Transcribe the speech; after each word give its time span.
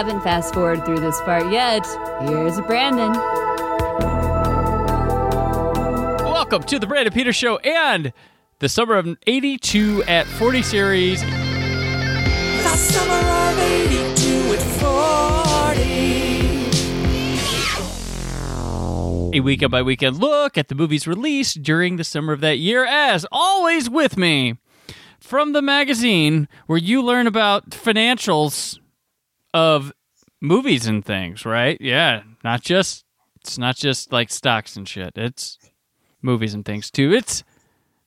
Haven't 0.00 0.22
fast 0.22 0.54
forwarded 0.54 0.82
through 0.86 0.98
this 0.98 1.20
part 1.20 1.52
yet, 1.52 1.86
here's 2.22 2.58
Brandon. 2.62 3.12
Welcome 6.24 6.62
to 6.62 6.78
the 6.78 6.86
Brandon 6.86 7.12
Peters 7.12 7.36
Show 7.36 7.58
and 7.58 8.14
the 8.60 8.70
Summer 8.70 8.94
of 8.94 9.18
82 9.26 10.02
at 10.04 10.26
40 10.26 10.62
series. 10.62 11.20
The 11.20 11.28
summer 12.76 13.12
of 13.12 13.58
82 13.58 14.54
at 14.54 14.62
40. 19.28 19.36
A 19.36 19.40
weekend 19.40 19.70
by 19.70 19.82
weekend 19.82 20.16
look 20.16 20.56
at 20.56 20.68
the 20.68 20.74
movies 20.74 21.06
released 21.06 21.62
during 21.62 21.96
the 21.96 22.04
summer 22.04 22.32
of 22.32 22.40
that 22.40 22.56
year. 22.56 22.86
As 22.86 23.26
always, 23.30 23.90
with 23.90 24.16
me 24.16 24.56
from 25.18 25.52
the 25.52 25.60
magazine 25.60 26.48
where 26.66 26.78
you 26.78 27.02
learn 27.02 27.26
about 27.26 27.68
financials 27.68 28.79
of 29.54 29.92
movies 30.40 30.86
and 30.86 31.04
things, 31.04 31.44
right? 31.44 31.78
Yeah, 31.80 32.22
not 32.44 32.62
just 32.62 33.04
it's 33.40 33.58
not 33.58 33.76
just 33.76 34.12
like 34.12 34.30
stocks 34.30 34.76
and 34.76 34.88
shit. 34.88 35.12
It's 35.16 35.58
movies 36.22 36.54
and 36.54 36.64
things 36.64 36.90
too. 36.90 37.12
It's 37.12 37.42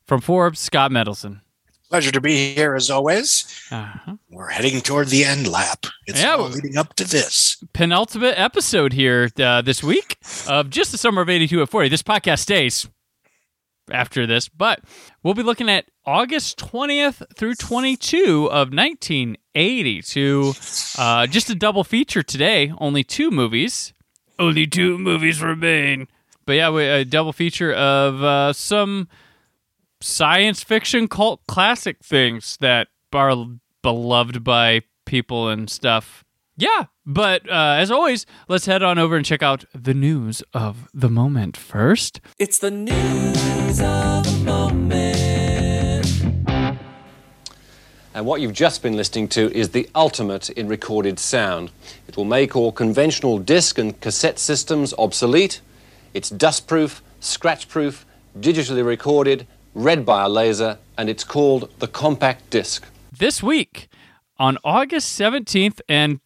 from 0.06 0.22
Forbes, 0.22 0.60
Scott 0.60 0.92
Mendelson. 0.92 1.42
Pleasure 1.90 2.12
to 2.12 2.22
be 2.22 2.54
here 2.56 2.74
as 2.76 2.90
always. 2.90 3.46
Uh-huh. 3.70 4.16
We're 4.30 4.50
heading 4.50 4.82
toward 4.82 5.10
the 5.10 5.24
end 5.26 5.48
lap. 5.48 5.86
It's 6.08 6.22
Yeah, 6.22 6.36
all 6.36 6.50
leading 6.50 6.76
up 6.76 6.96
to 6.96 7.04
this. 7.04 7.64
Penultimate 7.74 8.34
episode 8.38 8.94
here 8.94 9.30
uh, 9.40 9.62
this 9.62 9.84
week 9.84 10.18
of 10.48 10.72
just 10.72 10.92
the 10.92 10.98
summer 10.98 11.22
of 11.22 11.30
82 11.30 11.62
at 11.62 11.70
40. 11.70 11.90
This 11.90 12.02
podcast 12.02 12.40
stays 12.40 12.88
after 13.92 14.26
this, 14.26 14.50
but 14.50 14.82
we'll 15.22 15.34
be 15.34 15.44
looking 15.44 15.70
at 15.70 15.86
August 16.06 16.58
20th 16.58 17.24
through 17.36 17.56
22 17.56 18.46
of 18.46 18.74
1982. 18.74 20.54
Uh, 20.98 21.28
just 21.28 21.50
a 21.50 21.56
double 21.56 21.84
feature 21.84 22.24
today. 22.24 22.74
Only 22.78 23.04
two 23.04 23.32
movies. 23.32 23.94
Only 24.40 24.68
two 24.68 24.98
movies 24.98 25.42
remain. 25.42 26.08
But 26.46 26.54
yeah, 26.54 26.70
we, 26.70 26.86
a 26.86 27.06
double 27.06 27.34
feature 27.34 27.74
of 27.74 28.24
uh, 28.24 28.54
some 28.54 29.08
science 30.02 30.64
fiction 30.64 31.08
cult 31.08 31.42
classic 31.48 32.04
things 32.04 32.58
that 32.60 32.90
are 33.14 33.46
beloved 33.82 34.44
by 34.44 34.82
people 35.06 35.50
and 35.50 35.70
stuff. 35.70 36.23
Yeah, 36.56 36.86
but 37.04 37.50
uh, 37.50 37.78
as 37.80 37.90
always, 37.90 38.28
let's 38.48 38.68
head 38.68 38.84
on 38.84 39.00
over 39.00 39.16
and 39.16 39.26
check 39.26 39.42
out 39.42 39.66
the 39.74 39.96
news 39.96 40.44
of 40.54 40.88
the 40.94 41.10
moment 41.10 41.58
first. 41.58 42.22
It's 42.38 42.60
the 42.60 42.70
news 42.70 43.82
of 43.82 44.24
the 44.24 44.42
moment. 44.46 44.94
And 48.14 48.28
what 48.28 48.40
you've 48.40 48.54
just 48.54 48.84
been 48.84 48.96
listening 48.96 49.30
to 49.30 49.52
is 49.52 49.70
the 49.70 49.90
ultimate 49.96 50.52
in 50.52 50.68
recorded 50.68 51.18
sound. 51.18 51.72
It 52.08 52.16
will 52.16 52.26
make 52.26 52.56
all 52.56 52.72
conventional 52.72 53.40
disc 53.40 53.80
and 53.80 54.00
cassette 54.00 54.38
systems 54.38 54.94
obsolete. 55.00 55.60
It's 56.14 56.30
dustproof, 56.30 57.02
scratch-proof, 57.20 58.06
digitally 58.40 58.86
recorded, 58.86 59.48
read 59.74 60.06
by 60.06 60.26
a 60.26 60.30
laser, 60.30 60.78
and 61.00 61.10
it's 61.10 61.24
called 61.24 61.72
the 61.80 61.88
compact 61.88 62.52
disc. 62.52 62.86
This 63.12 63.42
week, 63.42 63.88
on 64.38 64.60
August 64.64 65.20
17th 65.20 65.82
and 65.90 66.20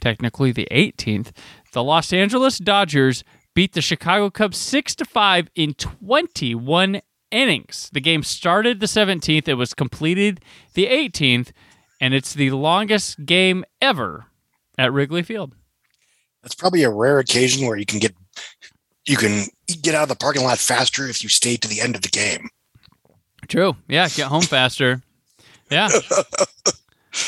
technically 0.00 0.52
the 0.52 0.68
18th, 0.70 1.30
the 1.72 1.82
Los 1.82 2.12
Angeles 2.12 2.58
Dodgers 2.58 3.24
beat 3.54 3.72
the 3.72 3.80
Chicago 3.80 4.30
Cubs 4.30 4.58
6 4.58 4.94
to 4.96 5.04
5 5.04 5.48
in 5.54 5.74
21 5.74 7.00
innings. 7.30 7.90
The 7.92 8.00
game 8.00 8.22
started 8.22 8.80
the 8.80 8.86
17th, 8.86 9.48
it 9.48 9.54
was 9.54 9.74
completed 9.74 10.40
the 10.74 10.86
18th, 10.86 11.50
and 12.00 12.14
it's 12.14 12.34
the 12.34 12.50
longest 12.50 13.24
game 13.24 13.64
ever 13.80 14.26
at 14.78 14.92
Wrigley 14.92 15.22
Field. 15.22 15.54
That's 16.42 16.54
probably 16.54 16.82
a 16.82 16.90
rare 16.90 17.18
occasion 17.18 17.66
where 17.66 17.76
you 17.76 17.86
can 17.86 17.98
get 17.98 18.14
you 19.06 19.16
can 19.16 19.46
get 19.82 19.94
out 19.94 20.04
of 20.04 20.08
the 20.08 20.16
parking 20.16 20.42
lot 20.42 20.58
faster 20.58 21.06
if 21.08 21.22
you 21.22 21.28
stay 21.28 21.56
to 21.56 21.68
the 21.68 21.80
end 21.80 21.94
of 21.94 22.02
the 22.02 22.08
game. 22.08 22.48
True. 23.48 23.76
Yeah, 23.88 24.08
get 24.08 24.26
home 24.26 24.42
faster. 24.42 25.02
Yeah. 25.70 25.88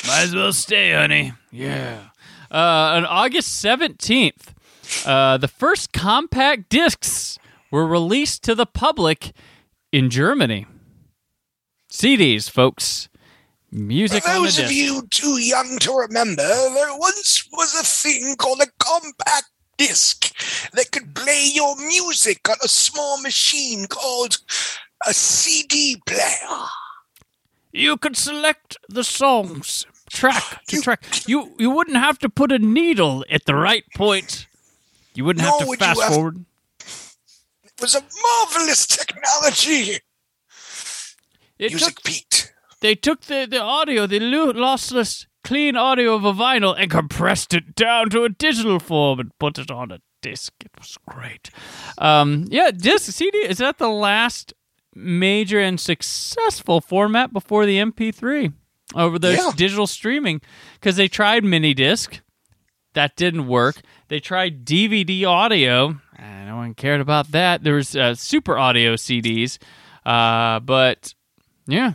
Might 0.06 0.22
as 0.22 0.34
well 0.34 0.52
stay, 0.52 0.92
honey. 0.92 1.32
Yeah. 1.50 2.08
Uh, 2.50 2.54
on 2.96 3.04
August 3.06 3.62
17th, 3.64 4.54
uh, 5.06 5.36
the 5.36 5.48
first 5.48 5.92
compact 5.92 6.68
discs 6.68 7.38
were 7.70 7.86
released 7.86 8.42
to 8.44 8.54
the 8.54 8.66
public 8.66 9.32
in 9.92 10.08
Germany. 10.10 10.66
CDs, 11.90 12.50
folks. 12.50 13.08
Music 13.70 14.22
For 14.22 14.30
on 14.30 14.36
the 14.36 14.40
those 14.40 14.58
of 14.58 14.72
you 14.72 15.06
too 15.10 15.38
young 15.38 15.78
to 15.80 15.92
remember, 15.92 16.42
there 16.42 16.96
once 16.98 17.46
was 17.52 17.74
a 17.78 17.84
thing 17.84 18.34
called 18.36 18.62
a 18.62 18.66
compact 18.78 19.50
disc 19.76 20.34
that 20.72 20.90
could 20.90 21.14
play 21.14 21.50
your 21.52 21.76
music 21.76 22.48
on 22.48 22.56
a 22.64 22.68
small 22.68 23.20
machine 23.20 23.86
called 23.86 24.38
a 25.06 25.12
CD 25.12 26.00
player. 26.06 26.64
you 27.72 27.96
could 27.98 28.16
select 28.16 28.78
the 28.88 29.04
songs 29.04 29.86
track 30.08 30.64
to 30.68 30.80
track. 30.80 31.04
You 31.28 31.54
you 31.58 31.70
wouldn't 31.70 31.96
have 31.96 32.18
to 32.20 32.28
put 32.28 32.52
a 32.52 32.58
needle 32.58 33.24
at 33.30 33.44
the 33.46 33.54
right 33.54 33.84
point. 33.94 34.46
You 35.14 35.24
wouldn't 35.24 35.44
have 35.44 35.52
Nor 35.54 35.60
to 35.60 35.66
would 35.68 35.80
you 35.80 35.86
fast 35.86 36.02
have- 36.02 36.12
forward. 36.14 36.44
It 36.80 37.80
was 37.80 37.94
a 37.94 38.02
marvelous 38.22 38.86
technology. 38.86 39.98
It 41.58 41.72
Music 41.72 41.94
took- 41.96 42.04
peaked. 42.04 42.54
they 42.80 42.94
took 42.94 43.22
the, 43.22 43.46
the 43.50 43.60
audio, 43.60 44.06
the 44.06 44.20
lossless, 44.20 45.26
clean 45.44 45.76
audio 45.76 46.14
of 46.14 46.24
a 46.24 46.32
vinyl, 46.32 46.74
and 46.78 46.90
compressed 46.90 47.54
it 47.54 47.74
down 47.74 48.10
to 48.10 48.24
a 48.24 48.28
digital 48.28 48.78
form 48.78 49.20
and 49.20 49.30
put 49.38 49.58
it 49.58 49.70
on 49.70 49.90
a 49.90 49.98
disc. 50.22 50.52
It 50.64 50.70
was 50.78 50.96
great. 51.08 51.50
Um, 51.98 52.46
yeah, 52.48 52.70
disc 52.70 53.12
CD 53.12 53.38
is 53.38 53.58
that 53.58 53.78
the 53.78 53.88
last 53.88 54.54
major 54.94 55.60
and 55.60 55.78
successful 55.78 56.80
format 56.80 57.32
before 57.32 57.66
the 57.66 57.78
MP3 57.78 58.52
over 58.94 59.18
the 59.18 59.32
Yeah. 59.34 59.52
digital 59.56 59.86
streaming 59.86 60.40
because 60.74 60.96
they 60.96 61.08
tried 61.08 61.44
mini 61.44 61.74
disc. 61.74 62.20
That 62.94 63.16
didn't 63.16 63.46
work. 63.46 63.80
They 64.08 64.18
tried 64.20 64.64
DVD 64.64 65.24
audio. 65.26 66.00
Uh, 66.18 66.44
no 66.46 66.56
one 66.56 66.74
cared 66.74 67.00
about 67.00 67.30
that. 67.32 67.62
There 67.62 67.74
was 67.74 67.94
uh, 67.94 68.14
super 68.14 68.58
audio 68.58 68.94
CDs, 68.96 69.58
uh, 70.06 70.58
but 70.60 71.14
yeah, 71.66 71.92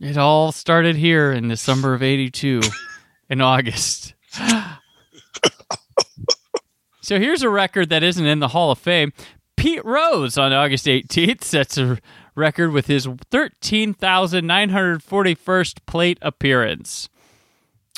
It 0.00 0.16
all 0.16 0.50
started 0.50 0.96
here 0.96 1.30
in 1.30 1.46
the 1.48 1.56
summer 1.56 1.94
of 1.94 2.02
82 2.02 2.62
in 3.28 3.40
August. 3.40 4.14
So 7.02 7.18
here's 7.18 7.42
a 7.42 7.50
record 7.50 7.90
that 7.90 8.02
isn't 8.02 8.24
in 8.24 8.38
the 8.38 8.48
Hall 8.48 8.70
of 8.70 8.78
Fame. 8.78 9.12
Pete 9.56 9.84
Rose 9.84 10.38
on 10.38 10.52
August 10.52 10.86
18th 10.86 11.44
sets 11.44 11.76
a 11.76 11.98
record 12.34 12.72
with 12.72 12.86
his 12.86 13.06
13,941st 13.06 15.74
plate 15.86 16.18
appearance. 16.22 17.08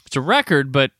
It's 0.04 0.16
a 0.16 0.20
record, 0.20 0.72
but 0.72 0.90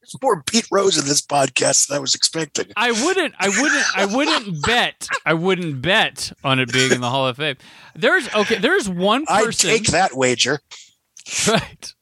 there's 0.00 0.16
more 0.22 0.42
Pete 0.42 0.66
Rose 0.70 0.98
in 0.98 1.06
this 1.06 1.22
podcast 1.22 1.88
than 1.88 1.96
I 1.96 2.00
was 2.00 2.14
expecting. 2.14 2.66
I 2.76 2.92
wouldn't. 2.92 3.34
I 3.38 3.48
wouldn't. 3.48 3.84
I 3.96 4.04
wouldn't 4.04 4.62
bet. 4.66 5.08
I 5.24 5.32
wouldn't 5.32 5.80
bet 5.80 6.30
on 6.42 6.58
it 6.58 6.70
being 6.72 6.92
in 6.92 7.00
the 7.00 7.08
Hall 7.08 7.26
of 7.26 7.38
Fame. 7.38 7.56
There's 7.94 8.28
okay. 8.34 8.58
There's 8.58 8.86
one 8.88 9.24
person. 9.24 9.70
I'd 9.70 9.76
take 9.76 9.86
that 9.88 10.14
wager. 10.14 10.60
Right. 11.48 11.94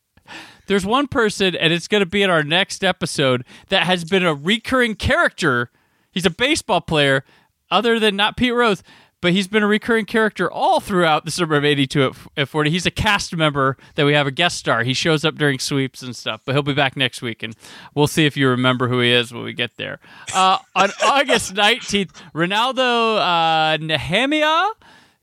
There's 0.67 0.87
one 0.87 1.09
person, 1.09 1.55
and 1.56 1.73
it's 1.73 1.88
going 1.88 2.03
to 2.03 2.06
be 2.06 2.23
in 2.23 2.31
our 2.31 2.43
next 2.43 2.85
episode 2.85 3.44
that 3.69 3.85
has 3.85 4.05
been 4.05 4.25
a 4.25 4.35
recurring 4.35 4.94
character. 4.94 5.70
He's 6.11 6.26
a 6.26 6.31
baseball 6.31 6.81
player, 6.81 7.25
other 7.70 7.99
than 7.99 8.17
not 8.17 8.37
Pete 8.37 8.55
Rose, 8.55 8.82
but 9.20 9.32
he's 9.32 9.49
been 9.49 9.62
a 9.62 9.67
recurring 9.69 10.05
character 10.05 10.50
all 10.50 10.81
throughout 10.81 11.25
the 11.25 11.31
summer 11.31 11.56
of 11.56 11.64
'82 11.64 12.05
at, 12.05 12.17
at 12.37 12.49
40. 12.49 12.70
He's 12.70 12.87
a 12.87 12.91
cast 12.91 13.35
member 13.35 13.76
that 13.94 14.05
we 14.05 14.12
have 14.14 14.26
a 14.26 14.32
guest 14.32 14.59
star. 14.59 14.82
He 14.82 14.94
shows 14.94 15.25
up 15.25 15.37
during 15.37 15.59
sweeps 15.59 16.03
and 16.03 16.14
stuff, 16.14 16.43
but 16.44 16.55
he'll 16.55 16.62
be 16.62 16.75
back 16.75 16.97
next 16.97 17.23
week, 17.23 17.43
and 17.43 17.55
we'll 17.94 18.09
see 18.09 18.26
if 18.26 18.37
you 18.37 18.49
remember 18.49 18.88
who 18.88 19.00
he 19.00 19.11
is 19.11 19.32
when 19.32 19.44
we 19.44 19.53
get 19.53 19.76
there. 19.76 20.00
Uh, 20.35 20.59
on 20.75 20.91
August 21.05 21.55
19th, 21.55 22.20
Renaldo 22.35 23.17
uh, 23.17 23.79
Nehemiah 23.81 24.70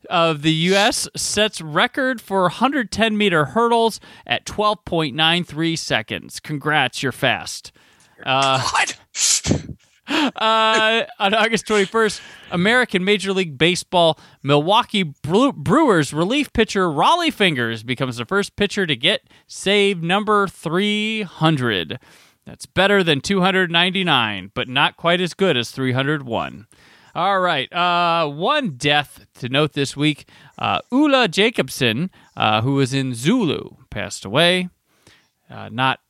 of 0.08 0.42
the 0.42 0.52
U.S. 0.52 1.08
sets 1.16 1.60
record 1.60 2.20
for 2.20 2.42
110 2.42 3.16
meter 3.16 3.46
hurdles 3.46 4.00
at 4.26 4.46
12.93 4.46 5.78
seconds. 5.78 6.40
Congrats, 6.40 7.02
you're 7.02 7.12
fast. 7.12 7.72
God. 8.24 8.94
Uh, 10.10 11.04
on 11.20 11.34
August 11.34 11.66
21st, 11.66 12.20
American 12.50 13.04
Major 13.04 13.32
League 13.32 13.56
Baseball 13.56 14.18
Milwaukee 14.42 15.04
Bre- 15.04 15.52
Brewers 15.54 16.12
relief 16.12 16.52
pitcher 16.52 16.88
Rollie 16.88 17.32
Fingers 17.32 17.84
becomes 17.84 18.16
the 18.16 18.24
first 18.24 18.56
pitcher 18.56 18.86
to 18.86 18.96
get 18.96 19.28
save 19.46 20.02
number 20.02 20.48
300. 20.48 22.00
That's 22.44 22.66
better 22.66 23.04
than 23.04 23.20
299, 23.20 24.50
but 24.52 24.66
not 24.68 24.96
quite 24.96 25.20
as 25.20 25.32
good 25.32 25.56
as 25.56 25.70
301. 25.70 26.66
All 27.14 27.40
right. 27.40 27.72
Uh, 27.72 28.28
one 28.28 28.76
death 28.76 29.26
to 29.34 29.48
note 29.48 29.72
this 29.72 29.96
week. 29.96 30.28
Uh, 30.58 30.80
Ulla 30.92 31.28
Jacobsson, 31.28 32.10
uh, 32.36 32.62
who 32.62 32.74
was 32.74 32.94
in 32.94 33.14
Zulu, 33.14 33.76
passed 33.90 34.24
away. 34.24 34.68
Uh, 35.48 35.68
not 35.70 36.00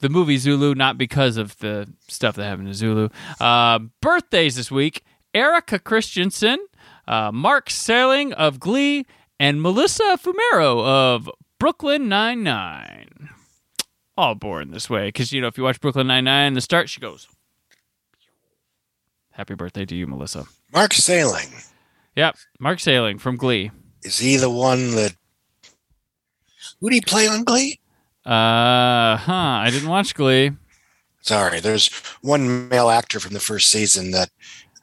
the 0.00 0.08
movie 0.08 0.38
Zulu, 0.38 0.74
not 0.74 0.98
because 0.98 1.36
of 1.36 1.58
the 1.58 1.92
stuff 2.08 2.34
that 2.36 2.44
happened 2.44 2.68
to 2.68 2.74
Zulu. 2.74 3.08
Uh, 3.38 3.80
birthdays 4.00 4.56
this 4.56 4.70
week 4.70 5.04
Erika 5.32 5.78
Christensen, 5.78 6.58
uh, 7.06 7.30
Mark 7.32 7.70
Salling 7.70 8.32
of 8.32 8.58
Glee, 8.58 9.06
and 9.38 9.62
Melissa 9.62 10.18
Fumero 10.20 10.84
of 10.84 11.30
Brooklyn 11.58 12.08
Nine-Nine. 12.08 13.30
All 14.16 14.34
born 14.34 14.70
this 14.70 14.90
way, 14.90 15.08
because, 15.08 15.32
you 15.32 15.40
know, 15.40 15.46
if 15.46 15.56
you 15.56 15.64
watch 15.64 15.80
Brooklyn 15.80 16.08
Nine-Nine, 16.08 16.54
the 16.54 16.60
start, 16.60 16.88
she 16.88 17.00
goes, 17.00 17.28
Happy 19.32 19.54
birthday 19.54 19.84
to 19.86 19.94
you, 19.94 20.06
Melissa. 20.06 20.44
Mark 20.72 20.92
Salling. 20.92 21.48
Yep, 22.16 22.36
Mark 22.58 22.78
Salling 22.80 23.18
from 23.18 23.36
Glee. 23.36 23.70
Is 24.02 24.18
he 24.18 24.36
the 24.36 24.50
one 24.50 24.92
that. 24.96 25.14
Who 26.80 26.88
did 26.90 26.94
he 26.96 27.00
play 27.02 27.26
on 27.28 27.44
Glee? 27.44 27.78
Uh, 28.24 29.16
huh, 29.16 29.32
I 29.32 29.68
didn't 29.70 29.88
watch 29.88 30.14
Glee. 30.14 30.52
Sorry, 31.22 31.60
there's 31.60 31.88
one 32.22 32.68
male 32.68 32.88
actor 32.90 33.20
from 33.20 33.34
the 33.34 33.40
first 33.40 33.70
season 33.70 34.10
that 34.12 34.30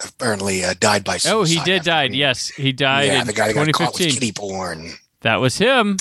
apparently 0.03 0.63
uh, 0.63 0.75
died 0.79 1.03
by 1.03 1.17
suicide. 1.17 1.33
Oh, 1.35 1.43
he 1.43 1.59
did 1.65 1.79
after 1.79 1.89
die. 1.89 2.03
Yes, 2.15 2.49
he 2.49 2.71
died 2.71 3.07
Yeah, 3.07 3.21
in 3.21 3.27
the 3.27 3.33
guy 3.33 3.47
that 3.47 3.53
got 3.55 3.71
caught 3.73 3.93
with 3.93 4.01
2015. 4.01 4.13
kitty 4.13 4.31
porn. 4.31 4.91
That 5.21 5.37
was 5.37 5.57
him. 5.57 5.97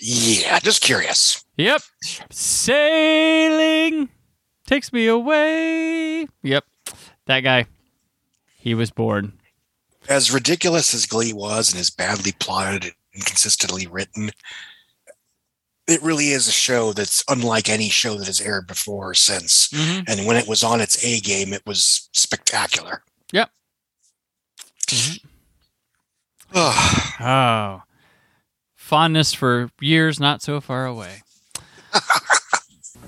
Yeah, 0.00 0.58
just 0.60 0.80
curious. 0.82 1.44
Yep. 1.58 1.82
Sailing 2.30 4.08
takes 4.66 4.92
me 4.92 5.06
away. 5.06 6.26
Yep. 6.42 6.64
That 7.26 7.40
guy. 7.40 7.66
He 8.66 8.74
was 8.74 8.90
born. 8.90 9.32
As 10.08 10.32
ridiculous 10.32 10.92
as 10.92 11.06
Glee 11.06 11.32
was 11.32 11.70
and 11.70 11.78
as 11.78 11.88
badly 11.88 12.32
plotted 12.32 12.82
and 12.82 12.92
inconsistently 13.14 13.86
written, 13.86 14.32
it 15.86 16.02
really 16.02 16.30
is 16.30 16.48
a 16.48 16.50
show 16.50 16.92
that's 16.92 17.22
unlike 17.28 17.68
any 17.68 17.88
show 17.88 18.16
that 18.16 18.26
has 18.26 18.40
aired 18.40 18.66
before 18.66 19.10
or 19.10 19.14
since. 19.14 19.68
Mhm. 19.68 20.08
And 20.08 20.26
when 20.26 20.36
it 20.36 20.48
was 20.48 20.64
on 20.64 20.80
its 20.80 21.00
A 21.04 21.20
game, 21.20 21.52
it 21.52 21.64
was 21.64 22.08
spectacular. 22.12 23.04
Yep. 23.30 23.52
Oh, 26.52 27.12
Oh. 27.20 27.82
Fondness 28.74 29.32
for 29.32 29.70
years 29.80 30.18
not 30.18 30.42
so 30.42 30.60
far 30.60 30.86
away. 30.86 31.22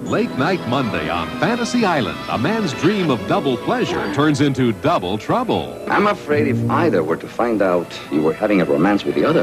Late 0.00 0.30
Night 0.38 0.60
Monday 0.68 1.08
on 1.08 1.28
Fantasy 1.40 1.84
Island. 1.84 2.18
A 2.28 2.38
man's 2.38 2.72
dream 2.74 3.10
of 3.10 3.18
double 3.26 3.56
pleasure 3.56 4.14
turns 4.14 4.40
into 4.40 4.72
double 4.74 5.18
trouble. 5.18 5.76
I'm 5.88 6.06
afraid 6.06 6.46
if 6.46 6.70
either 6.70 7.02
were 7.02 7.16
to 7.16 7.28
find 7.28 7.60
out 7.60 8.00
you 8.12 8.22
were 8.22 8.32
having 8.32 8.60
a 8.60 8.64
romance 8.64 9.04
with 9.04 9.16
the 9.16 9.24
other, 9.24 9.42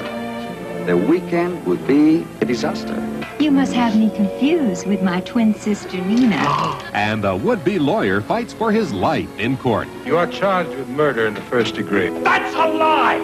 the 0.85 0.95
weekend 0.95 1.65
would 1.65 1.85
be 1.85 2.25
a 2.39 2.45
disaster. 2.45 2.95
You 3.37 3.51
must 3.51 3.73
have 3.73 3.97
me 3.97 4.09
confused 4.15 4.87
with 4.87 5.01
my 5.01 5.19
twin 5.21 5.53
sister 5.55 5.97
Nina. 5.97 6.37
And 6.93 7.25
a 7.25 7.35
would 7.35 7.65
be 7.65 7.77
lawyer 7.77 8.21
fights 8.21 8.53
for 8.53 8.71
his 8.71 8.93
life 8.93 9.29
in 9.37 9.57
court. 9.57 9.89
You 10.05 10.17
are 10.17 10.27
charged 10.27 10.69
with 10.69 10.87
murder 10.87 11.27
in 11.27 11.33
the 11.33 11.41
first 11.41 11.75
degree. 11.75 12.09
That's 12.19 12.55
a 12.55 12.67
lie! 12.69 13.17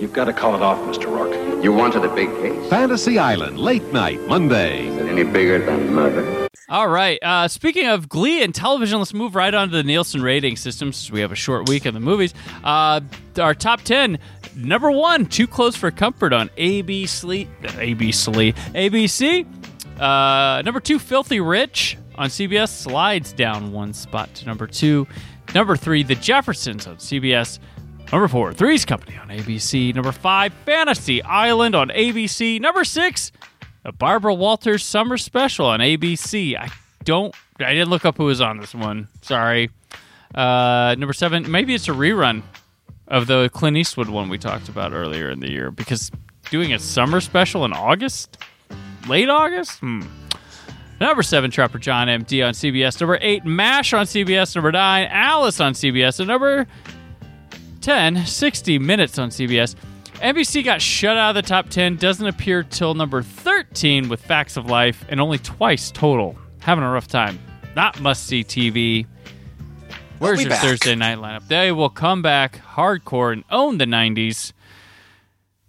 You've 0.00 0.12
got 0.12 0.26
to 0.26 0.32
call 0.32 0.54
it 0.54 0.62
off, 0.62 0.78
Mr. 0.86 1.06
Rourke. 1.06 1.64
You 1.64 1.72
wanted 1.72 2.04
a 2.04 2.14
big 2.14 2.30
case? 2.36 2.70
Fantasy 2.70 3.18
Island, 3.18 3.58
late 3.58 3.92
night, 3.92 4.20
Monday. 4.28 4.86
Is 4.86 4.96
it 4.96 5.08
any 5.08 5.24
bigger 5.24 5.58
than 5.64 5.92
murder? 5.92 6.47
All 6.70 6.86
right. 6.88 7.18
Uh, 7.22 7.48
speaking 7.48 7.86
of 7.86 8.10
Glee 8.10 8.42
and 8.42 8.54
television, 8.54 8.98
let's 8.98 9.14
move 9.14 9.34
right 9.34 9.54
on 9.54 9.70
to 9.70 9.76
the 9.76 9.82
Nielsen 9.82 10.20
rating 10.20 10.54
system 10.56 10.92
since 10.92 11.10
we 11.10 11.20
have 11.20 11.32
a 11.32 11.36
short 11.36 11.66
week 11.66 11.86
of 11.86 11.94
the 11.94 12.00
movies. 12.00 12.34
Uh, 12.62 13.00
our 13.40 13.54
top 13.54 13.80
10. 13.82 14.18
Number 14.54 14.90
one, 14.90 15.24
Too 15.24 15.46
Close 15.46 15.76
for 15.76 15.90
Comfort 15.90 16.34
on 16.34 16.50
ABC. 16.58 17.48
ABC. 17.62 18.54
ABC. 18.74 19.46
Uh, 19.98 20.60
number 20.62 20.80
two, 20.80 20.98
Filthy 20.98 21.40
Rich 21.40 21.96
on 22.16 22.28
CBS 22.28 22.68
slides 22.68 23.32
down 23.32 23.72
one 23.72 23.94
spot 23.94 24.34
to 24.34 24.44
number 24.44 24.66
two. 24.66 25.06
Number 25.54 25.74
three, 25.74 26.02
The 26.02 26.16
Jeffersons 26.16 26.86
on 26.86 26.96
CBS. 26.96 27.60
Number 28.12 28.28
four, 28.28 28.52
Three's 28.52 28.84
Company 28.84 29.16
on 29.16 29.28
ABC. 29.28 29.94
Number 29.94 30.12
five, 30.12 30.52
Fantasy 30.66 31.22
Island 31.22 31.74
on 31.74 31.88
ABC. 31.88 32.60
Number 32.60 32.84
six, 32.84 33.32
a 33.84 33.92
Barbara 33.92 34.34
Walters 34.34 34.84
summer 34.84 35.16
special 35.16 35.66
on 35.66 35.80
ABC. 35.80 36.56
I 36.56 36.70
don't, 37.04 37.34
I 37.58 37.72
didn't 37.72 37.90
look 37.90 38.04
up 38.04 38.16
who 38.16 38.24
was 38.24 38.40
on 38.40 38.58
this 38.58 38.74
one. 38.74 39.08
Sorry. 39.22 39.70
Uh, 40.34 40.94
number 40.98 41.12
seven, 41.12 41.50
maybe 41.50 41.74
it's 41.74 41.88
a 41.88 41.92
rerun 41.92 42.42
of 43.06 43.26
the 43.26 43.48
Clint 43.52 43.76
Eastwood 43.76 44.08
one 44.08 44.28
we 44.28 44.38
talked 44.38 44.68
about 44.68 44.92
earlier 44.92 45.30
in 45.30 45.40
the 45.40 45.50
year 45.50 45.70
because 45.70 46.10
doing 46.50 46.72
a 46.72 46.78
summer 46.78 47.20
special 47.20 47.64
in 47.64 47.72
August, 47.72 48.38
late 49.08 49.28
August. 49.28 49.78
Hmm. 49.80 50.02
Number 51.00 51.22
seven, 51.22 51.50
Trapper 51.50 51.78
John 51.78 52.08
MD 52.08 52.44
on 52.46 52.54
CBS. 52.54 53.00
Number 53.00 53.18
eight, 53.20 53.44
MASH 53.44 53.92
on 53.92 54.04
CBS. 54.04 54.54
Number 54.56 54.72
nine, 54.72 55.06
Alice 55.10 55.60
on 55.60 55.72
CBS. 55.72 56.18
And 56.18 56.28
number 56.28 56.66
10, 57.80 58.26
60 58.26 58.78
Minutes 58.80 59.18
on 59.18 59.30
CBS. 59.30 59.76
NBC 60.20 60.64
got 60.64 60.82
shut 60.82 61.16
out 61.16 61.30
of 61.30 61.34
the 61.36 61.48
top 61.48 61.68
10, 61.68 61.96
doesn't 61.96 62.26
appear 62.26 62.64
till 62.64 62.94
number 62.94 63.22
13 63.22 64.08
with 64.08 64.20
Facts 64.20 64.56
of 64.56 64.66
Life, 64.66 65.04
and 65.08 65.20
only 65.20 65.38
twice 65.38 65.90
total. 65.90 66.36
Having 66.58 66.84
a 66.84 66.90
rough 66.90 67.06
time. 67.06 67.38
Not 67.76 68.00
must 68.00 68.26
see 68.26 68.42
TV. 68.42 69.06
Where's 70.18 70.38
be 70.38 70.44
your 70.44 70.50
back. 70.50 70.62
Thursday 70.62 70.96
night 70.96 71.18
lineup? 71.18 71.46
They 71.46 71.70
will 71.70 71.90
come 71.90 72.22
back 72.22 72.60
hardcore 72.74 73.32
and 73.32 73.44
own 73.50 73.78
the 73.78 73.84
90s. 73.84 74.52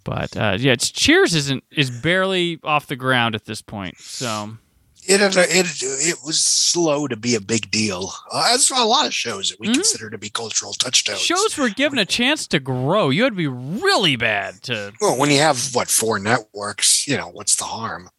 But 0.02 0.36
uh, 0.36 0.56
yeah, 0.58 0.72
it's, 0.72 0.90
Cheers 0.90 1.34
isn't 1.34 1.62
is 1.70 1.90
barely 1.90 2.58
off 2.64 2.86
the 2.88 2.96
ground 2.96 3.36
at 3.36 3.44
this 3.44 3.62
point. 3.62 3.98
So 3.98 4.56
it, 5.04 5.20
it 5.36 5.82
it 5.82 6.16
was 6.24 6.38
slow 6.40 7.08
to 7.08 7.16
be 7.16 7.34
a 7.34 7.40
big 7.40 7.70
deal. 7.70 8.12
Uh, 8.30 8.50
as 8.52 8.70
a 8.70 8.84
lot 8.84 9.06
of 9.06 9.14
shows 9.14 9.50
that 9.50 9.58
we 9.60 9.68
Mhm. 9.68 9.74
consider 9.74 10.10
to 10.10 10.18
be 10.18 10.30
cultural 10.30 10.72
touchdowns. 10.74 11.20
shows 11.20 11.56
were 11.56 11.68
given 11.68 11.98
a 11.98 12.04
chance 12.04 12.46
to 12.48 12.60
grow. 12.60 13.10
You 13.10 13.24
had 13.24 13.32
to 13.32 13.36
be 13.36 13.46
really 13.46 14.16
bad 14.16 14.62
to 14.64 14.92
Well, 15.00 15.16
when 15.16 15.30
you 15.30 15.38
have 15.40 15.74
what 15.74 15.88
four 15.88 16.18
networks, 16.18 17.06
you 17.08 17.16
know 17.16 17.28
what's 17.28 17.56
the 17.56 17.64
harm 17.64 18.10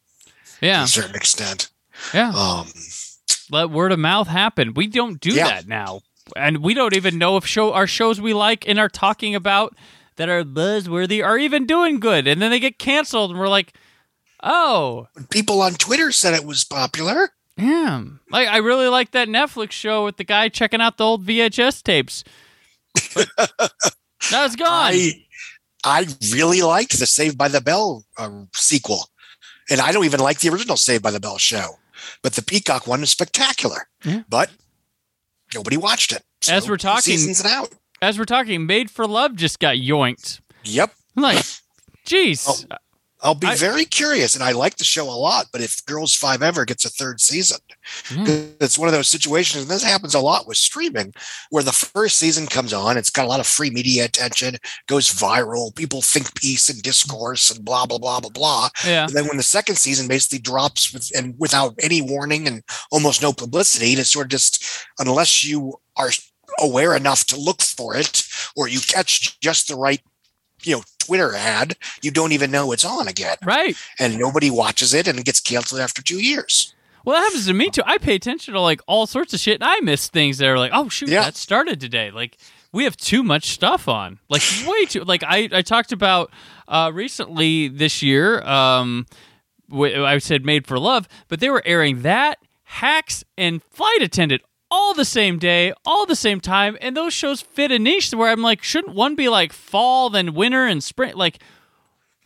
to 0.60 0.66
yeah 0.66 0.84
a 0.84 0.88
certain 0.88 1.14
extent. 1.14 1.68
yeah. 2.12 2.30
Um, 2.34 2.72
let 3.50 3.70
word 3.70 3.92
of 3.92 3.98
mouth 3.98 4.28
happen. 4.28 4.74
We 4.74 4.86
don't 4.86 5.20
do 5.20 5.30
Yeah. 5.34 5.46
that 5.48 5.68
now, 5.68 6.00
and 6.36 6.58
we 6.58 6.74
don't 6.74 6.94
even 6.96 7.18
know 7.18 7.36
if 7.36 7.46
show 7.46 7.72
our 7.72 7.86
shows 7.86 8.20
we 8.20 8.32
like 8.34 8.66
and 8.66 8.78
are 8.78 8.88
talking 8.88 9.34
about 9.34 9.76
that 10.16 10.28
are 10.28 10.44
buzzworthy 10.44 11.24
are 11.24 11.38
even 11.38 11.66
doing 11.66 11.98
good, 12.00 12.26
and 12.26 12.40
then 12.42 12.50
they 12.50 12.60
get 12.60 12.78
canceled, 12.78 13.30
and 13.30 13.40
we're 13.40 13.48
like, 13.48 13.72
oh 14.42 15.06
people 15.30 15.60
on 15.62 15.74
Twitter 15.74 16.12
said 16.12 16.34
it 16.34 16.44
was 16.44 16.64
popular. 16.64 17.30
yeah, 17.56 18.02
like 18.30 18.48
I 18.48 18.58
really 18.58 18.88
like 18.88 19.12
that 19.12 19.28
Netflix 19.28 19.72
show 19.72 20.04
with 20.04 20.16
the 20.16 20.24
guy 20.24 20.48
checking 20.48 20.80
out 20.80 20.96
the 20.96 21.04
old 21.04 21.24
VHS 21.26 21.82
tapes. 21.82 22.24
Now 24.30 24.44
it's 24.44 24.54
gone. 24.56 24.68
I 24.94 25.24
I 25.84 26.06
really 26.32 26.62
liked 26.62 26.98
the 26.98 27.06
Saved 27.06 27.36
by 27.36 27.48
the 27.48 27.60
Bell 27.60 28.04
uh, 28.16 28.44
sequel, 28.54 29.06
and 29.68 29.80
I 29.80 29.90
don't 29.90 30.04
even 30.04 30.20
like 30.20 30.38
the 30.40 30.48
original 30.50 30.76
Saved 30.76 31.02
by 31.02 31.10
the 31.10 31.18
Bell 31.20 31.38
show. 31.38 31.78
but 32.22 32.34
the 32.34 32.42
Peacock 32.42 32.86
one 32.86 33.02
is 33.02 33.10
spectacular. 33.10 33.88
Yeah. 34.04 34.22
But 34.28 34.50
nobody 35.54 35.76
watched 35.76 36.12
it. 36.12 36.22
As 36.48 36.68
we're 36.68 36.76
talking- 36.76 37.00
seasons 37.02 37.44
out. 37.44 37.70
As 38.00 38.18
we're 38.18 38.24
talking, 38.24 38.64
Made 38.66 38.90
for 38.90 39.06
Love 39.06 39.34
just 39.36 39.58
got 39.60 39.76
yoinked. 39.76 40.40
Yep. 40.64 40.92
I'm 41.16 41.22
like, 41.22 41.44
geez. 42.04 42.44
Oh. 42.48 42.76
I'll 43.22 43.34
be 43.36 43.46
I- 43.46 43.54
very 43.54 43.84
curious, 43.84 44.34
and 44.34 44.42
I 44.42 44.50
like 44.52 44.76
the 44.76 44.84
show 44.84 45.04
a 45.08 45.14
lot. 45.14 45.46
But 45.52 45.60
if 45.60 45.84
Girls 45.86 46.14
Five 46.14 46.42
Ever 46.42 46.64
gets 46.64 46.84
a 46.84 46.90
third 46.90 47.20
season. 47.20 47.58
Hmm. 48.06 48.24
'Cause 48.24 48.38
it's 48.60 48.78
one 48.78 48.88
of 48.88 48.94
those 48.94 49.08
situations. 49.08 49.62
And 49.62 49.70
this 49.70 49.82
happens 49.82 50.14
a 50.14 50.20
lot 50.20 50.46
with 50.46 50.56
streaming, 50.56 51.14
where 51.50 51.62
the 51.62 51.72
first 51.72 52.18
season 52.18 52.46
comes 52.46 52.72
on, 52.72 52.96
it's 52.96 53.10
got 53.10 53.24
a 53.24 53.28
lot 53.28 53.40
of 53.40 53.46
free 53.46 53.70
media 53.70 54.04
attention, 54.04 54.58
goes 54.88 55.08
viral, 55.12 55.74
people 55.74 56.02
think 56.02 56.34
piece 56.34 56.68
and 56.68 56.82
discourse, 56.82 57.50
and 57.50 57.64
blah 57.64 57.86
blah 57.86 57.98
blah 57.98 58.20
blah 58.20 58.30
blah. 58.30 58.68
Yeah. 58.84 59.06
And 59.06 59.14
then 59.14 59.26
when 59.28 59.36
the 59.36 59.42
second 59.42 59.76
season 59.76 60.08
basically 60.08 60.38
drops 60.38 60.92
with, 60.92 61.10
and 61.16 61.34
without 61.38 61.74
any 61.80 62.02
warning 62.02 62.46
and 62.46 62.62
almost 62.90 63.22
no 63.22 63.32
publicity, 63.32 63.92
it's 63.94 64.10
sort 64.12 64.26
of 64.26 64.30
just 64.30 64.64
unless 64.98 65.44
you 65.44 65.80
are 65.96 66.10
aware 66.58 66.94
enough 66.94 67.24
to 67.26 67.36
look 67.36 67.62
for 67.62 67.96
it 67.96 68.24
or 68.56 68.68
you 68.68 68.80
catch 68.80 69.38
just 69.40 69.68
the 69.68 69.74
right 69.74 70.00
you 70.64 70.76
know 70.76 70.82
twitter 71.04 71.34
ad 71.34 71.76
you 72.02 72.10
don't 72.10 72.32
even 72.32 72.50
know 72.50 72.72
it's 72.72 72.84
on 72.84 73.08
again 73.08 73.36
Right. 73.44 73.76
and 73.98 74.18
nobody 74.18 74.50
watches 74.50 74.94
it 74.94 75.06
and 75.08 75.18
it 75.18 75.24
gets 75.24 75.40
canceled 75.40 75.80
after 75.80 76.02
two 76.02 76.20
years 76.22 76.74
Well, 77.04 77.16
that 77.16 77.24
happens 77.24 77.46
to 77.46 77.52
me 77.52 77.68
too. 77.70 77.82
I 77.84 77.98
pay 77.98 78.14
attention 78.14 78.54
to 78.54 78.60
like 78.60 78.80
all 78.86 79.06
sorts 79.08 79.34
of 79.34 79.40
shit, 79.40 79.56
and 79.60 79.64
I 79.64 79.80
miss 79.80 80.06
things 80.08 80.38
that 80.38 80.46
are 80.46 80.56
like, 80.58 80.70
oh 80.72 80.88
shoot, 80.88 81.08
Yeah. 81.08 81.24
that 81.24 81.34
started 81.36 81.80
today. 81.80 82.12
Like 82.12 82.36
we 82.72 82.84
have 82.84 82.96
too 82.96 83.22
much 83.24 83.50
stuff 83.50 83.88
on, 83.88 84.20
like 84.30 84.42
way 84.68 84.84
too. 84.86 85.02
Like 85.02 85.24
I 85.24 85.48
I 85.52 85.62
talked 85.62 85.90
about 85.90 86.30
uh, 86.68 86.92
recently 86.94 87.66
this 87.66 88.02
year. 88.02 88.40
Um, 88.42 89.06
I 89.72 90.18
said 90.18 90.44
Made 90.44 90.66
for 90.66 90.78
Love, 90.78 91.08
but 91.28 91.40
they 91.40 91.50
were 91.50 91.62
airing 91.66 92.02
that 92.02 92.38
Hacks 92.64 93.24
and 93.36 93.60
Flight 93.64 94.00
Attendant 94.02 94.42
all 94.72 94.94
the 94.94 95.04
same 95.04 95.38
day, 95.38 95.74
all 95.84 96.06
the 96.06 96.16
same 96.16 96.40
time, 96.40 96.78
and 96.80 96.96
those 96.96 97.12
shows 97.12 97.42
fit 97.42 97.70
a 97.70 97.78
niche 97.78 98.10
where 98.12 98.30
I'm 98.30 98.40
like, 98.40 98.62
shouldn't 98.62 98.94
one 98.94 99.14
be 99.14 99.28
like 99.28 99.52
fall, 99.52 100.08
then 100.08 100.32
winter, 100.32 100.66
and 100.66 100.82
spring? 100.82 101.14
Like, 101.14 101.40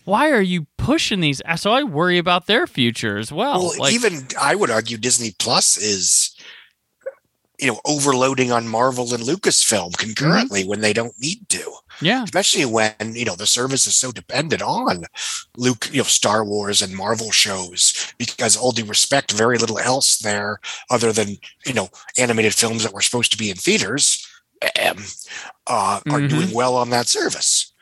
why 0.05 0.31
are 0.31 0.41
you 0.41 0.69
pushing 0.79 1.19
these? 1.19 1.43
So 1.57 1.73
I 1.73 1.83
worry 1.83 2.19
about 2.19 2.47
their 2.47 2.69
future 2.69 3.19
as 3.19 3.33
well. 3.33 3.59
well 3.65 3.79
like, 3.81 3.93
even 3.93 4.29
i 4.41 4.55
would 4.55 4.71
argue 4.71 4.97
disney 4.97 5.33
plus 5.41 5.77
is 5.77 6.36
you 7.59 7.69
know 7.69 7.81
overloading 7.85 8.53
on 8.53 8.69
marvel 8.69 9.13
and 9.15 9.23
lucasfilm 9.23 9.97
concurrently 9.97 10.65
when 10.65 10.81
they 10.81 10.93
don't 10.93 11.19
need 11.19 11.49
to 11.49 11.73
yeah. 12.01 12.23
especially 12.25 12.65
when 12.65 12.95
you 13.15 13.25
know 13.25 13.37
the 13.37 13.47
service 13.47 13.87
is 13.87 13.97
so 13.97 14.13
dependent 14.13 14.63
on 14.63 15.05
Luke, 15.57 15.89
you 15.91 15.99
know, 15.99 16.05
Star 16.05 16.45
Wars 16.45 16.83
and 16.83 16.95
Marvel 16.95 17.31
shows. 17.31 18.13
Because 18.19 18.57
all 18.57 18.73
due 18.73 18.85
respect, 18.85 19.33
very 19.33 19.57
little 19.59 19.79
else 19.79 20.19
there 20.19 20.61
other 20.91 21.13
than 21.13 21.39
you 21.65 21.73
know 21.73 21.89
animated 22.19 22.55
films 22.55 22.83
that 22.83 22.93
were 22.93 23.01
supposed 23.01 23.33
to 23.33 23.39
be 23.39 23.51
in 23.51 23.57
theaters 23.57 24.27
um, 24.85 24.99
uh, 25.67 26.01
are 26.11 26.21
Mhm. 26.21 26.29
doing 26.29 26.51
well 26.53 26.77
on 26.77 26.91
that 26.91 27.09
service. 27.09 27.73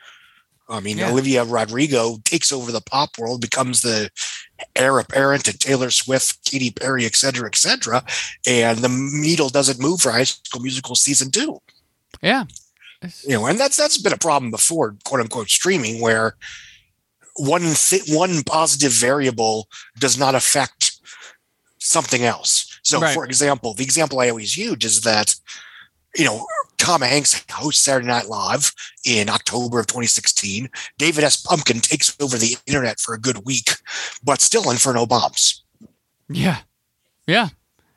I 0.67 0.79
mean, 0.79 0.97
Yeah. 0.97 1.09
Olivia 1.09 1.43
Rodrigo 1.43 2.17
takes 2.23 2.51
over 2.51 2.71
the 2.71 2.81
pop 2.81 3.17
world, 3.17 3.41
becomes 3.41 3.81
the 3.81 4.09
heir 4.75 4.99
apparent 4.99 5.45
to 5.45 5.57
Taylor 5.57 5.89
Swift, 5.91 6.43
Katy 6.45 6.71
Perry, 6.71 7.05
et 7.05 7.15
cetera, 7.15 7.47
et 7.47 7.55
cetera, 7.55 8.03
and 8.47 8.79
the 8.79 8.89
needle 8.89 9.49
doesn't 9.49 9.79
move 9.81 10.01
for 10.01 10.11
High 10.11 10.23
School 10.23 10.61
Musical 10.61 10.95
season 10.95 11.31
two 11.31 11.61
Yeah. 12.21 12.45
you 13.23 13.29
know, 13.35 13.45
and 13.47 13.59
that's 13.59 13.77
that's 13.77 13.97
been 13.97 14.13
a 14.13 14.17
problem 14.17 14.51
before, 14.51 14.95
quote 15.03 15.21
unquote, 15.21 15.49
streaming, 15.49 16.01
where 16.01 16.35
one 17.35 17.73
th- 17.75 18.09
one 18.09 18.43
positive 18.43 18.91
variable 18.93 19.67
does 19.99 20.17
not 20.17 20.35
affect 20.35 20.99
something 21.79 22.23
else. 22.23 22.79
So, 22.83 22.99
Right. 22.99 23.13
for 23.13 23.25
example, 23.25 23.73
the 23.73 23.83
example 23.83 24.19
I 24.19 24.29
always 24.29 24.55
use 24.57 24.83
is 24.85 25.01
that 25.01 25.35
you 26.15 26.25
know 26.25 26.45
Tom 26.77 27.01
Hanks 27.01 27.43
hosts 27.51 27.83
Saturday 27.83 28.07
Night 28.07 28.27
Live 28.27 28.71
in 29.05 29.29
October 29.29 29.79
of 29.79 29.87
2016. 29.87 30.69
David 30.97 31.23
S. 31.23 31.41
Pumpkin 31.41 31.79
takes 31.79 32.15
over 32.21 32.37
the 32.37 32.57
internet 32.67 32.99
for 32.99 33.13
a 33.13 33.19
good 33.19 33.45
week, 33.45 33.71
but 34.23 34.41
still 34.41 34.69
Inferno 34.69 35.05
bombs. 35.05 35.63
Yeah. 36.29 36.59
Yeah. 37.27 37.49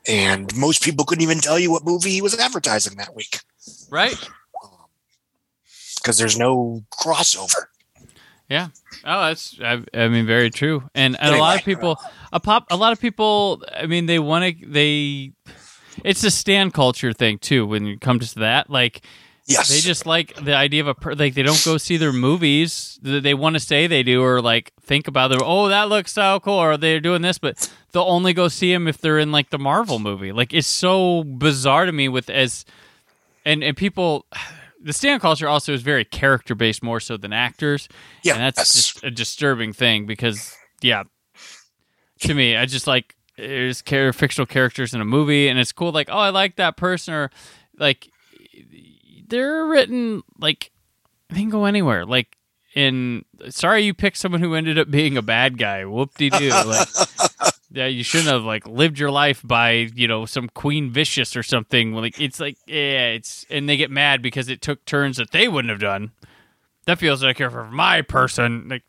And 0.07 0.55
most 0.55 0.81
people 0.81 1.05
couldn't 1.05 1.23
even 1.23 1.39
tell 1.39 1.59
you 1.59 1.71
what 1.71 1.85
movie 1.85 2.11
he 2.11 2.21
was 2.21 2.37
advertising 2.39 2.97
that 2.97 3.15
week 3.15 3.39
Right. 3.89 4.17
Um, 4.63 4.71
because 5.97 6.17
there's 6.17 6.37
no 6.37 6.83
crossover. 6.91 7.65
Yeah. 8.49 8.69
Oh, 9.05 9.27
that's 9.27 9.59
I, 9.61 9.83
I 9.93 10.07
mean 10.07 10.25
very 10.25 10.49
true. 10.49 10.89
And, 10.95 11.15
and 11.19 11.35
a 11.35 11.37
lot 11.37 11.59
of 11.59 11.65
people 11.65 11.99
a 12.33 12.39
pop 12.39 12.65
a 12.71 12.75
lot 12.75 12.93
of 12.93 12.99
people 12.99 13.63
I 13.75 13.85
mean 13.85 14.07
they 14.07 14.19
want 14.19 14.59
to 14.59 14.65
they 14.65 15.33
it's 16.03 16.23
a 16.23 16.31
stand 16.31 16.73
culture 16.73 17.13
thing 17.13 17.37
too 17.37 17.65
when 17.65 17.85
you 17.85 17.97
come 17.97 18.19
to 18.19 18.35
that. 18.35 18.69
Like 18.69 19.01
Yes, 19.49 19.69
they 19.69 19.79
just 19.79 20.05
like 20.05 20.35
the 20.35 20.53
idea 20.53 20.81
of 20.81 20.87
a 20.87 20.93
per- 20.93 21.15
like 21.15 21.33
they 21.33 21.41
don't 21.41 21.61
go 21.65 21.77
see 21.77 21.97
their 21.97 22.13
movies. 22.13 22.99
That 23.01 23.23
they 23.23 23.33
want 23.33 23.55
to 23.55 23.59
say 23.59 23.87
they 23.87 24.03
do 24.03 24.21
or 24.21 24.43
like 24.43 24.71
think 24.79 25.07
about 25.07 25.29
them 25.29 25.39
oh 25.43 25.69
that 25.69 25.89
looks 25.89 26.13
so 26.13 26.39
cool 26.39 26.53
or 26.53 26.77
they're 26.77 26.99
doing 26.99 27.23
this 27.23 27.39
but 27.39 27.71
they'll 27.91 28.03
only 28.03 28.33
go 28.33 28.47
see 28.47 28.71
them 28.71 28.87
if 28.87 28.99
they're 28.99 29.17
in 29.17 29.31
like 29.31 29.49
the 29.49 29.57
Marvel 29.57 29.97
movie. 29.97 30.31
Like 30.31 30.53
it's 30.53 30.67
so 30.67 31.23
bizarre 31.23 31.87
to 31.87 31.91
me 31.91 32.09
with 32.09 32.29
as 32.29 32.63
and 33.43 33.63
and 33.63 33.75
people 33.75 34.27
the 34.83 34.93
stand 34.93 35.19
culture 35.19 35.47
also 35.47 35.73
is 35.73 35.81
very 35.81 36.05
character 36.05 36.53
based 36.53 36.83
more 36.83 36.99
so 36.99 37.17
than 37.17 37.33
actors. 37.33 37.89
Yeah, 38.23 38.33
and 38.33 38.43
that's 38.43 38.59
yes. 38.59 38.73
just 38.73 39.03
a 39.03 39.09
disturbing 39.09 39.73
thing 39.73 40.05
because 40.05 40.55
yeah. 40.81 41.03
To 42.23 42.33
me 42.35 42.55
i 42.55 42.65
just 42.65 42.85
like 42.85 43.15
there's 43.39 43.81
char- 43.81 44.13
fictional 44.13 44.45
characters 44.45 44.93
in 44.93 45.01
a 45.01 45.05
movie 45.05 45.47
and 45.47 45.59
it's 45.59 45.71
cool 45.71 45.91
like 45.91 46.09
oh 46.11 46.17
i 46.17 46.29
like 46.29 46.55
that 46.57 46.77
person 46.77 47.13
or 47.13 47.31
like 47.77 48.09
they're 49.27 49.65
written 49.65 50.21
like 50.39 50.71
they 51.29 51.39
can 51.39 51.49
go 51.49 51.65
anywhere 51.65 52.05
like 52.05 52.37
in 52.75 53.23
sorry 53.49 53.81
you 53.81 53.93
picked 53.93 54.17
someone 54.17 54.41
who 54.41 54.53
ended 54.53 54.77
up 54.77 54.91
being 54.91 55.17
a 55.17 55.21
bad 55.21 55.57
guy 55.57 55.85
whoop-de-doo 55.85 56.49
like 56.65 56.87
yeah 57.71 57.85
you 57.85 58.03
shouldn't 58.03 58.29
have 58.29 58.43
like 58.43 58.67
lived 58.67 58.99
your 58.99 59.11
life 59.11 59.41
by 59.43 59.71
you 59.71 60.07
know 60.07 60.25
some 60.25 60.49
queen 60.49 60.89
vicious 60.91 61.35
or 61.35 61.43
something 61.43 61.93
like 61.93 62.19
it's 62.19 62.39
like 62.39 62.57
yeah 62.67 63.07
it's 63.07 63.45
and 63.49 63.69
they 63.69 63.77
get 63.77 63.91
mad 63.91 64.21
because 64.21 64.49
it 64.49 64.61
took 64.61 64.83
turns 64.85 65.17
that 65.17 65.31
they 65.31 65.47
wouldn't 65.47 65.69
have 65.69 65.79
done. 65.79 66.11
That 66.85 66.99
feels 66.99 67.23
like 67.23 67.37
for 67.37 67.65
my 67.65 68.01
person 68.01 68.67
like 68.69 68.83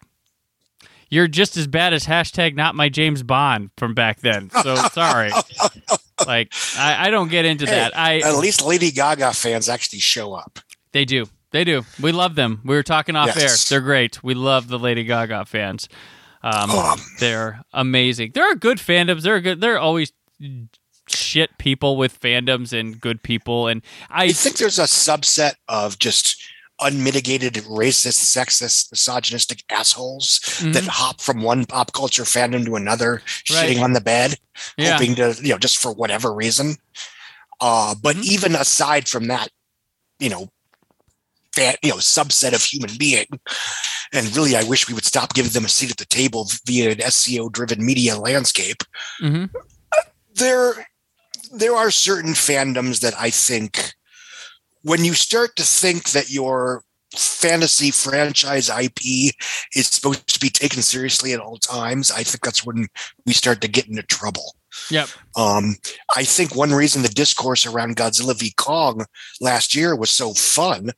you're 1.11 1.29
just 1.29 1.57
as 1.57 1.67
bad 1.67 1.93
as 1.93 2.07
hashtag 2.07 2.55
not 2.55 2.75
my 2.75 2.89
james 2.89 3.23
bond 3.23 3.71
from 3.77 3.95
back 3.95 4.21
then 4.21 4.49
so 4.63 4.75
sorry 4.93 5.31
like 6.27 6.53
I, 6.77 7.07
I 7.07 7.11
don't 7.11 7.29
get 7.29 7.45
into 7.45 7.67
that 7.67 7.97
i 7.97 8.19
At 8.21 8.37
least 8.37 8.65
Lady 8.65 8.91
Gaga 8.91 9.33
fans 9.33 9.69
actually 9.69 9.99
show 10.01 10.35
up. 10.35 10.59
they 10.93 11.05
do. 11.05 11.27
They 11.53 11.65
do. 11.65 11.83
We 12.01 12.13
love 12.13 12.37
them. 12.37 12.61
We 12.65 12.77
were 12.77 12.85
talking 12.85 13.17
off 13.17 13.35
Yes. 13.35 13.73
air. 13.73 13.77
They're 13.81 13.85
great. 13.85 14.23
We 14.23 14.35
love 14.35 14.69
the 14.69 14.79
Lady 14.79 15.03
Gaga 15.03 15.47
fans. 15.47 15.89
Um, 16.45 16.71
Um. 16.71 17.01
they're 17.19 17.63
amazing. 17.73 18.31
There 18.35 18.49
are 18.49 18.55
good 18.55 18.79
fandoms. 18.79 19.23
There 19.23 19.35
are 19.35 19.41
good. 19.41 19.61
There 19.61 19.75
are 19.75 19.79
always 19.81 20.13
shit 21.09 21.59
people 21.59 21.97
with 21.97 22.21
fandoms 22.21 22.73
and 22.79 23.01
good 23.01 23.23
people. 23.25 23.67
And 23.67 23.83
I 24.09 24.25
I 24.27 24.33
think 24.33 24.59
there's 24.59 24.79
a 24.79 24.85
subset 24.85 25.55
of 25.69 25.99
just 25.99 26.41
unmitigated 26.81 27.55
racist, 27.65 28.25
sexist, 28.37 28.91
misogynistic 28.91 29.63
assholes 29.71 30.41
that 30.73 30.85
hop 30.87 31.21
from 31.21 31.43
one 31.43 31.65
pop 31.67 31.93
culture 31.93 32.25
fandom 32.25 32.65
to 32.65 32.77
another, 32.77 33.23
Mm-hmm. 33.25 33.55
Right. 33.55 33.77
shitting 33.77 33.83
on 33.83 33.93
the 33.93 34.01
bed, 34.01 34.37
Yeah. 34.77 34.93
hoping 34.93 35.15
to, 35.17 35.37
you 35.43 35.51
know, 35.51 35.59
just 35.59 35.79
for 35.79 35.93
whatever 35.93 36.33
reason. 36.35 36.77
Uh, 37.61 37.95
but 38.03 38.17
Mm-hmm. 38.17 38.33
even 38.33 38.55
aside 38.55 39.09
from 39.09 39.27
that, 39.29 39.49
you 40.19 40.29
know, 40.31 40.49
fan, 41.55 41.75
you 41.83 41.91
know, 41.91 41.97
subset 41.97 42.55
of 42.55 42.63
human 42.63 42.91
being, 42.99 43.27
and 44.13 44.35
really, 44.37 44.57
I 44.57 44.63
wish 44.65 44.89
we 44.89 44.95
would 44.95 45.05
stop 45.05 45.35
giving 45.35 45.53
them 45.53 45.65
a 45.65 45.69
seat 45.69 45.91
at 45.91 45.97
the 45.97 46.05
table 46.07 46.51
via 46.67 46.91
an 46.91 46.99
SEO-driven 46.99 47.85
media 47.85 48.17
landscape. 48.19 48.83
Mhm. 49.23 49.51
There, 50.35 50.87
there 51.53 51.75
are 51.77 51.91
certain 51.91 52.33
fandoms 52.33 53.01
that 53.01 53.15
I 53.19 53.31
think 53.31 53.95
when 54.83 55.05
you 55.05 55.15
start 55.15 55.57
to 55.57 55.63
think 55.63 56.11
that 56.11 56.31
your 56.31 56.83
fantasy 57.17 57.91
franchise 57.91 58.69
IP 58.69 59.35
is 59.75 59.87
supposed 59.87 60.29
to 60.29 60.41
be 60.41 60.51
taken 60.51 60.83
seriously 60.83 61.33
at 61.33 61.41
all 61.41 61.57
times, 61.57 62.11
I 62.11 62.23
think 62.23 62.43
that's 62.43 62.65
when 62.65 62.89
we 63.27 63.33
start 63.33 63.61
to 63.63 63.69
get 63.69 63.89
into 63.89 64.03
trouble. 64.03 64.55
Yep. 64.91 65.09
Um, 65.37 65.77
I 66.17 66.23
think 66.23 66.55
one 66.55 66.73
reason 66.73 67.03
the 67.03 67.09
discourse 67.09 67.67
around 67.67 67.97
Godzilla 67.97 68.39
v 68.39 68.53
Kong 68.57 69.05
last 69.41 69.75
year 69.75 69.97
was 69.97 70.11
so 70.11 70.33
fun 70.33 70.91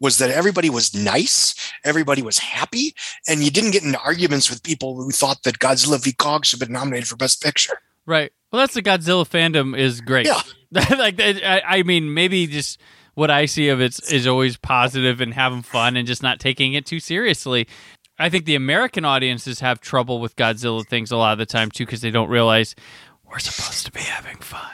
was 0.00 0.18
that 0.18 0.30
everybody 0.30 0.70
was 0.70 0.94
nice, 0.94 1.54
everybody 1.84 2.22
was 2.22 2.38
happy, 2.38 2.94
and 3.28 3.42
you 3.42 3.50
didn't 3.50 3.72
get 3.72 3.82
into 3.82 4.00
arguments 4.00 4.48
with 4.48 4.62
people 4.62 4.94
who 4.96 5.10
thought 5.10 5.42
that 5.42 5.58
Godzilla 5.58 6.02
v 6.02 6.12
Kong 6.12 6.42
should 6.42 6.60
have 6.60 6.68
been 6.68 6.74
nominated 6.74 7.08
for 7.08 7.16
Best 7.16 7.42
Picture. 7.42 7.80
Right. 8.06 8.32
Well, 8.50 8.60
that's 8.60 8.74
the 8.74 8.82
Godzilla 8.82 9.28
fandom 9.28 9.76
is 9.76 10.00
great. 10.00 10.26
Yeah. 10.26 10.40
like 10.70 11.20
I, 11.20 11.62
I 11.66 11.82
mean, 11.82 12.14
maybe 12.14 12.46
just 12.46 12.80
what 13.18 13.32
I 13.32 13.46
see 13.46 13.68
of 13.68 13.80
it 13.80 13.98
is 14.12 14.28
always 14.28 14.56
positive 14.56 15.20
and 15.20 15.34
having 15.34 15.62
fun 15.62 15.96
and 15.96 16.06
just 16.06 16.22
not 16.22 16.38
taking 16.38 16.74
it 16.74 16.86
too 16.86 17.00
seriously. 17.00 17.66
I 18.16 18.28
think 18.30 18.44
the 18.44 18.54
American 18.54 19.04
audiences 19.04 19.58
have 19.58 19.80
trouble 19.80 20.20
with 20.20 20.36
Godzilla 20.36 20.86
things 20.86 21.10
a 21.10 21.16
lot 21.16 21.32
of 21.32 21.38
the 21.38 21.46
time 21.46 21.68
too 21.72 21.84
because 21.84 22.00
they 22.00 22.12
don't 22.12 22.28
realize 22.28 22.76
we're 23.28 23.40
supposed 23.40 23.84
to 23.86 23.92
be 23.92 24.00
having 24.00 24.36
fun. 24.36 24.70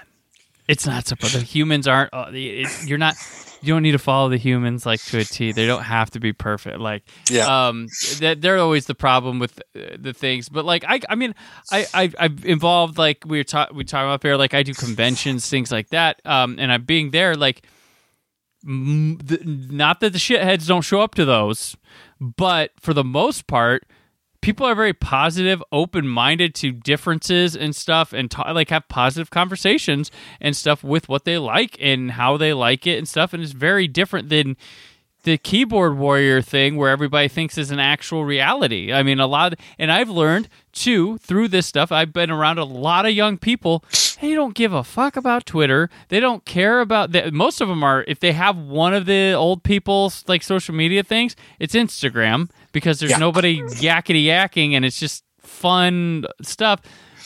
It's 0.68 0.86
not 0.86 1.06
supposed. 1.06 1.34
The 1.34 1.40
humans 1.40 1.88
aren't. 1.88 2.12
Uh, 2.12 2.30
you're 2.32 2.98
not. 2.98 3.14
You 3.62 3.72
don't 3.72 3.82
need 3.82 3.92
to 3.92 3.98
follow 3.98 4.28
the 4.28 4.36
humans 4.36 4.84
like 4.84 5.02
to 5.04 5.18
a 5.20 5.24
T. 5.24 5.52
They 5.52 5.66
don't 5.66 5.82
have 5.82 6.10
to 6.10 6.20
be 6.20 6.34
perfect. 6.34 6.78
Like, 6.80 7.02
Yeah. 7.30 7.68
um, 7.68 7.88
that 8.20 8.42
they're 8.42 8.58
always 8.58 8.84
the 8.84 8.94
problem 8.94 9.38
with 9.38 9.58
uh, 9.74 9.96
the 9.98 10.12
things. 10.12 10.50
But 10.50 10.66
like, 10.66 10.84
I, 10.86 11.00
I 11.08 11.14
mean, 11.14 11.34
I, 11.72 11.86
I, 11.94 12.12
I've 12.18 12.44
involved 12.44 12.98
like 12.98 13.24
we 13.26 13.38
were 13.38 13.44
ta- 13.44 13.68
we 13.74 13.84
talking 13.84 14.06
about 14.08 14.22
here. 14.22 14.36
Like, 14.36 14.52
I 14.52 14.62
do 14.62 14.74
conventions, 14.74 15.48
things 15.48 15.72
like 15.72 15.88
that. 15.90 16.20
Um, 16.26 16.56
and 16.58 16.70
I'm 16.70 16.84
being 16.84 17.10
there. 17.10 17.34
Like, 17.36 17.66
not 18.64 20.00
that 20.00 20.12
the 20.12 20.18
shitheads 20.18 20.66
don't 20.66 20.82
show 20.82 21.00
up 21.00 21.14
to 21.16 21.24
those, 21.24 21.76
but 22.20 22.70
for 22.80 22.94
the 22.94 23.04
most 23.04 23.46
part, 23.46 23.86
people 24.40 24.66
are 24.66 24.74
very 24.74 24.92
positive, 24.92 25.62
open 25.72 26.06
minded 26.06 26.54
to 26.54 26.70
differences 26.70 27.56
and 27.56 27.74
stuff, 27.74 28.12
and 28.12 28.30
ta- 28.30 28.52
like 28.52 28.70
have 28.70 28.86
positive 28.88 29.30
conversations 29.30 30.10
and 30.40 30.56
stuff 30.56 30.84
with 30.84 31.08
what 31.08 31.24
they 31.24 31.38
like 31.38 31.76
and 31.80 32.12
how 32.12 32.36
they 32.36 32.52
like 32.52 32.86
it 32.86 32.98
and 32.98 33.08
stuff. 33.08 33.32
And 33.32 33.42
it's 33.42 33.52
very 33.52 33.88
different 33.88 34.28
than 34.28 34.56
the 35.22 35.38
keyboard 35.38 35.96
warrior 35.96 36.42
thing 36.42 36.76
where 36.76 36.90
everybody 36.90 37.28
thinks 37.28 37.56
is 37.56 37.70
an 37.70 37.80
actual 37.80 38.24
reality. 38.24 38.92
I 38.92 39.02
mean, 39.02 39.18
a 39.18 39.26
lot, 39.26 39.54
and 39.78 39.90
I've 39.90 40.10
learned 40.10 40.48
too 40.72 41.16
through 41.18 41.48
this 41.48 41.66
stuff. 41.66 41.90
I've 41.90 42.12
been 42.12 42.30
around 42.30 42.58
a 42.58 42.64
lot 42.64 43.06
of 43.06 43.12
young 43.12 43.38
people. 43.38 43.82
They 44.20 44.34
don't 44.34 44.54
give 44.54 44.72
a 44.72 44.84
fuck 44.84 45.16
about 45.16 45.46
Twitter. 45.46 45.90
They 46.08 46.20
don't 46.20 46.44
care 46.44 46.80
about 46.80 47.12
that. 47.12 47.32
Most 47.32 47.60
of 47.60 47.68
them 47.68 47.82
are, 47.82 48.04
if 48.06 48.20
they 48.20 48.32
have 48.32 48.56
one 48.56 48.94
of 48.94 49.06
the 49.06 49.32
old 49.32 49.62
people's 49.62 50.24
like 50.28 50.42
social 50.42 50.74
media 50.74 51.02
things, 51.02 51.36
it's 51.58 51.74
Instagram 51.74 52.50
because 52.72 52.98
there's 53.00 53.12
Yeah. 53.12 53.18
nobody 53.18 53.60
yakety 53.62 54.24
yakking 54.24 54.72
and 54.72 54.84
it's 54.84 54.98
just 55.00 55.24
fun 55.38 56.24
stuff. 56.42 56.80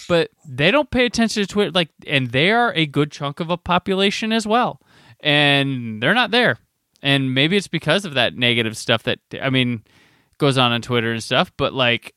But 0.09 0.31
they 0.49 0.71
don't 0.71 0.91
pay 0.91 1.05
attention 1.05 1.43
to 1.43 1.47
Twitter, 1.47 1.71
like, 1.73 1.91
and 2.07 2.31
they 2.31 2.51
are 2.51 2.73
a 2.75 2.87
good 2.87 3.13
chunk 3.13 3.41
of 3.41 3.51
a 3.51 3.59
population 3.59 4.33
as 4.33 4.47
well, 4.47 4.81
and 5.21 6.03
they're 6.03 6.15
not 6.15 6.31
there 6.31 6.59
and 7.03 7.33
maybe 7.35 7.57
it's 7.57 7.69
because 7.69 8.05
of 8.05 8.15
that 8.15 8.35
negative 8.35 8.77
stuff 8.77 9.05
that 9.05 9.21
I 9.41 9.51
mean 9.51 9.83
goes 10.39 10.59
on 10.59 10.73
on 10.73 10.83
Twitter 10.83 11.13
and 11.13 11.23
stuff. 11.23 11.53
But 11.57 11.73
like, 11.73 12.15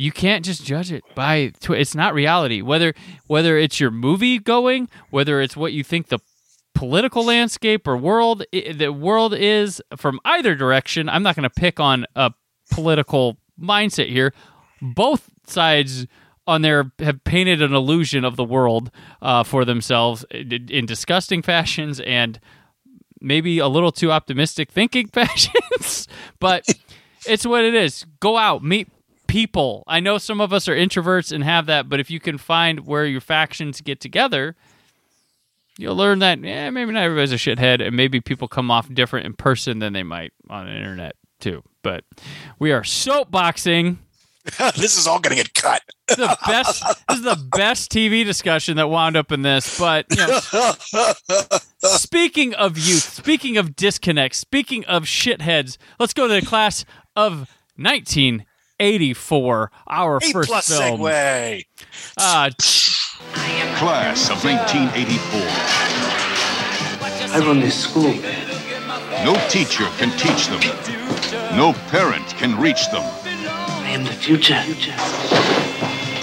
you 0.00 0.12
can't 0.12 0.44
just 0.44 0.64
judge 0.64 0.92
it 0.92 1.02
by 1.16 1.48
tw- 1.60 1.70
it's 1.70 1.94
not 1.96 2.14
reality. 2.14 2.62
Whether 2.62 2.94
whether 3.26 3.58
it's 3.58 3.80
your 3.80 3.90
movie 3.90 4.38
going, 4.38 4.88
whether 5.10 5.40
it's 5.40 5.56
what 5.56 5.72
you 5.72 5.82
think 5.82 6.06
the 6.06 6.20
political 6.72 7.24
landscape 7.24 7.88
or 7.88 7.96
world 7.96 8.44
i- 8.54 8.72
the 8.72 8.92
world 8.92 9.34
is 9.34 9.82
from 9.96 10.20
either 10.24 10.54
direction. 10.54 11.08
I'm 11.08 11.24
not 11.24 11.34
going 11.34 11.48
to 11.50 11.60
pick 11.60 11.80
on 11.80 12.06
a 12.14 12.30
political 12.70 13.38
mindset 13.60 14.08
here. 14.08 14.32
Both 14.80 15.28
sides 15.48 16.06
on 16.46 16.62
there 16.62 16.92
have 17.00 17.24
painted 17.24 17.60
an 17.60 17.74
illusion 17.74 18.24
of 18.24 18.36
the 18.36 18.44
world 18.44 18.92
uh, 19.20 19.42
for 19.42 19.64
themselves 19.64 20.24
in, 20.30 20.68
in 20.70 20.86
disgusting 20.86 21.42
fashions 21.42 21.98
and 22.00 22.38
maybe 23.20 23.58
a 23.58 23.66
little 23.66 23.90
too 23.90 24.12
optimistic 24.12 24.70
thinking 24.70 25.08
fashions, 25.12 26.06
but 26.38 26.64
it's 27.26 27.44
what 27.44 27.64
it 27.64 27.74
is. 27.74 28.06
Go 28.20 28.36
out, 28.38 28.62
meet 28.62 28.86
people. 29.28 29.84
I 29.86 30.00
know 30.00 30.18
some 30.18 30.40
of 30.40 30.52
us 30.52 30.68
are 30.68 30.74
introverts 30.74 31.30
and 31.30 31.44
have 31.44 31.66
that, 31.66 31.88
but 31.88 32.00
if 32.00 32.10
you 32.10 32.18
can 32.18 32.38
find 32.38 32.86
where 32.86 33.06
your 33.06 33.20
factions 33.20 33.80
get 33.80 34.00
together, 34.00 34.56
you'll 35.78 35.96
learn 35.96 36.18
that 36.18 36.40
yeah, 36.40 36.70
maybe 36.70 36.92
not 36.92 37.04
everybody's 37.04 37.32
a 37.32 37.36
shithead, 37.36 37.86
and 37.86 37.96
maybe 37.96 38.20
people 38.20 38.48
come 38.48 38.70
off 38.70 38.92
different 38.92 39.26
in 39.26 39.34
person 39.34 39.78
than 39.78 39.92
they 39.92 40.02
might 40.02 40.32
on 40.50 40.66
the 40.66 40.74
internet 40.74 41.14
too. 41.38 41.62
But 41.82 42.04
we 42.58 42.72
are 42.72 42.82
soapboxing. 42.82 43.98
this 44.76 44.96
is 44.96 45.06
all 45.06 45.20
going 45.20 45.36
to 45.36 45.42
get 45.42 45.54
cut. 45.54 45.82
The 46.08 46.36
best. 46.46 46.82
this 47.08 47.18
is 47.18 47.22
the 47.22 47.36
best 47.56 47.92
TV 47.92 48.24
discussion 48.24 48.78
that 48.78 48.88
wound 48.88 49.14
up 49.14 49.30
in 49.30 49.42
this. 49.42 49.78
But 49.78 50.06
you 50.10 50.26
know, 50.26 51.58
Speaking 51.80 52.54
of 52.54 52.78
youth, 52.78 53.02
speaking 53.02 53.56
of 53.56 53.76
disconnects, 53.76 54.38
speaking 54.38 54.84
of 54.86 55.04
shitheads, 55.04 55.76
let's 56.00 56.14
go 56.14 56.26
to 56.26 56.40
the 56.40 56.46
class 56.46 56.84
of 57.14 57.48
1984, 58.80 59.70
our 59.88 60.16
A 60.18 60.20
first 60.20 60.48
plus 60.48 60.68
film. 60.68 61.00
segue. 61.00 61.64
Uh, 62.16 62.50
Class 63.78 64.30
of 64.30 64.42
1984. 64.44 65.40
I 67.34 67.38
run 67.40 67.58
this 67.60 67.82
school. 67.82 68.14
No 69.24 69.34
teacher 69.48 69.84
can 69.98 70.10
teach 70.16 70.46
them. 70.46 70.60
No 71.56 71.72
parent 71.90 72.26
can 72.38 72.56
reach 72.60 72.88
them. 72.90 73.02
I 73.02 73.90
am 73.90 74.04
the 74.04 74.12
future. 74.12 74.54
I 74.54 74.62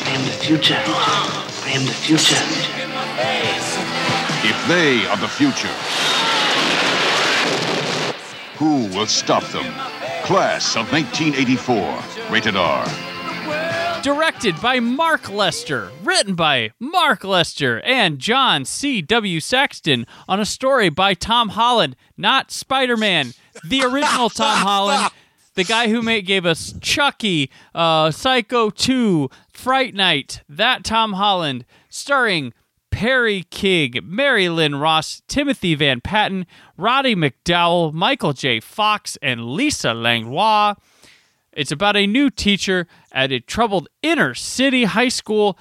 am 0.07 0.23
the 0.23 0.31
future. 0.31 0.75
I 0.77 1.71
am 1.71 1.85
the 1.85 1.91
future. 1.91 2.41
If 4.47 4.67
they 4.67 5.05
are 5.07 5.17
the 5.17 5.27
future, 5.27 5.73
who 8.57 8.87
will 8.97 9.07
stop 9.07 9.43
them? 9.51 9.65
Class 10.25 10.75
of 10.75 10.91
1984. 10.91 12.31
Rated 12.31 12.55
R. 12.55 14.01
directed 14.01 14.59
by 14.59 14.79
Mark 14.79 15.29
Lester, 15.29 15.91
written 16.03 16.33
by 16.33 16.71
Mark 16.79 17.23
Lester 17.23 17.79
and 17.81 18.17
John 18.17 18.65
C. 18.65 19.03
W. 19.03 19.39
Saxton, 19.39 20.07
on 20.27 20.39
a 20.39 20.45
story 20.45 20.89
by 20.89 21.13
Tom 21.13 21.49
Holland, 21.49 21.95
not 22.17 22.49
Spider 22.49 22.97
Man, 22.97 23.33
the 23.63 23.83
original 23.83 24.31
Tom 24.31 24.57
Holland, 24.57 25.11
the 25.53 25.63
guy 25.63 25.89
who 25.89 26.01
made, 26.01 26.25
gave 26.25 26.45
us 26.47 26.73
Chucky, 26.81 27.51
uh, 27.75 28.09
Psycho 28.09 28.71
2, 28.71 29.29
Fright 29.53 29.93
Night, 29.93 30.41
that 30.49 30.83
Tom 30.83 31.13
Holland, 31.13 31.65
starring 31.89 32.51
Perry 32.95 33.43
King, 33.49 33.91
Merrie 34.05 34.47
Lynn 34.47 34.75
Ross, 34.75 35.21
Timothy 35.27 35.75
Van 35.75 35.99
Patten, 35.99 36.45
Roddy 36.77 37.13
McDowall, 37.13 37.91
Michael 37.91 38.31
J. 38.31 38.61
Fox, 38.61 39.17
and 39.21 39.47
Lisa 39.47 39.93
Langlois. 39.93 40.75
It's 41.51 41.73
about 41.73 41.97
a 41.97 42.07
new 42.07 42.29
teacher 42.29 42.87
at 43.11 43.33
a 43.33 43.41
troubled 43.41 43.89
inner 44.01 44.33
city 44.33 44.85
high 44.85 45.09
school 45.09 45.59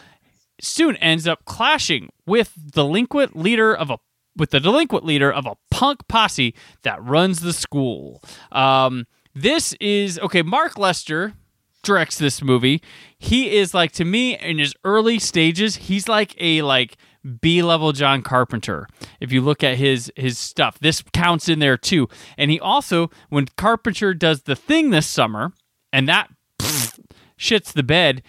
soon 0.61 0.95
ends 0.99 1.27
up 1.27 1.45
clashing 1.45 2.11
with 2.25 2.53
delinquent 2.73 3.35
leader 3.35 3.75
of 3.75 3.91
a 3.91 3.99
with 4.37 4.51
the 4.51 4.61
delinquent 4.61 5.05
leader 5.05 5.33
of 5.33 5.45
a 5.45 5.57
punk 5.73 6.07
posse 6.07 6.55
that 6.83 7.03
runs 7.03 7.41
the 7.41 7.53
school. 7.53 8.23
Um, 8.53 9.09
this 9.35 9.73
is 9.81 10.21
okay. 10.21 10.43
Mark 10.43 10.79
Lester 10.79 11.35
directs 11.83 12.17
this 12.17 12.43
movie. 12.43 12.81
He 13.19 13.57
is 13.57 13.75
like 13.75 13.91
to 13.93 14.05
me 14.05 14.39
in 14.39 14.59
his 14.59 14.73
early 14.85 15.19
stages. 15.19 15.75
He's 15.75 16.07
like 16.07 16.37
a 16.39 16.63
like 16.63 16.97
B 17.41 17.63
level 17.63 17.93
John 17.93 18.23
Carpenter. 18.23 18.89
If 19.21 19.33
you 19.33 19.41
look 19.41 19.65
at 19.65 19.77
his 19.79 20.13
his 20.17 20.39
stuff, 20.39 20.79
this 20.79 21.03
counts 21.13 21.49
in 21.49 21.59
there 21.59 21.77
too. 21.77 22.09
And 22.37 22.51
he 22.51 22.61
also 22.61 23.11
when 23.29 23.47
Carpenter 23.57 24.15
does 24.15 24.43
the 24.43 24.57
thing 24.57 24.91
this 24.91 25.07
summer, 25.07 25.53
and 25.93 26.09
that 26.09 26.31
pfft, 26.61 27.01
shits 27.39 27.73
the 27.73 27.83
bed. 27.83 28.23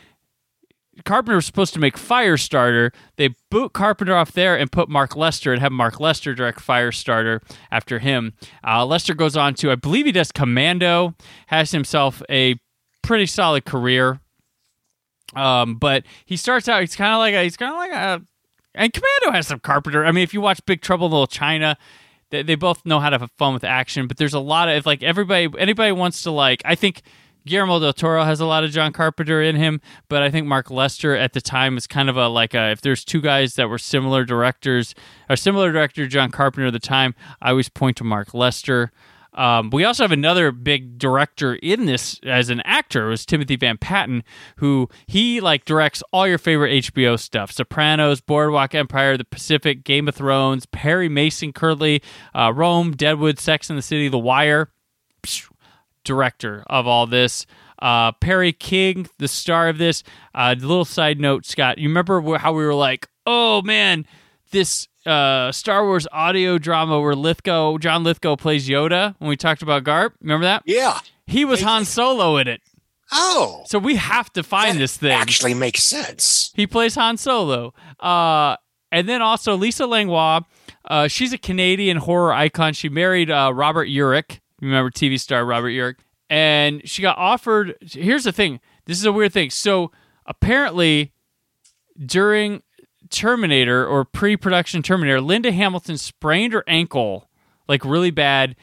Carpenter 1.04 1.36
was 1.36 1.46
supposed 1.46 1.74
to 1.74 1.80
make 1.80 1.98
Firestarter. 1.98 2.94
They 3.18 3.36
boot 3.52 3.74
Carpenter 3.74 4.16
off 4.16 4.32
there 4.32 4.58
and 4.58 4.72
put 4.72 4.88
Mark 4.88 5.18
Lester 5.18 5.52
and 5.52 5.62
have 5.62 5.74
Mark 5.74 6.00
Lester 6.00 6.34
direct 6.34 6.66
Firestarter 6.66 7.42
after 7.70 8.00
him. 8.00 8.34
Uh, 8.66 8.86
Lester 8.86 9.14
goes 9.14 9.36
on 9.36 9.56
to, 9.56 9.72
I 9.72 9.76
believe 9.76 10.06
he 10.06 10.14
does 10.14 10.32
Commando, 10.32 11.14
has 11.48 11.72
himself 11.72 12.24
a 12.30 12.56
pretty 13.04 13.26
solid 13.26 13.66
career. 13.66 14.22
Um, 15.36 15.76
but 15.76 16.06
he 16.26 16.38
starts 16.38 16.70
out, 16.70 16.80
he's 16.80 16.96
kind 16.96 17.14
of 17.14 17.20
like 17.20 17.34
a, 17.34 17.44
he's 17.44 17.58
kind 17.58 17.74
of 17.74 17.78
like 17.78 17.92
a, 17.92 18.22
and 18.76 18.94
Commando 18.94 19.36
has 19.36 19.48
some 19.48 19.60
Carpenter. 19.60 20.06
I 20.06 20.12
mean, 20.12 20.24
if 20.24 20.34
you 20.34 20.42
watch 20.42 20.64
Big 20.66 20.82
Trouble 20.82 21.08
in 21.08 21.12
Little 21.12 21.28
China, 21.28 21.78
they, 22.30 22.44
they 22.44 22.56
both 22.56 22.86
know 22.86 23.00
how 23.00 23.10
to 23.10 23.18
have 23.18 23.32
fun 23.38 23.54
with 23.54 23.64
action. 23.64 24.08
But 24.08 24.18
there's 24.18 24.34
a 24.34 24.40
lot 24.40 24.70
of 24.70 24.86
like 24.86 25.04
everybody, 25.04 25.50
anybody 25.58 25.92
wants 25.92 26.22
to 26.24 26.32
like. 26.32 26.62
I 26.66 26.76
think 26.76 27.02
Guillermo 27.46 27.80
del 27.80 27.94
Toro 27.94 28.24
has 28.24 28.40
a 28.40 28.46
lot 28.46 28.64
of 28.64 28.72
John 28.72 28.92
Carpenter 28.92 29.42
in 29.42 29.56
him, 29.56 29.80
but 30.10 30.24
I 30.24 30.32
think 30.32 30.48
Mark 30.48 30.72
Lester 30.72 31.16
at 31.16 31.34
the 31.34 31.42
time 31.42 31.78
is 31.78 31.86
kind 31.86 32.10
of 32.10 32.18
a 32.18 32.28
like 32.28 32.56
a 32.56 32.72
if 32.72 32.82
there's 32.82 33.06
two 33.06 33.22
guys 33.22 33.54
that 33.56 33.70
were 33.70 33.78
similar 33.78 34.26
directors 34.26 34.96
or 35.30 35.36
similar 35.36 35.72
director 35.72 36.08
John 36.08 36.32
Carpenter 36.32 36.68
at 36.68 36.74
the 36.74 36.80
time, 36.80 37.14
I 37.42 37.52
always 37.52 37.70
point 37.70 37.98
to 37.98 38.04
Mark 38.04 38.34
Lester. 38.34 38.92
Um, 39.36 39.70
we 39.70 39.84
also 39.84 40.04
have 40.04 40.12
another 40.12 40.52
big 40.52 40.98
director 40.98 41.56
in 41.56 41.86
this 41.86 42.20
as 42.24 42.50
an 42.50 42.62
actor. 42.62 43.08
Was 43.08 43.26
Timothy 43.26 43.56
Van 43.58 43.78
Patten, 43.78 44.24
who 44.58 44.90
he 45.08 45.42
like 45.42 45.66
directs 45.66 46.02
all 46.12 46.28
your 46.28 46.38
favorite 46.38 46.86
HBO 46.86 47.20
stuff: 47.20 47.52
Sopranos, 47.52 48.22
Boardwalk 48.22 48.74
Empire, 48.74 49.18
The 49.18 49.26
Pacific, 49.26 49.84
Game 49.84 50.08
of 50.08 50.16
Thrones, 50.16 50.66
Perry 50.66 51.10
Mason, 51.10 51.54
Curly, 51.54 52.02
uh, 52.34 52.52
Rome, 52.56 52.92
Deadwood, 52.92 53.38
Sex 53.40 53.70
and 53.70 53.78
the 53.78 53.84
City, 53.84 54.08
The 54.08 54.18
Wire. 54.20 54.70
Psh, 55.24 55.50
director 56.06 56.64
of 56.68 56.88
all 56.88 57.06
this. 57.06 57.46
Uh, 57.80 58.14
Perry 58.14 58.54
King, 58.54 59.08
the 59.18 59.28
star 59.28 59.68
of 59.68 59.78
this. 59.78 60.02
Uh, 60.34 60.56
little 60.58 60.86
side 60.86 61.20
note, 61.20 61.46
Scott, 61.46 61.78
you 61.78 61.90
remember 61.90 62.38
how 62.38 62.54
we 62.54 62.64
were 62.64 62.74
like, 62.74 63.10
oh 63.26 63.62
man, 63.64 64.06
this 64.56 64.88
uh, 65.06 65.52
Star 65.52 65.86
Wars 65.86 66.08
audio 66.12 66.58
drama 66.58 67.00
where 67.00 67.14
Lithgow, 67.16 67.78
John 67.78 68.04
Lithgow 68.04 68.36
plays 68.38 68.68
Yoda 68.68 69.14
when 69.20 69.30
we 69.30 69.38
talked 69.38 69.62
about 69.62 69.84
Garp? 69.84 70.12
Remember 70.22 70.46
that? 70.46 70.64
Yeah. 70.66 71.00
He 71.28 71.46
was 71.46 71.62
Han 71.62 71.86
Solo 71.86 72.38
in 72.38 72.48
it. 72.48 72.62
Oh, 73.12 73.64
So 73.68 73.78
we 73.78 73.96
have 73.98 74.34
to 74.34 74.42
find 74.42 74.80
this 74.80 74.98
thing. 74.98 75.12
actually 75.12 75.54
makes 75.54 75.84
sense. 75.84 76.52
He 76.56 76.66
plays 76.66 76.96
Han 76.96 77.18
Solo. 77.18 77.74
Uh, 78.00 78.56
and 78.92 79.08
then 79.08 79.22
also 79.22 79.56
Lisa 79.56 79.86
Langlois. 79.86 80.42
Uh, 80.86 81.08
she's 81.08 81.34
a 81.34 81.38
Canadian 81.38 81.98
horror 81.98 82.34
icon. 82.34 82.74
She 82.74 82.90
married 82.90 83.30
uh, 83.30 83.52
Robert 83.54 83.88
Urich. 83.90 84.40
Remember 84.62 84.90
TV 84.90 85.20
star 85.20 85.46
Robert 85.46 85.70
Urich? 85.70 85.98
And 86.30 86.88
she 86.90 87.02
got 87.04 87.18
offered. 87.18 87.76
Here's 87.82 88.24
the 88.24 88.32
thing. 88.32 88.60
This 88.86 88.98
is 88.98 89.06
a 89.06 89.12
weird 89.12 89.34
thing. 89.34 89.50
So 89.52 89.92
apparently, 90.26 91.12
during 92.04 92.64
Terminator 93.10 93.86
or 93.86 94.06
pre-production 94.06 94.82
Terminator, 94.82 95.22
Linda 95.22 95.52
Hamilton 95.52 95.98
sprained 95.98 96.54
her 96.54 96.64
ankle 96.68 97.30
like 97.68 97.84
really 97.86 98.12
bad 98.12 98.56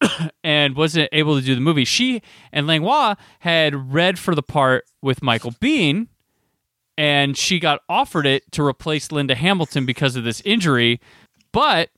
and 0.44 0.76
wasn't 0.76 1.08
able 1.12 1.38
to 1.38 1.44
do 1.44 1.54
the 1.54 1.60
movie. 1.60 1.84
She 1.84 2.22
and 2.52 2.66
Langlois 2.66 3.16
had 3.40 3.92
read 3.92 4.18
for 4.18 4.34
the 4.34 4.42
part 4.42 4.84
with 5.02 5.22
Michael 5.22 5.52
Biehn, 5.52 6.08
and 6.96 7.36
she 7.36 7.58
got 7.58 7.80
offered 7.88 8.26
it 8.26 8.50
to 8.52 8.64
replace 8.64 9.12
Linda 9.12 9.34
Hamilton 9.34 9.86
because 9.86 10.16
of 10.16 10.24
this 10.24 10.40
injury, 10.44 11.00
but 11.52 11.90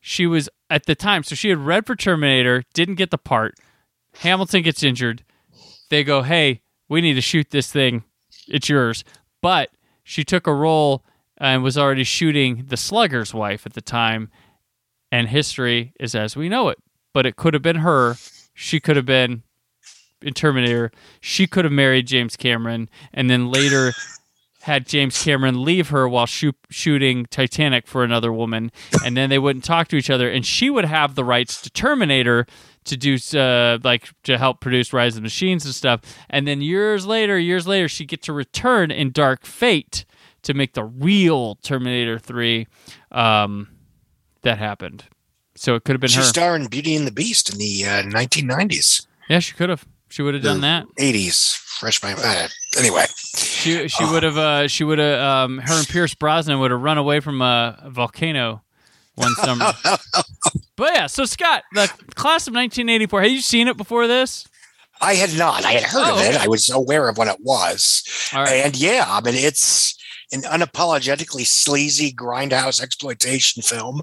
she 0.00 0.26
was 0.26 0.48
at 0.68 0.86
the 0.86 0.94
time, 0.94 1.22
so 1.22 1.34
she 1.34 1.48
had 1.48 1.58
read 1.58 1.86
for 1.86 1.94
Terminator, 1.94 2.64
didn't 2.74 2.96
get 2.96 3.10
the 3.10 3.18
part. 3.18 3.54
Hamilton 4.18 4.62
gets 4.62 4.82
injured. 4.82 5.24
They 5.90 6.02
go, 6.02 6.22
"Hey, 6.22 6.62
we 6.88 7.00
need 7.00 7.14
to 7.14 7.20
shoot 7.20 7.50
this 7.50 7.70
thing. 7.70 8.04
It's 8.48 8.68
yours." 8.68 9.04
But 9.40 9.70
she 10.02 10.24
took 10.24 10.46
a 10.46 10.54
role 10.54 11.04
and 11.38 11.62
was 11.62 11.78
already 11.78 12.04
shooting 12.04 12.64
the 12.68 12.76
Slugger's 12.76 13.34
wife 13.34 13.66
at 13.66 13.74
the 13.74 13.80
time, 13.80 14.30
and 15.10 15.28
history 15.28 15.92
is 15.98 16.14
as 16.14 16.36
we 16.36 16.48
know 16.48 16.68
it. 16.68 16.78
But 17.12 17.26
it 17.26 17.36
could 17.36 17.54
have 17.54 17.62
been 17.62 17.76
her. 17.76 18.16
She 18.54 18.80
could 18.80 18.96
have 18.96 19.06
been 19.06 19.42
in 20.22 20.34
Terminator. 20.34 20.92
She 21.20 21.46
could 21.46 21.64
have 21.64 21.72
married 21.72 22.06
James 22.06 22.36
Cameron, 22.36 22.88
and 23.12 23.28
then 23.28 23.50
later 23.50 23.92
had 24.62 24.86
James 24.86 25.22
Cameron 25.22 25.64
leave 25.64 25.88
her 25.88 26.08
while 26.08 26.26
shoot, 26.26 26.54
shooting 26.70 27.26
Titanic 27.26 27.86
for 27.86 28.04
another 28.04 28.32
woman, 28.32 28.70
and 29.04 29.16
then 29.16 29.28
they 29.28 29.38
wouldn't 29.38 29.64
talk 29.64 29.88
to 29.88 29.96
each 29.96 30.10
other, 30.10 30.30
and 30.30 30.46
she 30.46 30.70
would 30.70 30.84
have 30.84 31.14
the 31.14 31.24
rights 31.24 31.60
to 31.62 31.70
Terminator 31.70 32.46
to 32.84 32.96
do 32.96 33.16
uh, 33.38 33.78
like 33.84 34.10
to 34.24 34.38
help 34.38 34.60
produce 34.60 34.92
Rise 34.92 35.12
of 35.12 35.16
the 35.16 35.22
Machines 35.22 35.64
and 35.64 35.74
stuff, 35.74 36.00
and 36.30 36.46
then 36.46 36.60
years 36.60 37.06
later, 37.06 37.38
years 37.38 37.66
later, 37.66 37.88
she 37.88 38.04
get 38.04 38.22
to 38.22 38.32
return 38.32 38.90
in 38.90 39.10
Dark 39.10 39.44
Fate 39.44 40.04
to 40.42 40.54
make 40.54 40.74
the 40.74 40.84
real 40.84 41.56
Terminator 41.56 42.18
Three. 42.18 42.66
Um, 43.10 43.68
that 44.42 44.58
happened, 44.58 45.04
so 45.54 45.76
it 45.76 45.84
could 45.84 45.92
have 45.92 46.00
been 46.00 46.10
She 46.10 46.16
her. 46.18 46.24
starred 46.24 46.62
in 46.62 46.66
Beauty 46.68 46.96
and 46.96 47.06
the 47.06 47.12
Beast 47.12 47.52
in 47.52 47.58
the 47.58 47.84
uh, 47.84 48.02
1990s, 48.02 49.06
yeah, 49.28 49.38
she 49.38 49.54
could 49.54 49.68
have. 49.68 49.86
She 50.08 50.20
would 50.20 50.34
have 50.34 50.42
done 50.42 50.60
that. 50.60 50.84
80s. 50.98 51.56
Fresh 51.56 52.02
my 52.02 52.12
uh, 52.12 52.48
anyway. 52.78 53.06
She 53.34 53.88
she 53.88 54.04
would 54.04 54.22
have 54.24 54.36
uh, 54.36 54.68
she 54.68 54.84
would 54.84 54.98
have 54.98 55.18
um, 55.20 55.58
her 55.58 55.72
and 55.74 55.88
Pierce 55.88 56.14
Brosnan 56.14 56.58
would 56.60 56.70
have 56.70 56.80
run 56.80 56.98
away 56.98 57.20
from 57.20 57.40
a, 57.40 57.88
volcano 57.88 58.62
one 59.14 59.32
summer. 59.36 59.72
but 60.76 60.90
yeah, 60.94 61.06
so 61.06 61.24
Scott, 61.24 61.62
the 61.72 61.86
class 62.14 62.46
of 62.46 62.52
1984. 62.54 63.22
Have 63.22 63.30
you 63.30 63.40
seen 63.40 63.68
it 63.68 63.76
before 63.78 64.06
this? 64.06 64.46
I 65.00 65.14
had 65.14 65.36
not. 65.38 65.64
I 65.64 65.72
had 65.72 65.82
heard 65.84 66.04
Oh, 66.06 66.14
of 66.16 66.20
it. 66.26 66.36
I 66.36 66.46
was 66.46 66.68
aware 66.70 67.08
of 67.08 67.16
what 67.16 67.28
it 67.28 67.38
was. 67.40 68.04
Right. 68.34 68.62
And 68.64 68.76
yeah, 68.76 69.04
I 69.08 69.20
mean, 69.22 69.34
it's 69.34 69.98
an 70.32 70.42
unapologetically 70.42 71.46
sleazy 71.46 72.12
grindhouse 72.12 72.82
exploitation 72.82 73.62
film 73.62 74.02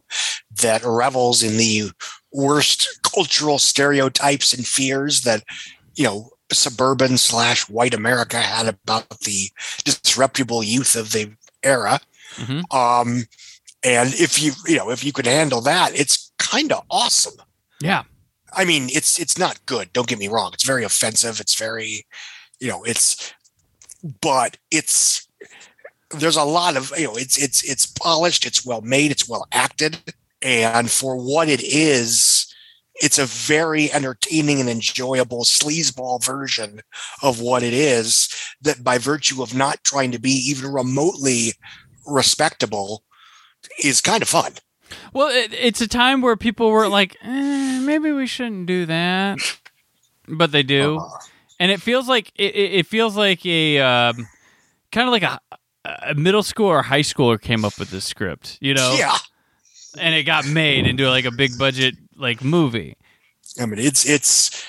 that 0.62 0.84
revels 0.84 1.44
in 1.44 1.58
the 1.58 1.92
worst 2.32 3.00
cultural 3.04 3.60
stereotypes 3.60 4.54
and 4.54 4.66
fears 4.68 5.22
that, 5.22 5.44
you 5.96 6.04
know, 6.04 6.30
suburban 6.52 7.18
slash 7.18 7.68
white 7.70 7.94
America 7.94 8.38
had 8.38 8.68
about 8.68 9.10
the 9.22 9.50
disreputable 9.84 10.64
youth 10.64 10.96
of 10.96 11.12
the 11.12 11.32
era. 11.64 12.00
Mhm. 12.36 12.64
Um, 12.74 13.26
and 13.84 14.14
if 14.14 14.42
you, 14.42 14.54
you 14.66 14.78
know, 14.78 14.90
if 14.90 15.04
you 15.04 15.12
could 15.12 15.28
handle 15.28 15.62
that, 15.62 15.98
it's 15.98 16.32
kind 16.38 16.72
of 16.72 16.84
awesome. 16.90 17.36
Yeah. 17.82 18.04
I 18.54 18.66
mean, 18.66 18.90
it's 18.92 19.20
it's 19.20 19.38
not 19.38 19.64
good. 19.66 19.94
Don't 19.94 20.08
get 20.08 20.20
me 20.20 20.28
wrong. 20.28 20.52
It's 20.54 20.66
very 20.66 20.84
offensive. 20.84 21.40
It's 21.40 21.56
very, 21.56 22.06
you 22.60 22.68
know, 22.68 22.84
it's, 22.84 23.34
but 24.22 24.58
it's 24.72 25.28
there's 26.12 26.38
a 26.38 26.44
lot 26.44 26.76
of 26.78 26.92
you 26.98 27.06
know, 27.06 27.16
it's 27.16 27.38
it's 27.38 27.64
it's 27.64 27.86
polished. 27.86 28.46
It's 28.46 28.66
well 28.66 28.82
made. 28.82 29.12
It's 29.12 29.28
well 29.30 29.48
acted, 29.52 29.98
and 30.42 30.90
for 30.90 31.16
what 31.16 31.50
it 31.50 31.62
is, 31.64 32.54
it's 32.96 33.20
a 33.20 33.26
very 33.26 33.92
entertaining 33.92 34.60
and 34.60 34.70
enjoyable 34.70 35.44
sleazeball 35.44 36.24
version 36.24 36.82
of 37.22 37.40
what 37.42 37.64
it 37.64 37.74
is. 37.74 38.30
That 38.62 38.84
by 38.84 38.98
virtue 38.98 39.44
of 39.44 39.54
not 39.54 39.84
trying 39.84 40.12
to 40.12 40.20
be 40.20 40.32
even 40.32 40.72
remotely 40.72 41.54
respectable, 42.08 43.04
is 43.84 44.02
kind 44.02 44.22
of 44.24 44.30
fun. 44.30 44.54
Well, 45.14 45.28
it, 45.30 45.54
it's 45.54 45.82
a 45.82 45.88
time 45.88 46.22
where 46.22 46.36
people 46.36 46.72
were 46.72 46.88
like, 46.88 47.16
eh, 47.22 47.80
maybe 47.82 48.12
we 48.12 48.26
shouldn't 48.26 48.66
do 48.66 48.88
that, 48.88 49.38
but 50.28 50.52
they 50.52 50.64
do, 50.64 50.98
Uh-huh. 50.98 51.28
and 51.60 51.72
it 51.72 51.82
feels 51.82 52.08
like 52.10 52.32
it, 52.36 52.56
it 52.56 52.88
feels 52.88 53.16
like 53.16 53.46
a 53.46 53.78
um, 53.80 54.28
kind 54.92 55.08
of 55.08 55.12
like 55.12 55.22
a, 55.24 55.40
a 55.86 56.14
middle 56.16 56.44
school 56.44 56.68
or 56.68 56.82
high 56.82 57.02
schooler 57.02 57.40
came 57.40 57.64
up 57.64 57.80
with 57.80 57.90
this 57.92 58.06
script, 58.06 58.58
you 58.62 58.74
know? 58.74 58.96
Yeah. 58.98 59.18
and 60.00 60.14
it 60.14 60.24
got 60.24 60.46
made 60.48 60.86
into 60.86 61.10
like 61.10 61.26
a 61.26 61.32
big 61.32 61.58
budget 61.58 61.96
like 62.16 62.44
movie. 62.44 62.98
I 63.60 63.66
mean, 63.66 63.80
it's 63.80 64.08
it's 64.08 64.66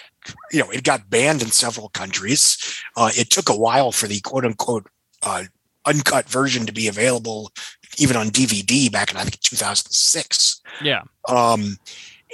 you 0.52 0.60
know, 0.60 0.70
it 0.70 0.84
got 0.84 1.10
banned 1.10 1.42
in 1.42 1.50
several 1.50 1.88
countries. 1.90 2.58
Uh, 2.96 3.10
it 3.16 3.30
took 3.30 3.48
a 3.48 3.56
while 3.56 3.92
for 3.92 4.06
the 4.06 4.20
quote 4.20 4.44
unquote 4.44 4.86
uh, 5.22 5.44
uncut 5.86 6.28
version 6.28 6.66
to 6.66 6.72
be 6.72 6.88
available, 6.88 7.52
even 7.98 8.16
on 8.16 8.30
DVD 8.30 8.90
back 8.90 9.10
in 9.10 9.16
I 9.16 9.22
think 9.22 9.40
2006. 9.40 10.60
Yeah. 10.82 11.02
Um, 11.28 11.76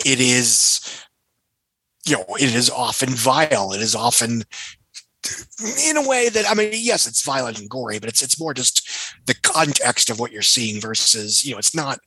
it 0.05 0.21
is, 0.21 0.81
you 2.07 2.17
know, 2.17 2.25
it 2.39 2.55
is 2.55 2.71
often 2.71 3.11
vile. 3.11 3.73
It 3.73 3.81
is 3.81 3.95
often 3.95 4.45
in 5.89 5.97
a 5.97 6.07
way 6.09 6.29
that 6.29 6.45
I 6.49 6.55
mean, 6.55 6.71
yes, 6.73 7.07
it's 7.07 7.23
violent 7.23 7.59
and 7.59 7.69
gory, 7.71 7.99
but 7.99 8.09
it's 8.09 8.23
it's 8.23 8.39
more 8.41 8.55
just 8.55 8.89
the 9.27 9.35
context 9.43 10.11
of 10.11 10.19
what 10.21 10.33
you're 10.33 10.43
seeing 10.43 10.81
versus 10.81 11.45
you 11.45 11.53
know, 11.53 11.59
it's 11.59 11.75
not 11.75 11.99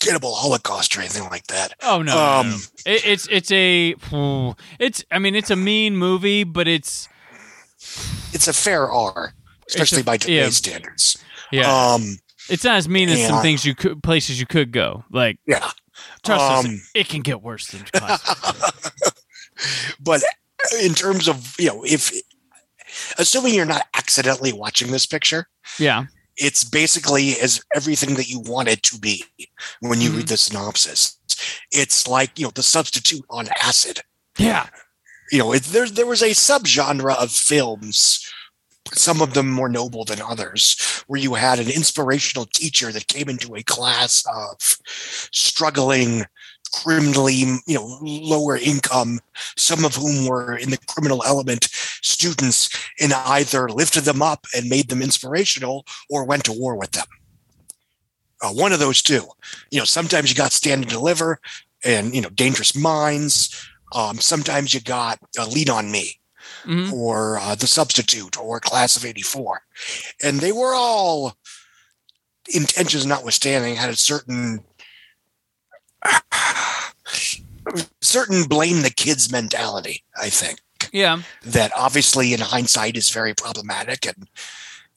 cannibal 0.00 0.34
holocaust 0.34 0.96
or 0.96 1.00
anything 1.00 1.24
like 1.30 1.46
that. 1.46 1.74
Oh 1.82 2.02
no, 2.02 2.16
Um, 2.18 2.50
no. 2.50 2.56
It, 2.86 3.06
it's 3.06 3.26
it's 3.30 3.50
a 3.52 3.94
it's 4.78 5.04
I 5.10 5.18
mean 5.18 5.34
it's 5.34 5.50
a 5.50 5.56
mean 5.56 5.96
movie, 5.96 6.44
but 6.44 6.68
it's 6.68 7.08
it's 8.32 8.48
a 8.48 8.52
fair 8.52 8.90
R, 8.90 9.34
especially 9.68 10.00
a- 10.02 10.04
by 10.04 10.14
yeah. 10.14 10.18
today's 10.18 10.56
standards. 10.56 11.16
yeah, 11.52 11.92
Um, 11.94 12.18
it's 12.50 12.64
not 12.64 12.76
as 12.76 12.88
mean 12.88 13.08
as 13.08 13.26
some 13.26 13.40
things 13.42 13.64
you 13.64 13.74
could 13.74 14.02
places 14.02 14.38
you 14.40 14.46
could 14.46 14.72
go. 14.72 15.04
Like 15.10 15.38
yeah. 15.46 15.70
trust 16.24 16.42
us, 16.44 16.64
Um, 16.64 16.80
it 16.94 17.08
can 17.08 17.20
get 17.22 17.42
worse 17.42 17.68
than 17.68 17.84
but 20.00 20.22
in 20.82 20.94
terms 20.94 21.28
of 21.28 21.54
you 21.58 21.68
know, 21.68 21.84
if 21.84 22.12
assuming 23.18 23.54
you're 23.54 23.64
not 23.64 23.86
accidentally 23.94 24.52
watching 24.52 24.90
this 24.90 25.06
picture, 25.06 25.46
yeah, 25.78 26.06
it's 26.36 26.64
basically 26.64 27.38
as 27.40 27.62
everything 27.74 28.14
that 28.14 28.28
you 28.28 28.40
want 28.40 28.68
it 28.68 28.82
to 28.84 28.98
be 28.98 29.24
when 29.80 30.00
you 30.00 30.10
read 30.10 30.20
mm-hmm. 30.20 30.28
the 30.28 30.36
synopsis. 30.36 31.18
It's 31.70 32.08
like 32.08 32.38
you 32.38 32.46
know 32.46 32.52
the 32.54 32.62
substitute 32.62 33.24
on 33.30 33.48
acid. 33.62 34.00
yeah, 34.38 34.68
You 35.30 35.38
know, 35.38 35.52
it, 35.52 35.64
there 35.64 35.88
there 35.88 36.06
was 36.06 36.22
a 36.22 36.30
subgenre 36.30 37.16
of 37.16 37.30
films, 37.30 38.30
some 38.92 39.22
of 39.22 39.34
them 39.34 39.50
more 39.50 39.68
noble 39.68 40.04
than 40.04 40.20
others, 40.20 41.02
where 41.06 41.20
you 41.20 41.34
had 41.34 41.58
an 41.58 41.70
inspirational 41.70 42.46
teacher 42.46 42.92
that 42.92 43.08
came 43.08 43.28
into 43.28 43.54
a 43.54 43.62
class 43.62 44.24
of 44.32 44.56
struggling, 45.32 46.24
criminally 46.82 47.34
you 47.66 47.74
know 47.74 47.98
lower 48.02 48.56
income, 48.56 49.20
some 49.56 49.84
of 49.84 49.94
whom 49.94 50.26
were 50.26 50.56
in 50.56 50.70
the 50.70 50.78
criminal 50.88 51.22
element 51.24 51.68
students, 52.02 52.68
and 53.00 53.12
either 53.12 53.68
lifted 53.68 54.04
them 54.04 54.22
up 54.22 54.46
and 54.56 54.68
made 54.68 54.88
them 54.88 55.02
inspirational, 55.02 55.84
or 56.10 56.24
went 56.24 56.44
to 56.44 56.52
war 56.52 56.76
with 56.76 56.92
them 56.92 57.06
uh, 58.44 58.50
one 58.50 58.72
of 58.72 58.78
those 58.78 59.02
two. 59.02 59.26
You 59.70 59.78
know, 59.78 59.84
sometimes 59.84 60.30
you 60.30 60.36
got 60.36 60.52
Stand 60.52 60.82
and 60.82 60.90
Deliver, 60.90 61.40
and 61.84 62.14
you 62.14 62.20
know, 62.20 62.30
Dangerous 62.30 62.76
Minds. 62.76 63.66
Um, 63.94 64.18
sometimes 64.18 64.74
you 64.74 64.80
got 64.80 65.18
uh, 65.38 65.46
Lean 65.46 65.70
on 65.70 65.90
Me, 65.90 66.18
Mhm. 66.64 66.92
or 66.92 67.38
uh, 67.38 67.54
The 67.54 67.66
Substitute, 67.66 68.38
or 68.38 68.60
Class 68.60 68.96
of 68.96 69.04
'84, 69.04 69.62
and 70.22 70.40
they 70.40 70.52
were 70.52 70.74
all 70.74 71.36
intentions 72.52 73.06
notwithstanding 73.06 73.76
had 73.76 73.88
a 73.90 73.96
certain 73.96 74.62
certain 78.00 78.44
blame 78.44 78.82
the 78.82 78.90
kids 78.90 79.30
mentality. 79.30 80.04
I 80.20 80.28
think 80.28 80.60
yeah. 80.92 81.22
that 81.42 81.72
obviously 81.76 82.32
in 82.32 82.40
hindsight 82.40 82.96
is 82.96 83.10
very 83.10 83.34
problematic 83.34 84.06
and 84.06 84.28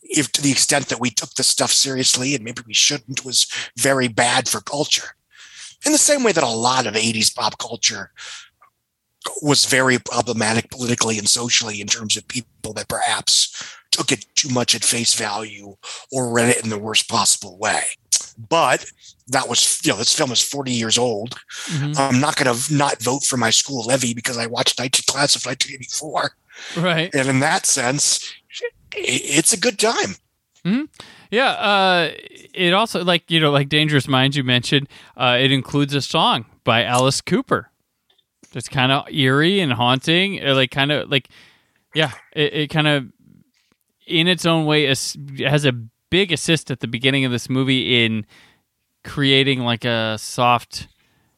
if 0.10 0.32
to 0.32 0.42
the 0.42 0.52
extent 0.52 0.88
that 0.88 1.02
we 1.02 1.10
took 1.10 1.34
the 1.34 1.44
stuff 1.44 1.72
seriously 1.72 2.34
and 2.34 2.44
maybe 2.44 2.62
we 2.66 2.74
shouldn't 2.74 3.26
was 3.26 3.48
very 3.78 4.08
bad 4.08 4.48
for 4.48 4.62
culture 4.62 5.16
in 5.86 5.92
the 5.92 5.98
same 5.98 6.24
way 6.24 6.32
that 6.32 6.44
a 6.44 6.48
lot 6.48 6.88
of 6.88 6.94
80s 6.94 7.34
pop 7.34 7.58
culture 7.58 8.12
was 9.42 9.66
very 9.66 10.00
problematic 10.00 10.70
politically 10.70 11.18
and 11.18 11.28
socially 11.28 11.82
in 11.82 11.88
terms 11.88 12.16
of 12.16 12.28
people 12.28 12.74
that 12.74 12.88
perhaps 12.88 13.76
took 13.92 14.12
it 14.12 14.26
too 14.36 14.50
much 14.50 14.76
at 14.76 14.84
face 14.84 15.14
value 15.14 15.76
or 16.12 16.32
read 16.32 16.50
it 16.50 16.64
in 16.64 16.70
the 16.70 16.78
worst 16.78 17.10
possible 17.10 17.58
way. 17.58 17.84
But 18.38 18.86
that 19.30 19.48
was, 19.50 19.80
you 19.84 19.92
know, 19.92 19.98
this 19.98 20.14
film 20.14 20.32
is 20.32 20.42
40 20.42 20.72
years 20.72 20.98
old. 20.98 21.36
Mhm. 21.68 21.98
I'm 21.98 22.20
not 22.20 22.36
going 22.38 22.56
to 22.56 22.74
not 22.74 23.02
vote 23.02 23.24
for 23.24 23.38
my 23.38 23.50
school 23.50 23.86
levy 23.86 24.14
because 24.14 24.38
I 24.38 24.46
watched 24.48 24.80
19 24.80 25.04
Class 25.08 25.36
of 25.36 25.46
1984. 25.46 26.36
Right. 26.78 27.14
And 27.14 27.28
in 27.30 27.40
that 27.42 27.66
sense, 27.66 28.32
it's 28.96 29.54
a 29.54 29.58
good 29.60 29.78
time. 29.80 30.16
Yeah. 31.32 31.50
Uh, 31.52 32.12
it 32.54 32.74
also 32.74 33.04
like 33.04 33.30
you 33.30 33.40
know 33.40 33.52
like 33.52 33.70
Dangerous 33.70 34.08
Minds 34.08 34.36
you 34.36 34.44
mentioned. 34.44 34.88
Uh, 35.16 35.38
it 35.40 35.52
includes 35.52 35.94
a 35.94 36.02
song 36.02 36.46
by 36.64 36.84
Alice 36.84 37.22
Cooper. 37.22 37.70
It's 38.54 38.68
kind 38.70 38.92
of 38.92 39.08
eerie 39.12 39.60
and 39.60 39.74
haunting. 39.74 40.44
uh, 40.46 40.56
Like 40.56 40.72
kind 40.72 40.92
of 40.92 41.10
like 41.10 41.30
yeah. 41.94 42.12
It, 42.34 42.54
it 42.54 42.68
kind 42.70 42.88
of 42.88 43.06
in 44.06 44.28
its 44.28 44.46
own 44.46 44.66
way 44.66 44.86
has 44.86 45.66
a 45.66 45.72
big 46.10 46.32
assist 46.32 46.72
at 46.72 46.80
the 46.80 46.88
beginning 46.88 47.24
of 47.26 47.32
this 47.32 47.50
movie 47.50 48.04
in 48.06 48.26
creating 49.04 49.62
like 49.62 49.86
a 49.86 50.18
soft 50.18 50.88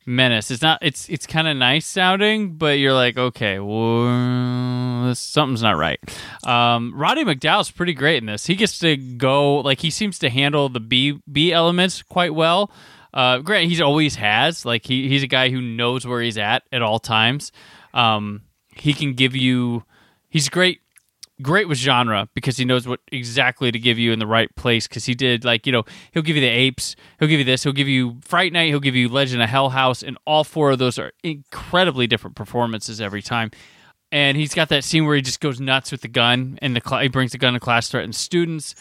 menace. 0.06 0.50
It's 0.50 0.62
not. 0.62 0.80
It's 0.82 1.08
it's 1.10 1.28
kind 1.28 1.48
of 1.48 1.56
nice 1.58 1.86
sounding, 1.86 2.58
but 2.58 2.80
you're 2.80 2.94
like, 2.94 3.18
okay, 3.18 3.60
well, 3.60 5.14
something's 5.14 5.62
not 5.62 5.78
right. 5.78 6.00
Um, 6.46 6.94
Roddy 6.96 7.24
McDowall's 7.24 7.72
pretty 7.72 7.94
great 7.94 8.18
in 8.18 8.26
this. 8.26 8.48
He 8.48 8.56
gets 8.56 8.80
to 8.80 8.98
go 8.98 9.58
like 9.58 9.82
he 9.82 9.90
seems 9.90 10.18
to 10.20 10.30
handle 10.30 10.70
the 10.70 10.80
B 10.80 11.20
B 11.32 11.52
elements 11.52 12.02
quite 12.02 12.34
well. 12.34 12.72
Uh, 13.14 13.40
great, 13.40 13.68
he's 13.68 13.82
always 13.82 14.16
has 14.16 14.66
like 14.66 14.86
he 14.86 15.08
he's 15.08 15.24
a 15.24 15.28
guy 15.28 15.50
who 15.50 15.62
knows 15.62 16.06
where 16.06 16.22
he's 16.22 16.38
at 16.38 16.64
at 16.72 16.82
all 16.82 17.00
times. 17.00 17.52
Um, 17.94 18.42
he 18.76 18.94
can 18.94 19.14
give 19.14 19.36
you. 19.36 19.84
He's 20.32 20.48
great 20.48 20.82
great 21.42 21.68
with 21.68 21.78
genre 21.78 22.28
because 22.34 22.58
he 22.58 22.66
knows 22.66 22.88
what 22.88 23.00
exactly 23.12 23.72
to 23.72 23.80
give 23.80 23.98
you 23.98 24.12
in 24.12 24.20
the 24.20 24.28
right 24.28 24.54
place 24.56 24.88
because 24.88 25.06
he 25.06 25.16
did 25.16 25.46
like 25.46 25.66
you 25.66 25.72
know 25.72 25.84
he'll 26.12 26.24
give 26.24 26.36
you 26.36 26.42
the 26.42 26.48
apes 26.48 26.96
he'll 27.18 27.30
give 27.30 27.40
you 27.40 27.46
this 27.46 27.64
he'll 27.64 27.72
give 27.72 27.88
you 27.88 28.18
fright 28.22 28.52
night 28.52 28.68
he'll 28.68 28.80
give 28.80 28.96
you 28.96 29.08
legend 29.08 29.42
of 29.42 29.50
hell 29.50 29.70
house 29.70 30.04
and 30.04 30.18
all 30.26 30.44
four 30.44 30.72
of 30.72 30.80
those 30.80 31.00
are 31.00 31.14
incredibly 31.24 32.08
different 32.08 32.36
performances 32.36 33.00
every 33.02 33.22
time. 33.22 33.52
And 34.12 34.38
he's 34.38 34.56
got 34.56 34.70
that 34.70 34.84
scene 34.84 35.06
where 35.06 35.16
he 35.16 35.22
just 35.22 35.40
goes 35.40 35.60
nuts 35.60 35.92
with 35.92 36.02
the 36.02 36.08
gun 36.08 36.58
and 36.62 36.76
the 36.76 36.82
cl- 36.86 37.02
he 37.02 37.10
brings 37.10 37.32
the 37.32 37.38
gun 37.38 37.54
to 37.54 37.60
class 37.60 37.90
threatens 37.90 38.18
students. 38.18 38.74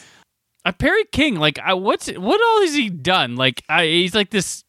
Uh, 0.65 0.73
Perry 0.73 1.05
King 1.13 1.37
like 1.37 1.59
I, 1.59 1.75
what's 1.75 2.09
what 2.09 2.41
all 2.41 2.63
has 2.63 2.75
he 2.75 2.89
done? 2.89 3.37
Like 3.37 3.63
I, 3.69 3.85
he's 3.85 4.15
like 4.15 4.31
this 4.31 4.65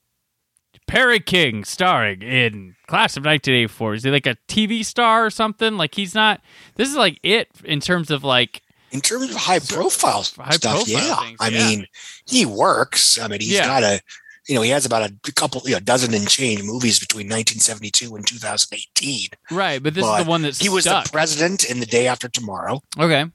Perry 0.90 1.20
King 1.20 1.64
starring 1.64 2.22
in 2.22 2.76
Class 2.88 3.16
of 3.16 3.22
1984. 3.24 3.94
Is 3.94 4.04
he 4.04 4.12
like 4.12 4.26
a 4.26 4.36
TV 4.48 4.84
star 4.84 5.26
or 5.26 5.30
something? 5.30 5.78
Like 5.78 5.94
he's 5.96 6.16
not. 6.16 6.42
This 6.76 6.90
is 6.90 6.96
like 6.96 7.20
it 7.24 7.48
in 7.64 7.80
terms 7.80 8.10
of 8.10 8.24
like 8.24 8.62
In 8.92 9.00
terms 9.02 9.30
of 9.30 9.36
high 9.36 9.60
profile 9.60 10.24
high 10.38 10.52
stuff, 10.52 10.86
profile 10.86 10.86
yeah. 10.88 11.16
things, 11.18 11.38
I 11.40 11.48
yeah. 11.50 11.68
mean, 11.68 11.88
he 12.26 12.46
works. 12.46 13.20
I 13.20 13.28
mean, 13.28 13.40
he's 13.40 13.52
Yeah. 13.52 13.68
got 13.68 13.84
a, 13.84 14.02
you 14.48 14.56
know, 14.56 14.62
he 14.64 14.72
has 14.72 14.86
about 14.88 15.12
a 15.12 15.32
couple, 15.34 15.62
you 15.66 15.74
know, 15.76 15.80
dozen 15.80 16.12
and 16.16 16.28
change 16.28 16.64
movies 16.64 17.00
between 17.00 17.28
1972 17.28 18.16
and 18.16 18.26
2018. 18.26 19.28
right, 19.52 19.84
but 19.84 19.94
this 19.94 20.04
is 20.04 20.18
the 20.24 20.30
one 20.30 20.42
that's 20.42 20.58
he 20.58 20.70
was 20.70 20.86
stuck. 20.86 21.06
the 21.06 21.12
president 21.12 21.70
in 21.70 21.80
The 21.80 21.86
Day 21.86 22.08
After 22.08 22.28
Tomorrow. 22.28 22.82
okay. 23.00 23.26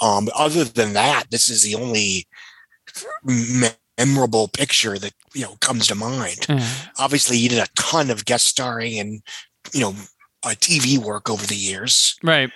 Um, 0.00 0.28
other 0.34 0.64
than 0.64 0.94
that, 0.94 1.24
this 1.30 1.48
is 1.48 1.62
the 1.62 1.74
only 1.76 2.26
memorable 3.98 4.48
picture 4.48 4.98
that 4.98 5.12
you 5.34 5.42
know 5.42 5.56
comes 5.60 5.86
to 5.88 5.94
mind. 5.94 6.46
Obviously, 6.98 7.38
he 7.38 7.48
did 7.48 7.58
a 7.58 7.66
ton 7.76 8.10
of 8.10 8.24
guest 8.24 8.46
starring 8.46 8.98
and 8.98 9.22
you 9.72 9.80
know 9.80 9.94
uh, 10.44 10.50
TV 10.60 10.98
work 10.98 11.30
over 11.30 11.46
the 11.46 11.54
years, 11.56 12.16
Right. 12.22 12.50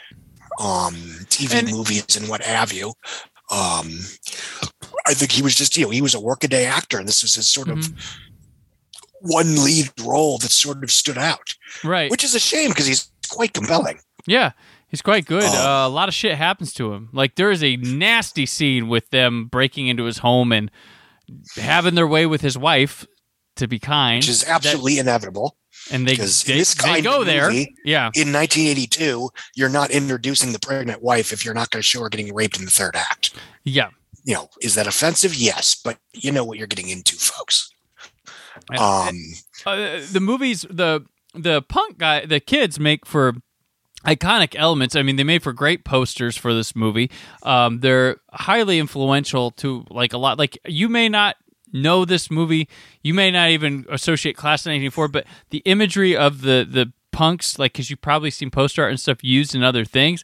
um, 0.60 0.94
TV 1.28 1.54
And- 1.60 1.70
movies 1.70 2.16
and 2.16 2.28
what 2.28 2.42
have 2.42 2.72
you. 2.72 2.92
Um, 3.50 4.00
I 5.06 5.14
think 5.14 5.30
he 5.30 5.40
was 5.42 5.54
just 5.54 5.76
you 5.76 5.84
know 5.84 5.90
he 5.90 6.02
was 6.02 6.14
a 6.14 6.20
workaday 6.20 6.64
actor, 6.64 6.98
and 6.98 7.06
this 7.08 7.22
was 7.22 7.34
his 7.34 7.48
sort 7.48 7.68
of 7.68 7.78
Mm-hmm. 7.78 7.98
one 9.20 9.64
lead 9.64 9.90
role 10.02 10.38
that 10.38 10.50
sort 10.50 10.82
of 10.84 10.90
stood 10.90 11.18
out, 11.18 11.54
Right. 11.84 12.10
which 12.10 12.24
is 12.24 12.34
a 12.34 12.40
shame 12.40 12.70
because 12.70 12.86
he's 12.86 13.10
quite 13.28 13.52
compelling. 13.54 13.98
Yeah, 14.26 14.52
he's 14.88 15.02
quite 15.02 15.26
good. 15.26 15.44
Um, 15.44 15.54
uh, 15.54 15.86
a 15.86 15.88
lot 15.88 16.08
of 16.08 16.14
shit 16.14 16.36
happens 16.36 16.72
to 16.74 16.92
him. 16.92 17.08
Like 17.12 17.36
there 17.36 17.50
is 17.50 17.62
a 17.62 17.76
nasty 17.76 18.46
scene 18.46 18.88
with 18.88 19.08
them 19.10 19.46
breaking 19.46 19.86
into 19.88 20.04
his 20.04 20.18
home 20.18 20.52
and 20.52 20.70
having 21.56 21.94
their 21.94 22.06
way 22.06 22.26
with 22.26 22.40
his 22.40 22.56
wife. 22.58 23.06
To 23.56 23.66
be 23.66 23.78
kind, 23.78 24.18
Which 24.18 24.28
is 24.28 24.42
That- 24.42 24.56
absolutely 24.56 24.98
inevitable. 24.98 25.56
and 25.90 26.06
they 26.06 26.16
they, 26.16 26.62
they 26.62 27.00
go 27.00 27.24
there. 27.24 27.48
movie- 27.48 27.74
Yeah, 27.86 28.10
in 28.14 28.30
1982, 28.30 29.30
you're 29.54 29.70
not 29.70 29.90
introducing 29.90 30.52
the 30.52 30.58
pregnant 30.58 31.02
wife 31.02 31.32
if 31.32 31.42
you're 31.42 31.54
not 31.54 31.70
going 31.70 31.80
to 31.80 31.86
show 31.86 32.02
her 32.02 32.10
getting 32.10 32.34
raped 32.34 32.58
in 32.58 32.66
the 32.66 32.70
third 32.70 32.94
act. 32.96 33.32
yeah. 33.64 33.88
You 34.24 34.34
know, 34.34 34.50
is 34.60 34.74
that 34.74 34.86
offensive? 34.86 35.34
Yes, 35.34 35.74
but 35.82 35.96
you 36.12 36.32
know 36.32 36.44
what 36.44 36.58
you're 36.58 36.66
getting 36.66 36.90
into, 36.90 37.16
folks. 37.16 37.70
Um, 38.78 39.16
uh, 39.64 40.00
the 40.12 40.20
movies 40.20 40.66
the 40.68 41.06
the 41.34 41.62
punk 41.62 41.96
guy 41.98 42.26
the 42.26 42.40
kids 42.40 42.78
make 42.80 43.06
for 43.06 43.34
iconic 44.06 44.54
elements 44.56 44.94
i 44.96 45.02
mean 45.02 45.16
they 45.16 45.24
made 45.24 45.42
for 45.42 45.52
great 45.52 45.84
posters 45.84 46.36
for 46.36 46.54
this 46.54 46.76
movie 46.76 47.10
um, 47.42 47.80
they're 47.80 48.16
highly 48.32 48.78
influential 48.78 49.50
to 49.50 49.84
like 49.90 50.12
a 50.12 50.18
lot 50.18 50.38
like 50.38 50.56
you 50.66 50.88
may 50.88 51.08
not 51.08 51.36
know 51.72 52.04
this 52.04 52.30
movie 52.30 52.68
you 53.02 53.12
may 53.12 53.30
not 53.30 53.50
even 53.50 53.84
associate 53.90 54.36
class 54.36 54.64
of 54.64 54.70
1984 54.70 55.08
but 55.08 55.26
the 55.50 55.58
imagery 55.66 56.16
of 56.16 56.42
the 56.42 56.66
the 56.68 56.92
punks 57.12 57.58
like 57.58 57.72
because 57.72 57.90
you've 57.90 58.00
probably 58.00 58.30
seen 58.30 58.50
poster 58.50 58.82
art 58.82 58.90
and 58.90 59.00
stuff 59.00 59.18
used 59.24 59.54
in 59.54 59.62
other 59.62 59.84
things 59.84 60.22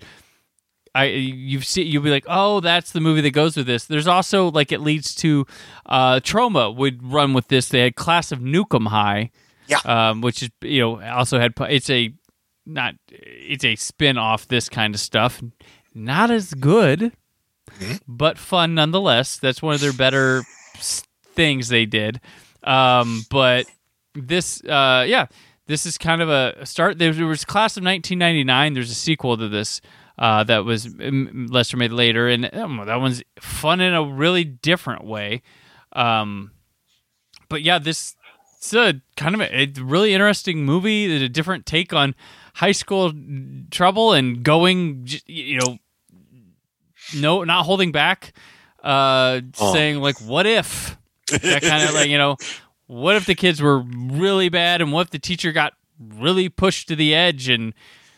I 0.94 1.04
you've 1.06 1.64
seen 1.64 1.86
you'll 1.86 2.02
be 2.02 2.10
like, 2.10 2.26
oh, 2.28 2.60
that's 2.60 2.92
the 2.92 3.00
movie 3.00 3.22
that 3.22 3.30
goes 3.30 3.56
with 3.56 3.66
this. 3.66 3.86
There's 3.86 4.06
also 4.06 4.50
like 4.50 4.72
it 4.72 4.80
leads 4.82 5.14
to 5.16 5.46
uh, 5.86 6.20
Troma 6.20 6.76
would 6.76 7.02
run 7.02 7.32
with 7.32 7.48
this. 7.48 7.70
They 7.70 7.80
had 7.80 7.96
Class 7.96 8.30
of 8.30 8.40
Nuke 8.40 8.74
'Em 8.74 8.84
High, 8.84 9.30
Yeah. 9.68 9.78
um, 9.86 10.20
which 10.20 10.42
is 10.42 10.50
you 10.60 10.80
know 10.82 11.00
also 11.02 11.40
had 11.40 11.54
it's 11.70 11.88
a 11.88 12.12
not 12.66 12.94
it's 13.08 13.64
a 13.64 13.76
spin 13.76 14.18
off 14.18 14.48
this 14.48 14.68
kind 14.68 14.94
of 14.94 15.00
stuff. 15.00 15.42
Not 15.94 16.30
as 16.30 16.54
good, 16.54 17.12
but 18.08 18.38
fun 18.38 18.74
nonetheless. 18.74 19.36
That's 19.36 19.62
one 19.62 19.74
of 19.74 19.80
their 19.80 19.92
better 19.92 20.42
things 21.34 21.68
they 21.68 21.86
did. 21.86 22.20
Um, 22.62 23.24
but 23.30 23.66
this, 24.14 24.62
uh, 24.64 25.04
yeah, 25.06 25.26
this 25.66 25.86
is 25.86 25.98
kind 25.98 26.22
of 26.22 26.28
a 26.28 26.64
start. 26.64 26.98
There 26.98 27.12
was 27.26 27.44
Class 27.44 27.76
of 27.76 27.84
1999. 27.84 28.74
There's 28.74 28.90
a 28.90 28.94
sequel 28.94 29.36
to 29.36 29.48
this 29.48 29.80
uh, 30.18 30.44
that 30.44 30.64
was 30.64 30.86
um, 30.86 31.48
lesser 31.50 31.76
made 31.76 31.92
later, 31.92 32.28
and 32.28 32.52
um, 32.54 32.82
that 32.86 32.96
one's 32.96 33.22
fun 33.40 33.80
in 33.80 33.94
a 33.94 34.04
really 34.04 34.44
different 34.44 35.04
way. 35.04 35.42
Um, 35.92 36.52
but 37.48 37.62
yeah, 37.62 37.78
this 37.78 38.16
it's 38.58 38.72
a 38.74 39.00
kind 39.16 39.34
of 39.34 39.40
a, 39.40 39.62
a 39.62 39.72
really 39.82 40.14
interesting 40.14 40.64
movie. 40.64 41.24
A 41.24 41.28
different 41.28 41.66
take 41.66 41.92
on 41.92 42.14
high 42.54 42.72
school 42.72 43.12
trouble 43.70 44.12
and 44.12 44.42
going, 44.42 45.08
you 45.26 45.58
know, 45.58 45.78
no, 47.16 47.44
not 47.44 47.64
holding 47.64 47.92
back. 47.92 48.32
Uh, 48.82 49.40
Oh. 49.60 49.72
saying 49.72 50.00
like, 50.00 50.20
what 50.20 50.46
if 50.46 50.96
that 51.30 51.62
kind 51.62 51.84
of 51.88 51.94
like 51.94 52.08
you 52.10 52.18
know, 52.18 52.36
what 52.86 53.16
if 53.16 53.26
the 53.26 53.34
kids 53.34 53.62
were 53.62 53.78
really 53.80 54.48
bad, 54.48 54.80
and 54.82 54.92
what 54.92 55.02
if 55.06 55.10
the 55.10 55.18
teacher 55.18 55.52
got 55.52 55.72
really 56.00 56.48
pushed 56.48 56.88
to 56.88 56.96
the 56.96 57.14
edge 57.14 57.48
and. 57.48 57.74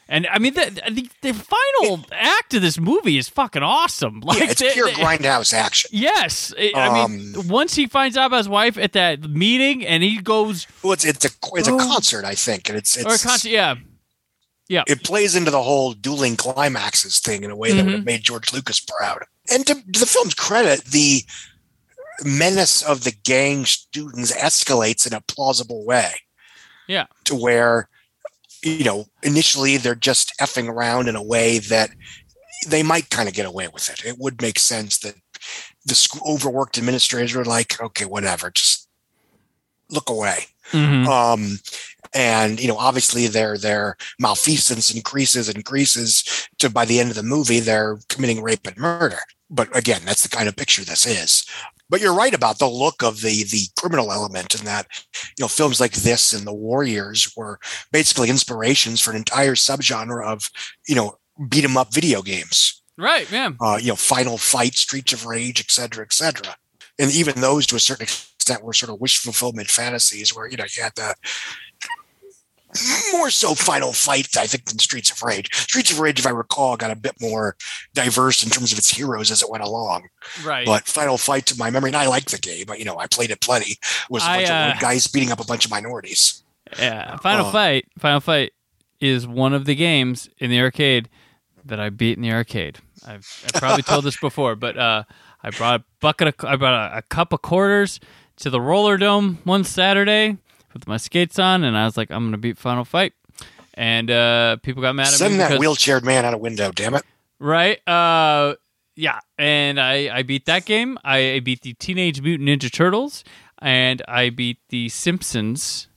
And 0.06 0.26
I 0.30 0.38
mean, 0.38 0.52
the, 0.52 0.82
the 0.90 1.08
the 1.22 1.32
final 1.32 2.04
act 2.12 2.52
of 2.52 2.60
this 2.60 2.78
movie 2.78 3.16
is 3.16 3.26
fucking 3.30 3.62
awesome. 3.62 4.20
Like, 4.20 4.38
yeah, 4.38 4.50
it's 4.50 4.60
they- 4.60 4.72
pure 4.74 4.88
they- 4.88 4.92
grindhouse 4.92 5.54
action. 5.54 5.88
Yes, 5.94 6.52
I 6.58 6.72
I 6.76 7.06
mean, 7.08 7.34
Um, 7.34 7.48
once 7.48 7.74
he 7.74 7.86
finds 7.86 8.14
out 8.18 8.26
about 8.26 8.36
his 8.36 8.48
wife 8.48 8.76
at 8.76 8.92
that 8.92 9.22
meeting, 9.22 9.84
and 9.86 10.02
he 10.02 10.18
goes, 10.20 10.66
Well, 10.82 10.92
it's 10.92 11.06
it's 11.06 11.24
a 11.24 11.30
it's 11.54 11.68
a 11.68 11.72
Oh. 11.72 11.78
concert, 11.78 12.26
I 12.26 12.34
think, 12.34 12.68
and 12.68 12.76
it's 12.76 12.98
it's 12.98 13.06
or 13.06 13.14
a 13.14 13.18
concert, 13.18 13.48
yeah, 13.48 13.76
yeah, 14.68 14.84
it 14.86 15.04
plays 15.04 15.36
into 15.36 15.50
the 15.50 15.62
whole 15.62 15.92
dueling 15.92 16.36
climaxes 16.36 17.20
thing 17.20 17.44
in 17.44 17.50
a 17.50 17.56
way 17.56 17.72
that 17.72 17.84
would 17.84 17.86
Mm-hmm. 17.86 17.96
have 17.96 18.06
made 18.06 18.22
George 18.22 18.52
Lucas 18.52 18.80
proud. 18.80 19.24
And 19.50 19.66
to, 19.66 19.74
to 19.74 20.00
the 20.00 20.06
film's 20.06 20.34
credit, 20.34 20.84
the 20.84 21.22
menace 22.24 22.82
of 22.82 23.04
the 23.04 23.14
gang 23.24 23.64
students 23.66 24.32
escalates 24.36 25.06
in 25.06 25.12
a 25.12 25.20
plausible 25.20 25.84
way 25.84 26.12
yeah, 26.86 27.06
to 27.24 27.34
where, 27.34 27.88
you 28.62 28.84
know, 28.84 29.06
initially 29.22 29.76
they're 29.76 29.94
just 29.94 30.32
effing 30.40 30.68
around 30.68 31.08
in 31.08 31.16
a 31.16 31.22
way 31.22 31.58
that 31.58 31.90
they 32.68 32.82
might 32.82 33.10
kind 33.10 33.28
of 33.28 33.34
get 33.34 33.46
away 33.46 33.68
with 33.68 33.90
it. 33.90 34.04
It 34.04 34.16
would 34.18 34.40
make 34.40 34.58
sense 34.58 34.98
that 35.00 35.14
the 35.84 36.20
overworked 36.26 36.78
administrators 36.78 37.34
were 37.34 37.44
like, 37.44 37.80
okay, 37.80 38.06
whatever, 38.06 38.50
just 38.50 38.83
look 39.90 40.08
away. 40.10 40.46
Mhm. 40.72 41.06
Um, 41.08 41.58
and 42.14 42.60
you 42.60 42.68
know, 42.68 42.76
obviously 42.78 43.26
their 43.26 43.58
their 43.58 43.96
malfeasance 44.20 44.90
increases 44.94 45.48
and 45.48 45.56
increases 45.58 46.24
to 46.58 46.70
by 46.70 46.84
the 46.84 47.00
end 47.00 47.10
of 47.10 47.16
the 47.16 47.22
movie 47.22 47.60
they're 47.60 47.98
committing 48.08 48.42
rape 48.42 48.66
and 48.66 48.76
murder. 48.76 49.18
but 49.50 49.68
again, 49.76 50.00
that's 50.04 50.22
the 50.22 50.28
kind 50.36 50.48
of 50.48 50.56
picture 50.56 50.84
this 50.84 51.06
is. 51.06 51.44
But 51.90 52.00
you're 52.00 52.14
right 52.14 52.34
about 52.34 52.58
the 52.58 52.66
look 52.68 53.02
of 53.02 53.20
the 53.20 53.44
the 53.44 53.68
criminal 53.78 54.10
element, 54.12 54.54
and 54.54 54.66
that 54.66 54.86
you 55.38 55.42
know 55.42 55.48
films 55.48 55.80
like 55.80 55.92
this 55.92 56.32
and 56.32 56.46
The 56.46 56.52
Warriors 56.54 57.30
were 57.36 57.58
basically 57.92 58.30
inspirations 58.30 59.00
for 59.00 59.10
an 59.10 59.16
entire 59.18 59.54
subgenre 59.54 60.24
of 60.24 60.50
you 60.88 60.94
know 60.96 61.18
beat 61.48 61.64
'em 61.64 61.76
up 61.76 61.92
video 61.94 62.22
games. 62.22 62.82
Right, 62.96 63.30
yeah. 63.30 63.50
Uh, 63.60 63.78
you 63.80 63.88
know, 63.88 63.96
Final 63.96 64.38
Fight, 64.38 64.76
Streets 64.76 65.12
of 65.12 65.26
Rage, 65.26 65.60
et 65.60 65.70
cetera, 65.70 66.04
et 66.04 66.12
cetera. 66.12 66.56
And 66.98 67.10
even 67.12 67.40
those, 67.40 67.66
to 67.66 67.76
a 67.76 67.80
certain 67.80 68.04
extent, 68.04 68.62
were 68.62 68.72
sort 68.72 68.90
of 68.90 69.00
wish 69.00 69.18
fulfillment 69.18 69.68
fantasies, 69.68 70.34
where 70.34 70.48
you 70.48 70.56
know 70.56 70.64
you 70.76 70.82
had 70.82 70.94
the 70.94 71.14
more 73.12 73.30
so 73.30 73.54
Final 73.54 73.92
Fight, 73.92 74.36
I 74.36 74.46
think, 74.46 74.64
than 74.64 74.78
Streets 74.78 75.10
of 75.10 75.22
Rage. 75.22 75.54
Streets 75.54 75.92
of 75.92 76.00
Rage, 76.00 76.18
if 76.18 76.26
I 76.26 76.30
recall, 76.30 76.76
got 76.76 76.90
a 76.90 76.96
bit 76.96 77.14
more 77.20 77.56
diverse 77.94 78.42
in 78.42 78.50
terms 78.50 78.72
of 78.72 78.78
its 78.78 78.90
heroes 78.90 79.30
as 79.30 79.42
it 79.42 79.50
went 79.50 79.62
along. 79.62 80.08
Right. 80.44 80.66
But 80.66 80.84
Final 80.84 81.18
Fight, 81.18 81.46
to 81.46 81.58
my 81.58 81.70
memory, 81.70 81.90
and 81.90 81.96
I 81.96 82.06
like 82.06 82.26
the 82.26 82.38
game, 82.38 82.64
but 82.66 82.78
you 82.78 82.84
know, 82.84 82.98
I 82.98 83.06
played 83.06 83.30
it 83.30 83.40
plenty. 83.40 83.76
Was 84.10 84.24
a 84.24 84.30
I, 84.30 84.36
bunch 84.38 84.50
uh, 84.50 84.72
of 84.74 84.80
guys 84.80 85.06
beating 85.06 85.30
up 85.30 85.40
a 85.40 85.44
bunch 85.44 85.64
of 85.64 85.70
minorities. 85.70 86.42
Yeah, 86.78 87.16
Final 87.18 87.46
Uh, 87.46 87.52
Fight. 87.52 87.86
Final 87.98 88.20
Fight 88.20 88.52
is 89.00 89.26
one 89.26 89.52
of 89.52 89.66
the 89.66 89.74
games 89.74 90.28
in 90.38 90.50
the 90.50 90.60
arcade 90.60 91.08
that 91.64 91.78
I 91.78 91.90
beat 91.90 92.16
in 92.16 92.22
the 92.22 92.32
arcade. 92.32 92.78
I've, 93.06 93.44
I've 93.46 93.60
probably 93.60 93.82
told 93.82 94.04
this 94.04 94.18
before, 94.18 94.56
but 94.56 94.76
uh, 94.76 95.04
I 95.44 95.50
brought 95.50 95.80
a 95.80 95.84
bucket 96.00 96.28
of 96.28 96.34
I 96.44 96.56
brought 96.56 96.92
a, 96.92 96.98
a 96.98 97.02
cup 97.02 97.32
of 97.32 97.42
quarters 97.42 98.00
to 98.36 98.50
the 98.50 98.60
roller 98.60 98.96
dome 98.96 99.38
one 99.44 99.62
Saturday 99.62 100.38
with 100.72 100.88
my 100.88 100.96
skates 100.96 101.38
on, 101.38 101.62
and 101.62 101.76
I 101.76 101.84
was 101.84 101.96
like, 101.96 102.10
I'm 102.10 102.26
gonna 102.26 102.38
beat 102.38 102.56
Final 102.58 102.84
Fight, 102.84 103.12
and 103.74 104.10
uh, 104.10 104.56
people 104.62 104.80
got 104.82 104.94
mad 104.94 105.08
at 105.08 105.12
Send 105.12 105.34
me 105.34 105.40
Send 105.40 105.52
that 105.52 105.60
wheelchaired 105.60 106.02
man 106.02 106.24
out 106.24 106.32
a 106.34 106.38
window, 106.38 106.72
damn 106.72 106.94
it. 106.94 107.04
right? 107.38 107.86
Uh, 107.86 108.54
yeah, 108.96 109.20
and 109.38 109.78
I 109.78 110.16
I 110.18 110.22
beat 110.22 110.46
that 110.46 110.64
game. 110.64 110.98
I 111.04 111.40
beat 111.44 111.60
the 111.60 111.74
Teenage 111.74 112.22
Mutant 112.22 112.48
Ninja 112.48 112.72
Turtles, 112.72 113.22
and 113.60 114.02
I 114.08 114.30
beat 114.30 114.58
the 114.70 114.88
Simpsons 114.88 115.88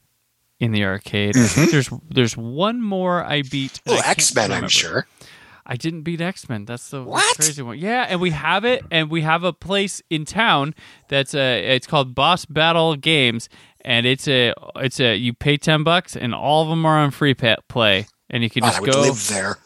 in 0.60 0.72
the 0.74 0.84
arcade. 0.84 1.38
I 1.38 1.48
think 1.48 1.72
There's 1.72 1.90
there's 2.10 2.36
one 2.36 2.82
more 2.82 3.24
I 3.24 3.44
beat. 3.44 3.80
Oh, 3.88 4.02
X 4.06 4.36
Men, 4.36 4.52
I'm 4.52 4.68
sure. 4.68 5.08
I 5.70 5.76
didn't 5.76 6.04
beat 6.04 6.22
X 6.22 6.48
Men. 6.48 6.64
That's 6.66 6.90
the 6.90 7.04
What? 7.04 7.36
crazy 7.36 7.62
one. 7.62 7.78
Yeah, 7.78 8.06
and 8.08 8.22
we 8.22 8.32
have 8.32 8.64
it, 8.64 8.86
and 8.90 9.10
we 9.12 9.22
have 9.24 9.44
a 9.44 9.52
place 9.52 10.02
in 10.10 10.24
town 10.24 10.74
that's 11.10 11.36
a. 11.36 11.76
It's 11.76 11.86
called 11.86 12.16
Boss 12.16 12.46
Battle 12.46 12.96
Games, 12.96 13.50
and 13.82 14.06
it's 14.06 14.28
a. 14.30 14.54
It's 14.78 15.00
a. 15.02 15.16
You 15.16 15.34
pay 15.34 15.58
ten 15.58 15.84
bucks, 15.84 16.16
and 16.16 16.34
all 16.34 16.64
of 16.64 16.70
them 16.70 16.86
are 16.86 16.98
on 16.98 17.12
free 17.12 17.34
play, 17.34 18.08
and 18.30 18.44
you 18.44 18.50
can 18.50 18.62
God, 18.62 18.68
just 18.68 18.78
I 18.78 18.82
would 18.82 18.92
go. 18.94 19.02
live 19.02 19.28
there. 19.28 19.58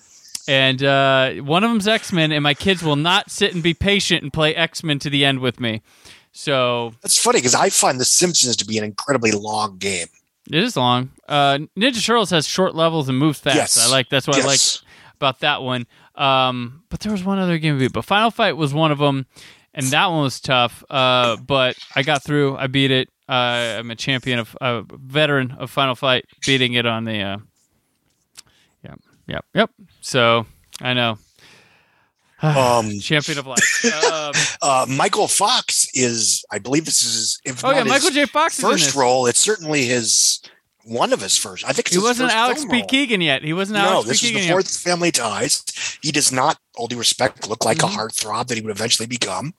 And 0.48 0.84
uh, 0.84 1.34
one 1.44 1.64
of 1.64 1.70
them's 1.70 1.88
X 1.88 2.12
Men, 2.12 2.32
and 2.32 2.42
my 2.42 2.56
kids 2.56 2.82
will 2.82 2.96
not 2.96 3.30
sit 3.30 3.54
and 3.54 3.62
be 3.62 3.76
patient 3.76 4.24
and 4.24 4.34
play 4.34 4.56
X 4.56 4.84
Men 4.84 4.98
to 5.00 5.10
the 5.10 5.24
end 5.24 5.40
with 5.40 5.60
me. 5.60 5.84
So 6.32 6.94
That's 7.02 7.18
funny 7.20 7.40
because 7.40 7.54
I 7.56 7.70
find 7.70 8.00
The 8.00 8.06
Simpsons 8.06 8.56
to 8.58 8.66
be 8.66 8.78
an 8.78 8.84
incredibly 8.84 9.32
long 9.32 9.78
game. 9.78 10.08
it 10.52 10.64
is 10.64 10.76
long. 10.76 11.12
Uh, 11.28 11.60
Ninja 11.78 12.04
Turtles 12.04 12.32
has 12.32 12.48
short 12.48 12.74
levels 12.74 13.08
and 13.10 13.20
moves 13.20 13.40
fast. 13.40 13.56
Yes. 13.56 13.88
I 13.88 13.92
like 13.92 14.10
that's 14.10 14.28
what 14.28 14.38
I 14.38 14.40
like 14.40 14.48
Yes. 14.54 14.82
About 15.22 15.40
that 15.42 15.62
one. 15.62 15.86
Um, 16.16 16.84
but 16.90 17.00
there 17.02 17.12
was 17.12 17.24
one 17.24 17.40
other 17.40 17.58
game 17.58 17.76
we 17.76 17.86
beat, 17.86 17.94
but 17.94 18.06
Final 18.06 18.32
Fight 18.32 18.58
was 18.58 18.74
one 18.74 18.92
of 18.92 18.98
them, 18.98 19.26
and 19.74 19.86
that 19.88 20.08
one 20.08 20.24
was 20.24 20.40
tough. 20.40 20.84
Uh, 20.90 21.38
but 21.38 21.78
I 21.96 22.04
got 22.04 22.24
through. 22.24 22.58
I 22.58 22.68
beat 22.68 22.92
it. 22.92 23.10
Uh, 23.30 23.78
I'm 23.80 23.92
a 23.92 23.96
champion 23.96 24.40
of 24.40 24.58
a 24.60 24.84
veteran 24.90 25.52
of 25.52 25.70
Final 25.72 25.96
Fight, 25.96 26.26
beating 26.46 26.74
it 26.74 26.86
on 26.86 27.06
the. 27.06 27.22
Uh, 27.22 27.38
yep, 28.84 29.00
yep, 29.28 29.46
yep. 29.54 29.70
So 30.02 30.46
I 30.82 30.94
know. 30.94 31.18
Um, 32.44 33.00
champion 33.00 33.38
of 33.38 33.46
life. 33.46 33.86
Um, 34.12 34.34
uh, 34.64 34.86
Michael 34.90 35.28
Fox 35.28 35.88
is, 35.94 36.44
I 36.52 36.58
believe 36.58 36.86
this 36.86 37.04
is, 37.04 37.40
if 37.46 37.64
Oh, 37.64 37.70
yeah, 37.70 37.84
his 37.84 37.88
Michael 37.88 38.10
J. 38.10 38.26
Fox 38.26 38.58
is 38.58 38.64
in 38.64 38.72
first 38.72 38.96
role, 38.96 39.28
it's 39.28 39.40
certainly 39.40 39.86
his 39.86 40.42
one 40.84 41.14
of 41.14 41.22
his 41.22 41.38
first. 41.38 41.64
I 41.66 41.74
think 41.74 41.88
it's 41.88 41.96
he 41.96 42.02
wasn't 42.02 42.32
Alex 42.32 42.66
role. 42.66 42.84
Keaton 42.86 43.22
yet. 43.22 43.44
He 43.44 43.54
wasn't 43.54 43.80
No, 43.80 43.86
Alex 43.86 44.10
this 44.10 44.22
Keaton 44.22 44.42
before 44.42 44.60
yet. 44.62 44.68
Family 44.68 45.12
Ties. 45.12 45.64
He 46.02 46.12
does 46.12 46.32
not, 46.32 46.58
all 46.76 46.88
due 46.88 46.98
respect, 46.98 47.48
look 47.50 47.66
like 47.66 47.78
Mhm. 47.80 47.94
a 47.94 47.98
heartthrob 47.98 48.48
that 48.48 48.56
he 48.56 48.62
would 48.62 48.72
eventually 48.72 49.08
become. 49.08 49.54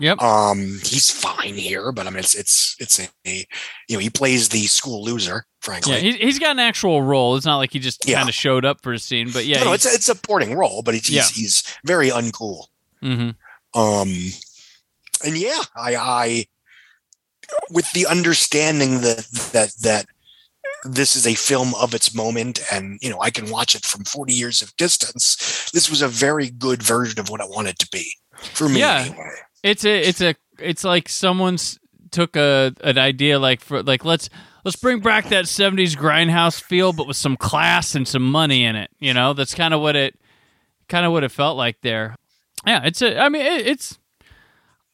Yep. 0.00 0.20
Um, 0.22 0.80
he's 0.84 1.10
fine 1.10 1.54
here, 1.54 1.92
but 1.92 2.06
I 2.06 2.10
mean, 2.10 2.18
it's 2.20 2.34
it's 2.34 2.76
it's 2.80 2.98
a, 2.98 3.08
a 3.26 3.46
you 3.88 3.96
know 3.96 3.98
he 4.00 4.10
plays 4.10 4.48
the 4.48 4.66
school 4.66 5.04
loser, 5.04 5.44
frankly. 5.60 5.92
Yeah, 5.94 5.98
he, 5.98 6.12
he's 6.12 6.38
got 6.38 6.52
an 6.52 6.58
actual 6.60 7.02
role. 7.02 7.36
It's 7.36 7.46
not 7.46 7.58
like 7.58 7.72
he 7.72 7.78
just 7.78 8.06
Yeah. 8.08 8.16
kind 8.16 8.28
of 8.28 8.34
showed 8.34 8.64
up 8.64 8.82
for 8.82 8.92
a 8.92 8.98
scene. 8.98 9.30
But 9.30 9.44
yeah, 9.46 9.58
no, 9.58 9.66
no, 9.66 9.72
it's 9.74 9.86
a, 9.86 9.90
it's 9.90 10.08
a 10.08 10.14
supporting 10.14 10.54
role, 10.56 10.82
but 10.82 10.94
he's 10.94 11.06
he's, 11.06 11.16
Yeah. 11.16 11.28
he's 11.34 11.62
very 11.84 12.08
uncool. 12.10 12.66
Mhm. 13.02 13.34
Um, 13.74 14.32
and 15.24 15.36
yeah, 15.36 15.62
I, 15.76 15.94
I, 15.96 16.46
with 17.70 17.90
the 17.92 18.06
understanding 18.06 19.02
that 19.02 19.18
that 19.52 19.72
that 19.82 20.06
this 20.84 21.16
is 21.16 21.26
a 21.26 21.34
film 21.34 21.74
of 21.74 21.94
its 21.94 22.14
moment, 22.14 22.60
and 22.72 22.98
you 23.00 23.10
know 23.10 23.20
I 23.20 23.30
can 23.30 23.50
watch 23.50 23.74
it 23.74 23.84
from 23.84 24.04
forty 24.04 24.32
years 24.32 24.62
of 24.62 24.74
distance. 24.76 25.70
This 25.72 25.90
was 25.90 26.02
a 26.02 26.08
very 26.08 26.50
good 26.50 26.82
version 26.82 27.20
of 27.20 27.28
what 27.28 27.40
I 27.40 27.46
wanted 27.46 27.78
to 27.78 27.88
be 27.90 28.12
for 28.54 28.68
me. 28.68 28.80
Yeah. 28.80 29.04
anyway. 29.06 29.30
it's 29.62 29.84
a 29.84 30.08
it's 30.08 30.20
a 30.20 30.34
it's 30.58 30.84
like 30.84 31.08
someone's 31.08 31.78
took 32.10 32.36
a 32.36 32.74
an 32.82 32.98
idea 32.98 33.38
like 33.38 33.60
for 33.60 33.82
like 33.82 34.04
let's 34.04 34.28
let's 34.64 34.76
bring 34.76 35.00
back 35.00 35.28
that 35.28 35.44
70s 35.44 35.96
grindhouse 35.96 36.60
feel 36.60 36.92
but 36.92 37.06
with 37.06 37.16
some 37.16 37.36
class 37.36 37.94
and 37.94 38.06
some 38.06 38.28
money 38.30 38.64
in 38.64 38.76
it 38.76 38.90
you 38.98 39.14
know 39.14 39.32
that's 39.32 39.54
kind 39.54 39.72
of 39.72 39.80
what 39.80 39.96
it 39.96 40.18
kind 40.88 41.06
of 41.06 41.12
what 41.12 41.22
it 41.22 41.30
felt 41.30 41.56
like 41.56 41.80
there 41.82 42.16
yeah 42.66 42.80
it's 42.84 43.00
a 43.00 43.18
i 43.18 43.28
mean 43.28 43.46
it, 43.46 43.66
it's 43.66 43.98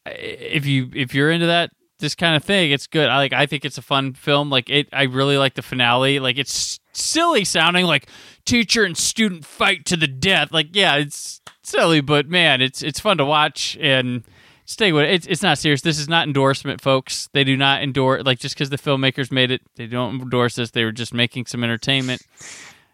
if 0.05 0.65
you 0.65 0.89
if 0.93 1.13
you're 1.13 1.31
into 1.31 1.47
that 1.47 1.71
this 1.99 2.15
kind 2.15 2.35
of 2.35 2.43
thing 2.43 2.71
it's 2.71 2.87
good 2.87 3.09
i 3.09 3.17
like 3.17 3.33
i 3.33 3.45
think 3.45 3.65
it's 3.65 3.77
a 3.77 3.81
fun 3.81 4.13
film 4.13 4.49
like 4.49 4.69
it 4.69 4.87
i 4.93 5.03
really 5.03 5.37
like 5.37 5.55
the 5.55 5.61
finale 5.61 6.19
like 6.19 6.37
it's 6.37 6.79
silly 6.93 7.43
sounding 7.43 7.85
like 7.85 8.07
teacher 8.45 8.83
and 8.83 8.97
student 8.97 9.45
fight 9.45 9.85
to 9.85 9.97
the 9.97 10.07
death 10.07 10.51
like 10.51 10.67
yeah 10.73 10.95
it's 10.95 11.41
silly 11.63 12.01
but 12.01 12.27
man 12.27 12.61
it's 12.61 12.81
it's 12.81 12.99
fun 12.99 13.17
to 13.17 13.25
watch 13.25 13.77
and 13.79 14.23
stay 14.67 14.91
with 14.91 15.05
it. 15.05 15.11
It's, 15.11 15.27
it's 15.27 15.41
not 15.41 15.57
serious. 15.57 15.81
This 15.81 15.97
is 15.97 16.07
not 16.07 16.27
endorsement, 16.27 16.81
folks. 16.81 17.29
They 17.33 17.43
do 17.43 17.57
not 17.57 17.81
endorse 17.81 18.23
like 18.25 18.37
just 18.37 18.53
because 18.53 18.69
the 18.69 18.77
filmmakers 18.77 19.31
made 19.31 19.49
it, 19.49 19.61
they 19.75 19.87
don't 19.87 20.21
endorse 20.21 20.55
this. 20.55 20.71
They 20.71 20.83
were 20.83 20.91
just 20.91 21.13
making 21.13 21.47
some 21.47 21.63
entertainment 21.63 22.21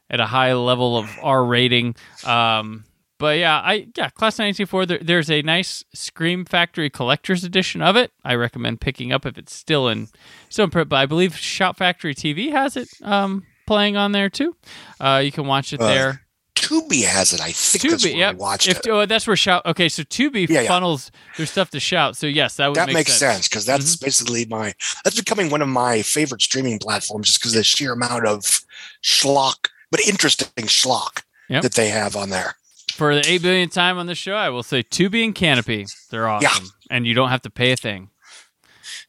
at 0.10 0.20
a 0.20 0.26
high 0.26 0.54
level 0.54 0.96
of 0.96 1.10
R 1.22 1.44
rating. 1.44 1.96
Um, 2.24 2.86
but 3.24 3.38
yeah, 3.40 3.60
I 3.62 3.88
yeah, 3.96 4.10
Class 4.10 4.38
ninety 4.38 4.66
four. 4.66 4.86
There, 4.86 5.00
there's 5.02 5.32
a 5.32 5.42
nice 5.42 5.84
Scream 5.94 6.44
Factory 6.44 6.90
collector's 6.90 7.46
edition 7.46 7.82
of 7.82 7.96
it. 7.96 8.12
I 8.26 8.36
recommend 8.36 8.82
picking 8.82 9.14
up 9.14 9.26
if 9.26 9.38
it's 9.38 9.56
still 9.56 9.88
in 9.88 10.10
still 10.50 10.66
in 10.66 10.72
print. 10.72 10.90
But 10.90 10.98
I 10.98 11.06
believe 11.06 11.36
Shout 11.38 11.78
Factory 11.78 12.14
TV 12.14 12.52
has 12.52 12.76
it 12.76 12.90
um, 13.02 13.46
playing 13.66 13.96
on 13.96 14.12
there 14.12 14.30
too. 14.30 14.56
Uh, 15.00 15.22
you 15.24 15.32
can 15.32 15.48
watch 15.48 15.72
it 15.72 15.80
Uh, 15.82 15.88
there. 15.88 16.20
Tubi 16.56 17.04
has 17.04 17.34
it. 17.34 17.42
I 17.42 17.52
think 17.52 17.84
that's 17.92 18.04
Tubi, 18.06 18.12
where 18.12 18.20
yep. 18.20 18.34
I 18.36 18.38
watched 18.38 18.68
If, 18.70 18.78
it. 18.80 18.88
oh, 18.90 19.06
that's 19.06 19.26
where 19.28 19.36
shout. 19.36 19.66
Okay, 19.66 19.90
so 19.90 20.04
Tubi 20.04 20.48
Yeah, 20.48 20.62
yeah. 20.62 20.68
funnels 20.68 21.12
their 21.38 21.46
stuff 21.46 21.70
to 21.72 21.80
shout. 21.80 22.16
So 22.16 22.28
yes, 22.28 22.56
that 22.58 22.68
would 22.68 22.76
that 22.78 22.88
make 22.88 22.96
makes 22.96 23.14
sense. 23.14 23.48
because 23.50 23.66
that's 23.66 23.96
Mm-hmm. 23.96 24.06
basically 24.06 24.46
my 24.46 24.74
that's 25.04 25.20
becoming 25.20 25.50
one 25.50 25.62
of 25.62 25.68
my 25.70 26.02
favorite 26.04 26.42
streaming 26.42 26.78
platforms 26.80 27.28
just 27.28 27.40
because 27.40 27.54
of 27.54 27.58
the 27.60 27.64
sheer 27.64 27.94
amount 27.94 28.26
of 28.28 28.62
schlock 29.04 29.68
but 29.92 30.00
interesting 30.08 30.66
schlock 30.68 31.24
Yep. 31.50 31.64
that 31.64 31.74
they 31.74 31.90
have 31.90 32.16
on 32.16 32.30
there 32.30 32.56
For 32.96 33.16
the 33.16 33.28
eight 33.28 33.42
billion 33.42 33.70
time 33.70 33.98
on 33.98 34.06
the 34.06 34.16
show, 34.16 34.36
I 34.36 34.50
will 34.50 34.64
say 34.64 34.84
Tubi 34.84 35.24
and 35.24 35.34
Kanopy. 35.34 35.90
They're 36.10 36.28
awesome, 36.28 36.68
and 36.92 37.08
you 37.08 37.14
don't 37.14 37.30
have 37.30 37.42
to 37.42 37.50
pay 37.50 37.72
a 37.72 37.76
thing. 37.76 38.10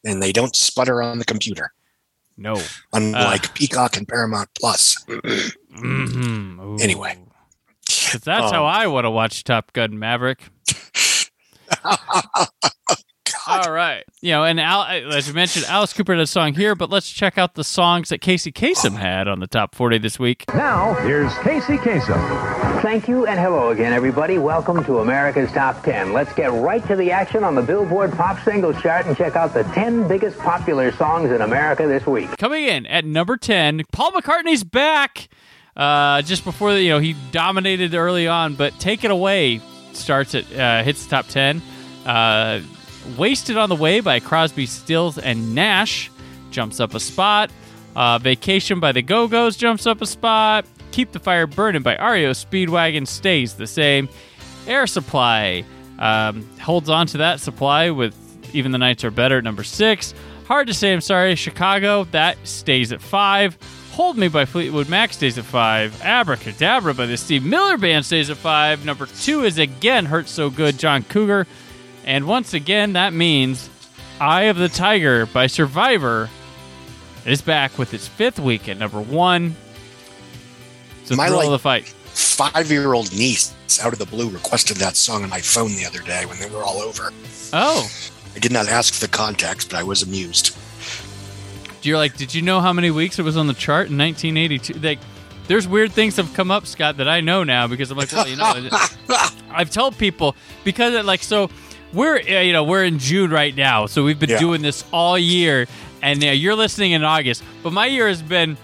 and 0.07 0.23
they 0.23 0.33
don't 0.33 0.55
sputter 0.55 1.01
on 1.03 1.19
the 1.19 1.25
computer 1.25 1.73
No. 2.37 2.61
unlike 2.93 3.47
Uh. 3.47 3.53
peacock 3.55 3.97
and 3.97 4.07
paramount 4.07 4.51
plus 4.59 4.97
Mm-hmm. 5.09 6.77
Anyway. 6.81 7.17
'Cause 7.89 8.21
that's 8.23 8.53
how 8.53 8.65
Um, 8.67 8.75
I 8.75 8.87
want 8.87 9.05
to 9.07 9.11
watch 9.11 9.45
Top 9.45 9.73
Gun 9.73 9.99
Maverick. 9.99 10.43
All 13.47 13.71
right. 13.73 14.05
You 14.23 14.33
know, 14.33 14.45
and 14.45 14.59
Al, 14.61 14.85
as 14.85 15.29
you 15.29 15.35
mentioned, 15.35 15.67
Alice 15.69 15.93
Cooper 15.93 16.15
had 16.15 16.23
a 16.23 16.27
song 16.27 16.55
here, 16.55 16.75
but 16.75 16.89
let's 16.91 17.11
check 17.11 17.37
out 17.37 17.55
the 17.55 17.65
songs 17.65 18.09
that 18.09 18.21
Casey 18.23 18.51
Kasem 18.53 18.97
had 18.97 19.29
on 19.29 19.41
the 19.41 19.47
top 19.47 19.75
40 19.75 19.99
this 19.99 20.19
week. 20.19 20.45
Now, 20.55 20.95
here's 21.03 21.33
Casey 21.39 21.77
Kasem. 21.77 22.74
Thank 22.85 23.09
you 23.09 23.25
and 23.25 23.41
hello 23.41 23.71
again, 23.71 23.95
everybody. 23.95 24.37
Welcome 24.37 24.85
to 24.85 24.99
America's 24.99 25.51
Top 25.51 25.83
10. 25.85 26.13
Let's 26.13 26.35
get 26.35 26.53
right 26.53 26.87
to 26.87 26.95
the 26.97 27.13
action 27.13 27.43
on 27.43 27.55
the 27.55 27.63
Billboard 27.63 28.13
Pop 28.13 28.39
Singles 28.45 28.79
Chart 28.83 29.07
and 29.07 29.17
check 29.17 29.37
out 29.37 29.55
the 29.55 29.63
10 29.63 30.07
biggest 30.07 30.39
popular 30.39 30.93
songs 30.93 31.31
in 31.31 31.41
America 31.41 31.87
this 31.89 32.05
week. 32.07 32.37
Coming 32.37 32.65
in 32.65 32.85
at 32.85 33.07
number 33.07 33.39
10, 33.39 33.85
Paul 33.91 34.13
McCartney's 34.13 34.65
back. 34.65 35.31
Uh, 35.75 36.21
just 36.21 36.45
before 36.45 36.75
the, 36.75 36.83
you 36.83 36.91
know, 36.91 36.99
he 36.99 37.17
dominated 37.33 37.95
early 37.95 38.29
on, 38.29 38.55
but 38.55 38.79
Take 38.79 39.03
It 39.03 39.11
Away 39.11 39.63
starts 39.95 40.35
at, 40.35 40.53
uh, 40.53 40.83
hits 40.83 41.07
the 41.07 41.11
top 41.11 41.27
10. 41.29 41.63
Uh, 42.05 42.61
Wasted 43.17 43.57
on 43.57 43.71
the 43.71 43.77
Way 43.77 44.01
by 44.01 44.21
Crosby, 44.21 44.67
Stills, 44.67 45.17
and 45.17 45.55
Nash 45.55 46.11
jumps 46.51 46.81
up 46.81 46.93
a 46.93 47.01
spot. 47.01 47.51
Uh, 47.97 48.19
Vacation 48.19 48.79
by 48.79 48.93
the 48.93 49.01
Go 49.01 49.27
Go's 49.27 49.57
jumps 49.57 49.87
up 49.87 50.03
a 50.03 50.07
spot. 50.07 50.67
Keep 50.95 51.11
the 51.11 51.19
Fire 51.19 51.49
Burning 51.49 51.83
by 51.83 51.97
REO 51.97 52.31
Speedwagon 52.31 53.05
stays 53.05 53.55
the 53.55 53.67
same. 53.67 54.09
Air 54.69 54.87
Supply 54.87 55.65
Um, 55.99 56.49
holds 56.61 56.89
on 56.89 57.09
to 57.09 57.19
that 57.19 57.41
supply 57.41 57.91
with 57.91 58.15
Even 58.55 58.71
the 58.71 58.79
Nights 58.79 59.03
Are 59.03 59.11
Better 59.11 59.39
at 59.39 59.45
number 59.45 59.65
six. 59.65 60.15
Hard 60.47 60.69
to 60.69 60.75
say 60.75 60.93
I'm 60.93 61.01
sorry, 61.01 61.35
Chicago, 61.35 62.05
that 62.13 62.37
stays 62.45 62.93
at 62.93 63.03
five. 63.03 63.59
Hold 63.91 64.17
Me 64.17 64.29
by 64.29 64.45
Fleetwood 64.45 64.89
Mac 64.89 65.13
stays 65.13 65.37
at 65.37 65.45
five. 65.45 66.01
Abracadabra 66.01 66.95
by 66.95 67.07
the 67.07 67.17
Steve 67.17 67.45
Miller 67.45 67.77
Band 67.77 68.07
stays 68.07 68.31
at 68.31 68.37
five. 68.37 68.85
Number 68.85 69.07
two 69.07 69.43
is 69.43 69.59
again 69.59 70.07
Hurt 70.07 70.29
So 70.29 70.49
Good, 70.49 70.79
John 70.79 71.03
Cougar. 71.03 71.49
And 72.05 72.29
once 72.29 72.55
again, 72.55 72.93
that 72.93 73.13
means 73.13 73.69
Eye 74.21 74.43
of 74.43 74.59
the 74.59 74.69
Tiger 74.69 75.27
by 75.27 75.49
Survivor 75.49 76.31
is 77.27 77.43
back 77.43 77.79
with 77.79 77.95
its 77.95 78.07
fifth 78.07 78.39
week 78.39 78.69
at 78.69 78.79
number 78.79 79.01
one. 79.01 79.57
My, 81.11 81.29
like, 81.29 81.49
the 81.49 81.59
fight. 81.59 81.87
Five 81.89 82.71
year 82.71 82.93
old 82.95 83.13
niece 83.13 83.55
out 83.83 83.93
of 83.93 83.99
the 83.99 84.07
blue 84.07 84.29
requested 84.31 84.77
that 84.79 84.97
song 84.97 85.23
on 85.25 85.29
my 85.31 85.41
phone 85.41 85.75
the 85.77 85.85
other 85.85 86.01
day 86.01 86.27
when 86.27 86.39
they 86.39 86.49
were 86.49 86.63
all 86.63 86.79
over. 86.79 87.13
Oh, 87.53 87.91
I 88.35 88.39
did 88.39 88.53
not 88.53 88.69
ask 88.69 88.95
for 88.95 89.01
the 89.01 89.09
context, 89.11 89.71
but 89.71 89.79
I 89.79 89.83
was 89.83 90.03
amused. 90.03 90.57
you're 91.83 91.99
like, 91.99 92.17
did 92.17 92.33
you 92.35 92.41
know 92.43 92.61
how 92.61 92.73
many 92.73 92.91
weeks 92.91 93.19
it 93.19 93.23
was 93.23 93.37
on 93.37 93.47
the 93.47 93.55
chart 93.55 93.91
in 93.91 93.99
1982? 93.99 94.75
Like, 94.75 94.99
there's 95.49 95.69
weird 95.69 95.93
things 95.93 96.17
have 96.17 96.33
come 96.35 96.51
up, 96.51 96.67
Scott, 96.67 96.97
that 96.97 97.09
I 97.09 97.21
know 97.21 97.45
now 97.45 97.67
because 97.67 97.91
I'm 97.91 97.99
like, 97.99 98.11
well, 98.13 98.27
you 98.27 98.37
know, 98.37 98.69
I've 99.51 99.71
told 99.71 99.99
people 99.99 100.35
because 100.65 100.95
it, 100.95 101.05
like 101.05 101.23
so 101.23 101.51
we're 101.93 102.19
you 102.21 102.53
know 102.53 102.65
we're 102.65 102.85
in 102.85 102.99
June 102.99 103.31
right 103.31 103.55
now, 103.55 103.87
so 103.87 104.03
we've 104.05 104.19
been 104.19 104.31
Yeah. 104.31 104.39
doing 104.39 104.63
this 104.63 104.85
all 104.93 105.19
year, 105.19 105.67
and 106.03 106.23
uh, 106.25 106.29
you're 106.29 106.55
listening 106.57 106.93
in 106.93 107.05
August, 107.05 107.43
but 107.63 107.73
my 107.73 107.87
year 107.87 108.09
has 108.09 108.23
been. 108.23 108.57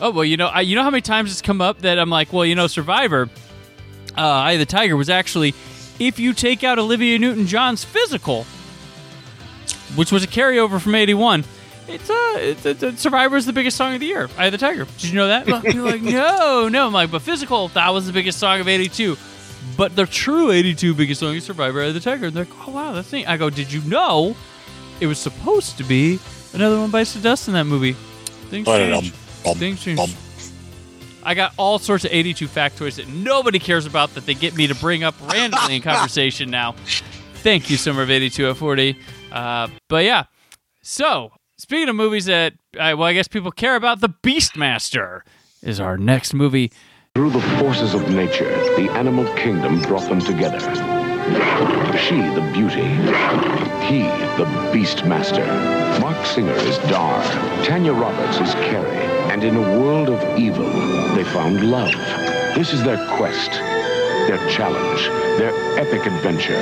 Oh 0.00 0.10
well, 0.10 0.24
you 0.24 0.36
know, 0.36 0.46
I, 0.46 0.62
you 0.62 0.76
know 0.76 0.82
how 0.82 0.90
many 0.90 1.02
times 1.02 1.30
it's 1.30 1.42
come 1.42 1.60
up 1.60 1.80
that 1.80 1.98
I'm 1.98 2.10
like, 2.10 2.32
well, 2.32 2.44
you 2.44 2.54
know, 2.54 2.66
Survivor, 2.66 3.28
uh, 4.16 4.20
Eye 4.20 4.52
of 4.52 4.58
the 4.58 4.66
Tiger 4.66 4.96
was 4.96 5.10
actually, 5.10 5.54
if 5.98 6.18
you 6.18 6.32
take 6.32 6.64
out 6.64 6.78
Olivia 6.78 7.18
Newton-John's 7.18 7.84
physical, 7.84 8.44
which 9.96 10.10
was 10.10 10.24
a 10.24 10.26
carryover 10.26 10.80
from 10.80 10.94
'81, 10.94 11.44
it's 11.88 12.08
uh, 12.08 12.14
it's, 12.36 12.64
it's, 12.64 12.82
it's 12.82 13.00
Survivor 13.00 13.36
is 13.36 13.46
the 13.46 13.52
biggest 13.52 13.76
song 13.76 13.94
of 13.94 14.00
the 14.00 14.06
year. 14.06 14.28
Eye 14.38 14.46
of 14.46 14.52
the 14.52 14.58
Tiger. 14.58 14.84
Did 14.84 15.04
you 15.04 15.16
know 15.16 15.28
that? 15.28 15.46
You're 15.46 15.84
like, 15.84 16.02
no, 16.02 16.68
no. 16.68 16.86
I'm 16.86 16.92
like, 16.92 17.10
but 17.10 17.22
physical, 17.22 17.68
that 17.68 17.90
was 17.90 18.06
the 18.06 18.12
biggest 18.12 18.38
song 18.38 18.60
of 18.60 18.68
'82. 18.68 19.16
But 19.76 19.94
the 19.96 20.06
true 20.06 20.50
'82 20.50 20.94
biggest 20.94 21.20
song 21.20 21.34
is 21.34 21.44
Survivor, 21.44 21.82
Eye 21.82 21.86
of 21.86 21.94
the 21.94 22.00
Tiger. 22.00 22.26
And 22.26 22.36
they're 22.36 22.44
like, 22.44 22.68
oh 22.68 22.72
wow, 22.72 22.92
that's 22.92 23.12
neat. 23.12 23.28
I 23.28 23.36
go, 23.36 23.50
did 23.50 23.72
you 23.72 23.82
know 23.82 24.34
it 25.00 25.06
was 25.06 25.18
supposed 25.18 25.76
to 25.78 25.84
be 25.84 26.18
another 26.54 26.78
one 26.78 26.90
bites 26.90 27.14
the 27.14 27.20
dust 27.20 27.48
in 27.48 27.54
that 27.54 27.64
movie? 27.64 27.92
Things 28.48 28.64
Ba-da-dum, 28.64 29.12
change. 29.44 29.44
bum, 29.44 29.56
Things 29.58 29.82
change. 29.82 30.16
I 31.22 31.34
got 31.34 31.52
all 31.58 31.78
sorts 31.78 32.04
of 32.04 32.12
82 32.12 32.48
factoids 32.48 32.96
that 32.96 33.08
nobody 33.08 33.58
cares 33.58 33.84
about 33.84 34.14
that 34.14 34.24
they 34.24 34.34
get 34.34 34.56
me 34.56 34.66
to 34.68 34.74
bring 34.74 35.02
up 35.04 35.14
randomly 35.32 35.76
in 35.76 35.82
conversation 35.92 36.50
now. 36.50 36.72
Thank 37.42 37.70
you, 37.70 37.76
Summer 37.76 38.02
of 38.02 38.10
82 38.10 38.48
at 38.50 38.56
40. 38.56 38.96
Uh, 39.30 39.68
but 39.88 40.04
yeah, 40.04 40.24
so 40.82 41.32
speaking 41.58 41.88
of 41.88 41.96
movies 41.96 42.24
that, 42.26 42.54
uh, 42.78 42.94
well, 42.96 43.04
I 43.04 43.12
guess 43.12 43.28
people 43.28 43.50
care 43.50 43.76
about, 43.76 44.00
The 44.00 44.08
Beastmaster 44.08 45.20
is 45.62 45.78
our 45.78 45.98
next 45.98 46.32
movie. 46.32 46.72
Through 47.14 47.30
the 47.30 47.40
forces 47.58 47.92
of 47.92 48.08
nature, 48.08 48.48
the 48.76 48.88
animal 48.92 49.24
kingdom 49.34 49.82
brought 49.82 50.08
them 50.08 50.20
together. 50.20 50.60
She, 51.98 52.16
the 52.16 52.50
beauty. 52.54 52.82
He, 53.86 54.02
the 54.38 54.46
beastmaster. 54.72 55.46
Marc 56.00 56.24
Singer 56.24 56.54
is 56.54 56.78
Dar. 56.88 57.22
Tanya 57.64 57.92
Roberts 57.92 58.38
is 58.38 58.54
Kiri. 58.54 59.09
And 59.30 59.44
in 59.44 59.54
a 59.54 59.80
world 59.80 60.08
of 60.08 60.36
evil, 60.36 60.68
they 61.14 61.22
found 61.22 61.70
love. 61.70 61.92
This 62.56 62.72
is 62.72 62.82
their 62.82 62.96
quest, 63.16 63.52
their 64.26 64.38
challenge, 64.50 65.04
their 65.38 65.54
epic 65.78 66.04
adventure. 66.04 66.60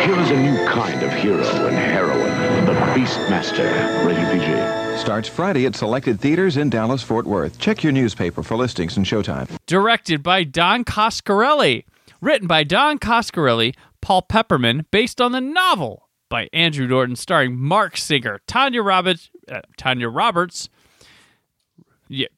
Here 0.00 0.18
is 0.18 0.30
a 0.32 0.36
new 0.36 0.66
kind 0.66 1.00
of 1.04 1.12
hero 1.12 1.46
and 1.68 1.76
heroine, 1.76 2.66
the 2.66 2.72
Beastmaster. 2.92 4.04
Rated 4.04 4.26
PG. 4.32 4.98
Starts 4.98 5.28
Friday 5.28 5.64
at 5.66 5.76
selected 5.76 6.20
theaters 6.20 6.56
in 6.56 6.70
Dallas, 6.70 7.04
Fort 7.04 7.24
Worth. 7.24 7.56
Check 7.60 7.84
your 7.84 7.92
newspaper 7.92 8.42
for 8.42 8.56
listings 8.56 8.96
and 8.96 9.06
showtime. 9.06 9.48
Directed 9.66 10.20
by 10.24 10.42
Don 10.42 10.84
Coscarelli. 10.84 11.84
Written 12.20 12.48
by 12.48 12.64
Don 12.64 12.98
Coscarelli, 12.98 13.76
Paul 14.00 14.26
Pepperman, 14.28 14.86
based 14.90 15.20
on 15.20 15.30
the 15.30 15.40
novel 15.40 16.08
by 16.28 16.48
Andrew 16.52 16.88
Norton, 16.88 17.14
starring 17.14 17.56
Marc 17.56 17.96
Singer, 17.96 18.40
Tanya 18.48 18.82
Roberts, 18.82 19.30
uh, 19.48 19.60
Tanya 19.76 20.08
Roberts, 20.08 20.68
yeah, 22.08 22.28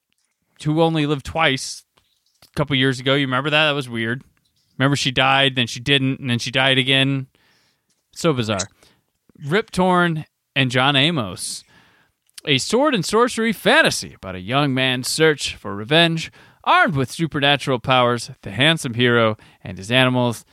who 0.65 0.83
only 0.83 1.07
lived 1.07 1.25
twice 1.25 1.85
a 2.43 2.55
couple 2.57 2.77
years 2.77 3.01
ago. 3.01 3.15
You 3.15 3.27
remember 3.27 3.51
that? 3.51 3.67
That 3.67 3.75
was 3.75 3.89
weird. 3.89 4.23
Remember 4.79 4.97
she 4.97 5.11
died, 5.11 5.57
then 5.57 5.67
she 5.67 5.81
didn't, 5.81 6.21
and 6.21 6.31
then 6.31 6.39
she 6.39 6.51
died 6.51 6.79
again. 6.79 7.27
So 8.13 8.33
bizarre. 8.33 8.69
Rip 9.47 9.71
Torn 9.71 10.25
and 10.57 10.71
John 10.71 10.97
Amos. 10.97 11.65
A 12.47 12.59
sword 12.59 12.95
and 12.95 13.05
sorcery 13.05 13.53
fantasy 13.53 14.15
about 14.15 14.35
a 14.35 14.41
young 14.41 14.73
man's 14.73 15.09
search 15.09 15.55
for 15.55 15.75
revenge. 15.75 16.33
Armed 16.65 16.95
with 16.95 17.11
supernatural 17.11 17.79
powers, 17.79 18.31
the 18.43 18.51
handsome 18.51 18.95
hero 18.95 19.37
and 19.63 19.79
his 19.79 19.91
animals, 19.91 20.45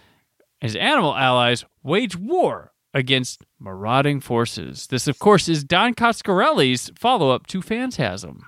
his 0.61 0.75
animal 0.75 1.15
allies 1.15 1.65
wage 1.83 2.15
war 2.15 2.73
against 2.93 3.43
marauding 3.59 4.19
forces. 4.19 4.87
This, 4.87 5.07
of 5.07 5.19
course, 5.19 5.47
is 5.47 5.63
Don 5.63 5.93
Coscarelli's 5.93 6.91
follow-up 6.95 7.47
to 7.47 7.61
Phantasm. 7.61 8.45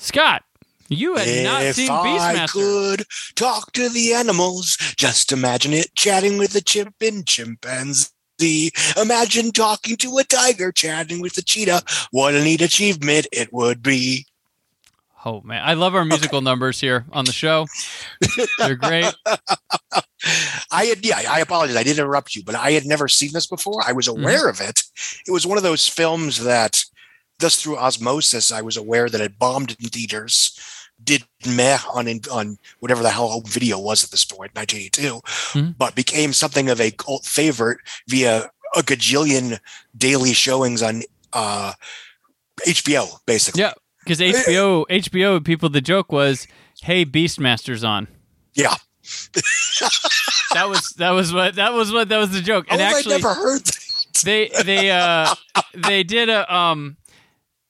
Scott, 0.00 0.42
you 0.88 1.14
had 1.16 1.44
not 1.44 1.62
if 1.62 1.76
seen 1.76 1.90
I 1.90 2.34
Beastmaster. 2.34 2.52
could 2.52 3.04
talk 3.36 3.72
to 3.72 3.90
the 3.90 4.14
animals, 4.14 4.76
just 4.96 5.30
imagine 5.30 5.74
it 5.74 5.94
chatting 5.94 6.38
with 6.38 6.54
a 6.54 6.62
chimp 6.62 6.94
and 7.02 7.26
chimpanzee. 7.26 8.70
Imagine 8.96 9.52
talking 9.52 9.96
to 9.98 10.16
a 10.16 10.24
tiger, 10.24 10.72
chatting 10.72 11.20
with 11.20 11.36
a 11.36 11.42
cheetah. 11.42 11.82
What 12.12 12.34
a 12.34 12.42
neat 12.42 12.62
achievement 12.62 13.26
it 13.30 13.52
would 13.52 13.82
be. 13.82 14.26
Oh 15.22 15.42
man, 15.42 15.62
I 15.62 15.74
love 15.74 15.94
our 15.94 16.06
musical 16.06 16.40
numbers 16.40 16.80
here 16.80 17.04
on 17.12 17.26
the 17.26 17.32
show. 17.32 17.66
They're 18.58 18.74
great. 18.74 19.14
I 20.72 20.86
had, 20.86 21.04
yeah, 21.04 21.20
I 21.28 21.40
apologize. 21.40 21.76
I 21.76 21.82
did 21.82 21.98
interrupt 21.98 22.34
you, 22.34 22.42
but 22.42 22.54
I 22.54 22.72
had 22.72 22.86
never 22.86 23.06
seen 23.06 23.32
this 23.34 23.46
before. 23.46 23.82
I 23.86 23.92
was 23.92 24.08
mm-hmm. 24.08 24.22
aware 24.22 24.48
of 24.48 24.62
it. 24.62 24.82
It 25.26 25.30
was 25.30 25.46
one 25.46 25.58
of 25.58 25.62
those 25.62 25.86
films 25.86 26.42
that, 26.44 26.82
just 27.40 27.62
through 27.62 27.78
osmosis, 27.78 28.52
I 28.52 28.62
was 28.62 28.76
aware 28.76 29.08
that 29.08 29.20
it 29.20 29.38
bombed 29.38 29.76
in 29.80 29.88
theaters, 29.88 30.58
did 31.02 31.24
meh 31.46 31.78
on 31.92 32.06
on 32.30 32.58
whatever 32.80 33.02
the 33.02 33.10
hell 33.10 33.28
home 33.28 33.44
video 33.46 33.78
was 33.80 34.04
at 34.04 34.10
this 34.10 34.24
point, 34.24 34.54
1982, 34.54 35.72
but 35.78 35.94
became 35.94 36.32
something 36.32 36.68
of 36.68 36.80
a 36.80 36.90
cult 36.90 37.24
favorite 37.24 37.78
via 38.06 38.50
a 38.76 38.82
gajillion 38.82 39.58
daily 39.96 40.32
showings 40.32 40.82
on 40.82 41.02
uh, 41.32 41.72
HBO, 42.66 43.18
basically. 43.26 43.62
Yeah, 43.62 43.72
because 44.04 44.20
HBO, 44.20 44.86
HBO 44.88 45.44
people, 45.44 45.68
the 45.68 45.80
joke 45.80 46.12
was, 46.12 46.46
"Hey, 46.82 47.04
Beastmaster's 47.04 47.82
on." 47.84 48.06
Yeah. 48.54 48.74
that 50.54 50.68
was 50.68 50.90
that 50.98 51.10
was 51.10 51.32
what 51.32 51.54
that 51.56 51.72
was 51.72 51.92
what 51.92 52.08
that 52.10 52.18
was 52.18 52.30
the 52.30 52.40
joke. 52.40 52.66
And 52.70 52.80
Oh, 52.80 52.84
I 52.84 52.88
actually, 52.88 53.16
never 53.16 53.34
heard 53.34 53.64
that. 53.64 53.78
they 54.24 54.50
they 54.64 54.90
uh 54.90 55.34
they 55.74 56.02
did 56.04 56.28
a 56.28 56.52
um 56.54 56.96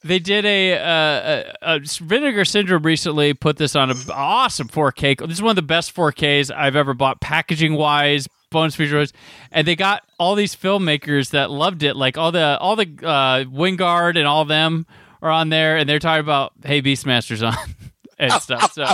they 0.03 0.19
did 0.19 0.45
a, 0.47 0.75
uh, 0.79 1.53
a, 1.63 1.77
a 1.77 1.81
Vinegar 1.81 2.45
Syndrome 2.45 2.83
recently 2.83 3.35
put 3.35 3.57
this 3.59 3.77
on 3.77 3.91
an 3.91 3.97
awesome 4.11 4.69
4K. 4.69 5.19
This 5.21 5.33
is 5.39 5.43
one 5.43 5.51
of 5.51 5.57
the 5.57 5.63
best 5.63 5.95
4Ks 5.95 6.51
I've 6.55 6.77
ever 6.77 6.95
bought, 6.95 7.21
packaging 7.21 7.75
wise, 7.75 8.27
bonus 8.51 8.75
feature 8.75 8.99
wise, 8.99 9.13
and 9.53 9.67
they 9.67 9.77
got 9.77 10.03
all 10.19 10.35
these 10.35 10.57
filmmakers 10.57 11.31
that 11.31 11.51
loved 11.51 11.83
it, 11.83 11.97
like 11.97 12.17
all 12.19 12.33
the 12.33 12.59
all 12.59 12.77
the 12.77 12.89
uh, 13.03 13.45
Wingard 13.45 14.17
and 14.17 14.27
all 14.27 14.45
them 14.45 14.87
are 15.23 15.31
on 15.31 15.51
there, 15.51 15.77
and 15.77 15.89
they're 15.89 15.99
talking 15.99 16.21
about 16.21 16.53
hey 16.65 16.81
Beastmaster's 16.83 17.43
on 17.43 17.55
and 18.19 18.33
stuff. 18.35 18.73
So, 18.73 18.87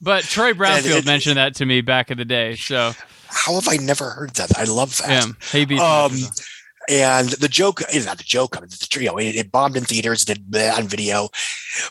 but 0.00 0.24
Troy 0.24 0.52
Brownfield 0.52 1.06
mentioned 1.06 1.36
that 1.36 1.54
to 1.56 1.66
me 1.66 1.80
back 1.80 2.10
in 2.10 2.18
the 2.18 2.24
day. 2.24 2.56
So 2.56 2.92
How 3.28 3.54
have 3.54 3.68
I 3.68 3.76
never 3.76 4.10
heard 4.10 4.30
that? 4.34 4.58
I 4.58 4.64
love 4.64 4.96
that. 4.98 5.08
yeah, 5.08 5.32
hey 5.50 5.66
Beastmaster's 5.66 6.24
Um. 6.24 6.30
And 6.88 7.28
the 7.30 7.48
joke 7.48 7.80
is 7.92 8.06
not 8.06 8.18
the 8.18 8.24
joke. 8.24 8.56
I 8.56 8.60
mean, 8.60 8.70
the 8.70 8.86
trio. 8.88 9.16
It, 9.16 9.36
it 9.36 9.52
bombed 9.52 9.76
in 9.76 9.84
theaters, 9.84 10.24
did 10.24 10.44
on 10.54 10.88
video, 10.88 11.28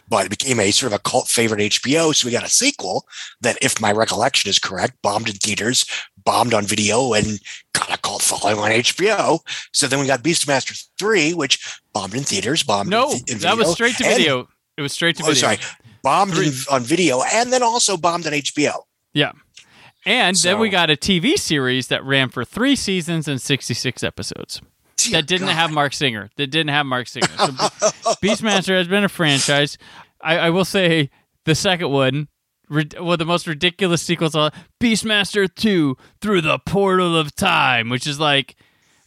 but 0.10 0.26
it 0.26 0.30
became 0.30 0.60
a 0.60 0.72
sort 0.72 0.92
of 0.94 1.00
a 1.00 1.02
cult 1.02 1.28
favorite 1.28 1.60
HBO. 1.62 2.14
So 2.16 2.26
we 2.28 2.32
got 2.32 2.44
a 2.46 2.50
sequel 2.50 3.06
that, 3.42 3.58
if 3.62 3.80
my 3.80 3.92
recollection 3.92 4.50
is 4.50 4.60
correct, 4.60 4.96
bombed 5.02 5.30
in 5.30 5.36
theaters, 5.36 5.86
bombed 6.26 6.54
on 6.54 6.66
video, 6.66 7.14
and 7.14 7.40
got 7.74 7.94
a 7.94 7.98
cult 8.00 8.22
following 8.22 8.58
on 8.60 8.72
HBO. 8.72 9.40
So 9.74 9.88
then 9.88 10.00
we 10.00 10.08
got 10.08 10.24
Beastmaster 10.24 10.84
Three, 10.98 11.34
which 11.34 11.80
bombed 11.94 12.16
in 12.16 12.24
theaters, 12.24 12.64
bombed 12.64 12.90
No, 12.90 13.12
in, 13.12 13.20
in 13.28 13.38
that 13.40 13.58
was 13.58 13.72
straight 13.72 13.96
to 13.98 14.06
and- 14.06 14.18
video. 14.18 14.48
It 14.78 14.82
was 14.82 14.94
straight 14.94 15.16
to 15.18 15.24
Oh, 15.24 15.28
video. 15.28 15.42
sorry, 15.42 15.58
bombed 16.04 16.38
in, 16.38 16.54
on 16.72 16.84
video, 16.84 17.22
and 17.34 17.52
then 17.52 17.64
also 17.64 17.98
bombed 17.98 18.28
on 18.28 18.34
HBO. 18.34 18.84
Yeah. 19.14 19.32
And 20.06 20.38
then 20.38 20.60
we 20.60 20.70
got 20.70 20.90
a 20.90 20.96
TV 20.96 21.38
series 21.38 21.88
that 21.88 22.02
ran 22.04 22.30
for 22.30 22.46
three 22.46 22.76
seasons 22.78 23.28
and 23.28 23.42
66 23.42 24.04
episodes. 24.04 24.62
That 25.12 25.28
didn't 25.28 25.50
have 25.50 25.72
Marc 25.72 25.94
Singer. 25.94 26.30
That 26.38 26.48
didn't 26.48 26.70
have 26.70 26.86
Marc 26.86 27.08
Singer. 27.08 27.28
So 27.28 27.46
oh. 27.60 28.16
Beastmaster 28.24 28.78
has 28.78 28.88
been 28.88 29.04
a 29.04 29.10
franchise. 29.10 29.78
I, 30.22 30.38
I 30.38 30.50
will 30.50 30.66
say 30.66 31.10
the 31.46 31.56
second 31.56 31.90
one 31.90 32.28
rid- 32.70 33.00
one 33.00 33.14
of 33.14 33.20
the 33.20 33.26
most 33.26 33.48
ridiculous 33.48 34.02
sequels 34.02 34.36
on 34.36 34.52
Beastmaster 34.80 35.54
2 35.54 35.98
through 36.22 36.42
the 36.42 36.60
portal 36.60 37.18
of 37.18 37.36
time, 37.36 37.90
which 37.90 38.08
is 38.08 38.20
like 38.20 38.56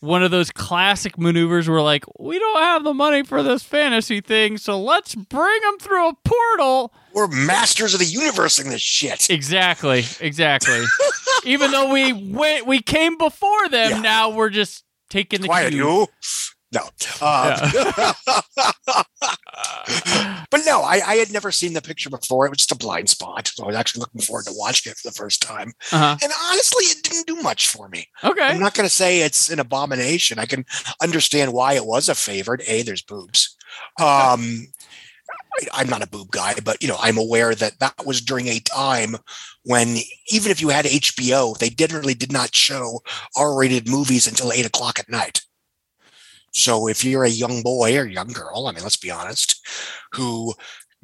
one 0.01 0.23
of 0.23 0.31
those 0.31 0.51
classic 0.51 1.19
maneuvers 1.19 1.69
where 1.69 1.83
like 1.83 2.05
we 2.19 2.39
don't 2.39 2.63
have 2.63 2.85
the 2.85 2.95
money 2.95 3.23
for 3.23 3.43
this 3.43 3.63
fantasy 3.63 4.21
thing, 4.21 4.57
so 4.57 4.81
let's 4.81 5.15
bring 5.15 5.61
them 5.63 5.79
through 5.79 6.09
a 6.09 6.15
portal. 6.25 6.95
We're 7.13 7.29
masters 7.29 7.93
of 7.93 8.01
the 8.01 8.07
universe 8.07 8.59
in 8.59 8.69
this 8.71 8.81
shit. 8.81 9.29
Exactly, 9.31 10.05
exactly. 10.21 10.85
Even 11.45 11.71
though 11.71 11.93
we 11.93 12.13
went, 12.13 12.67
we 12.67 12.81
came 12.81 13.19
before 13.19 13.69
them. 13.69 13.91
Yeah. 13.91 14.01
Now 14.01 14.31
we're 14.31 14.51
just 14.51 14.85
taking 15.11 15.43
the 15.43 15.49
Quiet, 15.49 15.73
cue. 15.73 15.85
you. 15.85 16.07
No. 16.73 16.83
Um, 17.21 17.57
but 20.51 20.61
no, 20.65 20.83
I, 20.83 21.01
I 21.05 21.17
had 21.17 21.33
never 21.33 21.51
seen 21.51 21.73
the 21.73 21.83
picture 21.83 22.11
before. 22.11 22.47
It 22.47 22.51
was 22.51 22.59
just 22.59 22.73
a 22.73 22.77
blind 22.77 23.09
spot. 23.11 23.49
So 23.49 23.65
I 23.65 23.67
was 23.67 23.77
actually 23.77 24.01
looking 24.01 24.21
forward 24.21 24.47
to 24.47 24.53
watching 24.55 24.93
it 24.93 24.97
for 24.97 25.09
the 25.09 25.15
first 25.15 25.43
time. 25.43 25.73
Uh-huh. 25.91 26.17
And 26.23 26.33
honestly, 26.47 26.85
it 26.85 27.03
didn't 27.03 27.27
do 27.27 27.43
much 27.43 27.69
for 27.69 27.89
me. 27.89 28.07
Okay. 28.23 28.43
I'm 28.43 28.61
not 28.61 28.75
going 28.75 28.89
to 28.89 28.95
say 28.95 29.21
it's 29.21 29.51
an 29.51 29.59
abomination. 29.59 30.39
I 30.39 30.47
can 30.47 30.65
understand 31.03 31.53
why 31.53 31.75
it 31.75 31.87
was 31.87 32.09
a 32.09 32.15
favorite. 32.15 32.63
A, 32.69 32.83
there's 32.83 33.03
boobs. 33.03 33.57
Um, 34.01 34.69
I'm 35.73 35.89
not 35.89 36.03
a 36.03 36.09
boob 36.09 36.31
guy, 36.31 36.55
but 36.65 36.83
you 36.83 36.89
know, 36.89 36.97
I'm 37.01 37.19
aware 37.19 37.55
that 37.55 37.79
that 37.81 38.07
was 38.07 38.21
during 38.21 38.49
a 38.49 38.61
time 38.61 39.17
when 39.65 39.97
even 40.31 40.51
if 40.51 40.61
you 40.61 40.69
had 40.69 40.85
HBO, 40.85 41.57
they 41.59 41.71
generally 41.71 42.15
did 42.15 42.33
not 42.33 42.55
show 42.55 43.01
R-rated 43.37 43.89
movies 43.89 44.27
until 44.27 44.53
eight 44.53 44.67
o'clock 44.67 44.99
at 44.99 45.09
night. 45.09 45.43
So 46.53 46.89
if 46.89 47.05
you're 47.05 47.25
a 47.25 47.29
young 47.29 47.63
boy 47.63 47.97
or 47.97 48.07
young 48.07 48.29
girl, 48.29 48.67
I 48.67 48.73
mean, 48.73 48.83
let's 48.83 48.97
be 48.97 49.11
honest, 49.11 49.65
who 50.13 50.55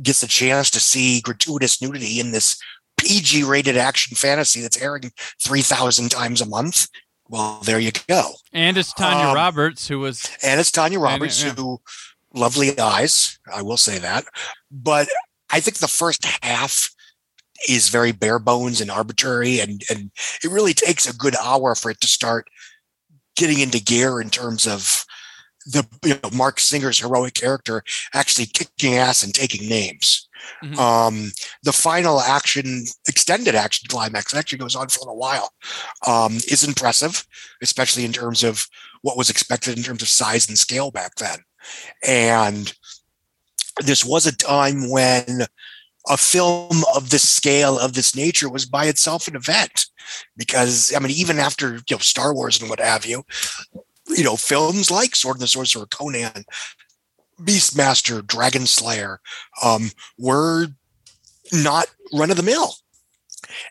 gets 0.03 0.23
a 0.23 0.29
chance 0.29 0.71
to 0.71 0.81
see 0.81 1.21
gratuitous 1.21 1.81
nudity 1.81 2.21
in 2.21 2.33
this 2.33 2.61
PG 2.97 3.45
rated 3.45 3.77
action 3.77 4.17
fantasy 4.17 4.61
that's 4.61 4.81
airing 4.81 5.13
3,000 5.43 6.11
times 6.11 6.41
a 6.41 6.47
month, 6.47 6.89
well, 7.29 7.61
there 7.65 7.79
you 7.79 7.93
go. 8.09 8.33
And 8.53 8.77
it's 8.77 8.93
Tanya 8.93 9.29
Um, 9.29 9.35
Roberts 9.35 9.89
who 9.89 10.01
was 10.01 10.29
And 10.43 10.61
it's 10.61 10.71
Tanya 10.71 10.99
And, 10.99 11.05
Roberts, 11.05 11.43
yeah. 11.43 11.51
who 11.53 11.81
lovely 12.37 12.79
eyes, 12.79 13.39
I 13.53 13.63
will 13.63 13.77
say 13.77 13.99
that. 13.99 14.25
But 14.71 15.09
I 15.51 15.61
think 15.61 15.79
the 15.79 15.89
first 15.89 16.25
half 16.43 16.91
is 17.69 17.89
very 17.89 18.13
bare 18.13 18.39
bones 18.39 18.81
and 18.81 18.91
arbitrary, 18.91 19.61
and 19.61 19.83
and 19.91 20.11
it 20.45 20.51
really 20.51 20.75
takes 20.75 21.09
a 21.09 21.17
good 21.17 21.35
hour 21.43 21.75
for 21.75 21.91
it 21.91 22.01
to 22.03 22.07
start 22.07 22.47
getting 23.37 23.61
into 23.61 23.83
gear 23.83 24.21
in 24.21 24.31
terms 24.31 24.67
of 24.67 25.05
the 25.67 25.87
you 26.05 26.15
know 26.23 26.31
Marc 26.33 26.61
Singer's 26.61 27.01
heroic 27.01 27.35
character 27.35 27.83
actually 28.15 28.47
kicking 28.47 28.95
ass 28.95 29.23
and 29.23 29.35
taking 29.35 29.69
names. 29.69 30.29
Mhm. 30.63 30.79
Um, 30.79 31.33
the 31.65 31.73
final 31.73 32.21
action, 32.21 32.87
extended 33.09 33.57
action 33.57 33.89
climax, 33.89 34.33
actually 34.33 34.59
goes 34.59 34.77
on 34.77 34.89
for 34.89 34.99
a 34.99 35.03
little 35.03 35.17
while, 35.17 35.53
um, 36.07 36.37
is 36.49 36.63
impressive, 36.63 37.27
especially 37.63 38.05
in 38.05 38.13
terms 38.13 38.45
of 38.45 38.69
what 39.03 39.17
was 39.17 39.29
expected 39.29 39.77
in 39.77 39.83
terms 39.83 40.03
of 40.03 40.09
size 40.09 40.49
and 40.49 40.59
scale 40.59 40.91
back 40.91 41.17
then. 41.17 41.39
And 42.07 42.73
this 43.85 44.05
was 44.05 44.27
a 44.27 44.37
time 44.37 44.91
when 44.91 45.43
a 46.09 46.17
film 46.17 46.83
of 46.95 47.11
this 47.11 47.29
scale, 47.29 47.79
of 47.79 47.95
this 47.95 48.15
nature, 48.15 48.49
was 48.49 48.67
by 48.67 48.87
itself 48.87 49.29
an 49.29 49.37
event. 49.37 49.87
Because 50.37 50.95
I 50.95 51.01
mean, 51.01 51.11
even 51.11 51.39
after 51.39 51.75
you 51.75 51.83
know 51.91 51.99
Star 51.99 52.33
Wars 52.33 52.61
and 52.61 52.71
what 52.71 52.81
have 52.81 53.05
you, 53.05 53.25
you 54.09 54.25
know, 54.25 54.37
films 54.37 54.91
like 54.91 55.17
Sword 55.17 55.37
and 55.37 55.43
the 55.43 55.49
Sorcerer, 55.49 55.87
Conan, 55.87 56.45
Beastmaster, 57.41 58.25
Dragon 58.27 58.67
Slayer, 58.67 59.21
um, 59.63 59.91
were 60.19 60.69
not 61.53 61.87
run 62.13 62.31
of 62.31 62.37
the 62.37 62.43
mill. 62.43 62.75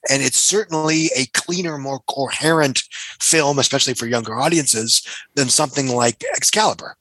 And 0.09 0.21
it's 0.21 0.37
certainly 0.37 1.09
a 1.15 1.25
cleaner, 1.33 1.77
more 1.77 1.99
coherent 2.07 2.83
film, 3.19 3.59
especially 3.59 3.93
for 3.93 4.07
younger 4.07 4.39
audiences, 4.39 5.05
than 5.35 5.49
something 5.49 5.89
like 5.89 6.23
Excalibur, 6.35 6.95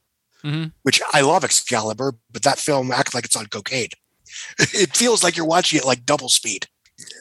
Mhm. 0.44 0.72
which 0.82 1.00
I 1.12 1.22
love 1.22 1.42
Excalibur, 1.44 2.14
but 2.30 2.42
that 2.42 2.58
film 2.58 2.92
acts 2.92 3.14
like 3.14 3.24
it's 3.24 3.36
on 3.36 3.46
cocaine. 3.46 3.88
It 4.58 4.96
feels 4.96 5.22
like 5.22 5.36
you're 5.36 5.46
watching 5.46 5.78
it 5.78 5.84
like 5.86 6.04
double 6.04 6.28
speed. 6.28 6.66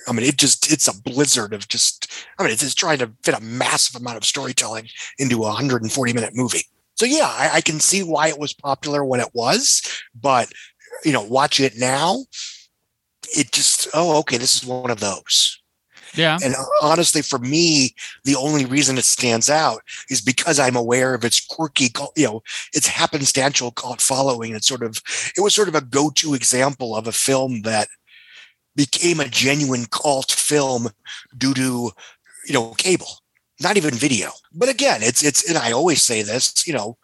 I 0.07 0.11
mean, 0.11 0.25
it 0.25 0.37
just, 0.37 0.71
it's 0.71 0.87
a 0.87 1.01
blizzard 1.01 1.53
of 1.53 1.67
just, 1.67 2.11
I 2.37 2.43
mean, 2.43 2.51
it's 2.51 2.61
just 2.61 2.77
trying 2.77 2.99
to 2.99 3.11
fit 3.23 3.35
a 3.37 3.41
massive 3.41 3.95
amount 3.99 4.17
of 4.17 4.25
storytelling 4.25 4.87
into 5.19 5.37
a 5.37 5.47
140 5.47 6.13
minute 6.13 6.35
movie. 6.35 6.65
So, 6.95 7.05
yeah, 7.05 7.27
I, 7.27 7.55
I 7.55 7.61
can 7.61 7.79
see 7.79 8.03
why 8.03 8.27
it 8.27 8.37
was 8.39 8.53
popular 8.53 9.03
when 9.05 9.19
it 9.19 9.29
was, 9.33 9.81
but, 10.19 10.51
you 11.03 11.11
know, 11.11 11.23
watch 11.23 11.59
it 11.59 11.77
now, 11.77 12.25
it 13.35 13.51
just, 13.51 13.87
oh, 13.93 14.19
okay, 14.19 14.37
this 14.37 14.55
is 14.55 14.65
one 14.67 14.91
of 14.91 14.99
those. 14.99 15.59
Yeah. 16.15 16.37
And 16.43 16.55
honestly, 16.81 17.21
for 17.21 17.39
me, 17.39 17.95
the 18.23 18.35
only 18.35 18.65
reason 18.65 18.97
it 18.97 19.05
stands 19.05 19.49
out 19.49 19.81
is 20.09 20.21
because 20.21 20.59
I'm 20.59 20.75
aware 20.75 21.13
of 21.13 21.25
its 21.25 21.43
quirky, 21.43 21.89
you 22.15 22.25
know, 22.25 22.43
its 22.73 22.87
happenstantial 22.87 23.73
cult 23.73 24.01
following. 24.01 24.55
It's 24.55 24.67
sort 24.67 24.83
of, 24.83 25.01
it 25.35 25.41
was 25.41 25.55
sort 25.55 25.67
of 25.67 25.75
a 25.75 25.81
go-to 25.81 26.33
example 26.33 26.95
of 26.95 27.07
a 27.07 27.11
film 27.11 27.61
that 27.63 27.87
became 28.75 29.19
a 29.19 29.27
genuine 29.27 29.85
cult 29.85 30.31
film 30.31 30.89
due 31.37 31.53
to, 31.53 31.91
you 32.47 32.53
know, 32.53 32.71
cable, 32.71 33.19
not 33.61 33.77
even 33.77 33.93
video. 33.93 34.31
But 34.53 34.69
again, 34.69 35.01
it's, 35.01 35.23
it's, 35.23 35.47
and 35.47 35.57
I 35.57 35.71
always 35.71 36.01
say 36.01 36.21
this, 36.21 36.67
you 36.67 36.73
know, 36.73 36.97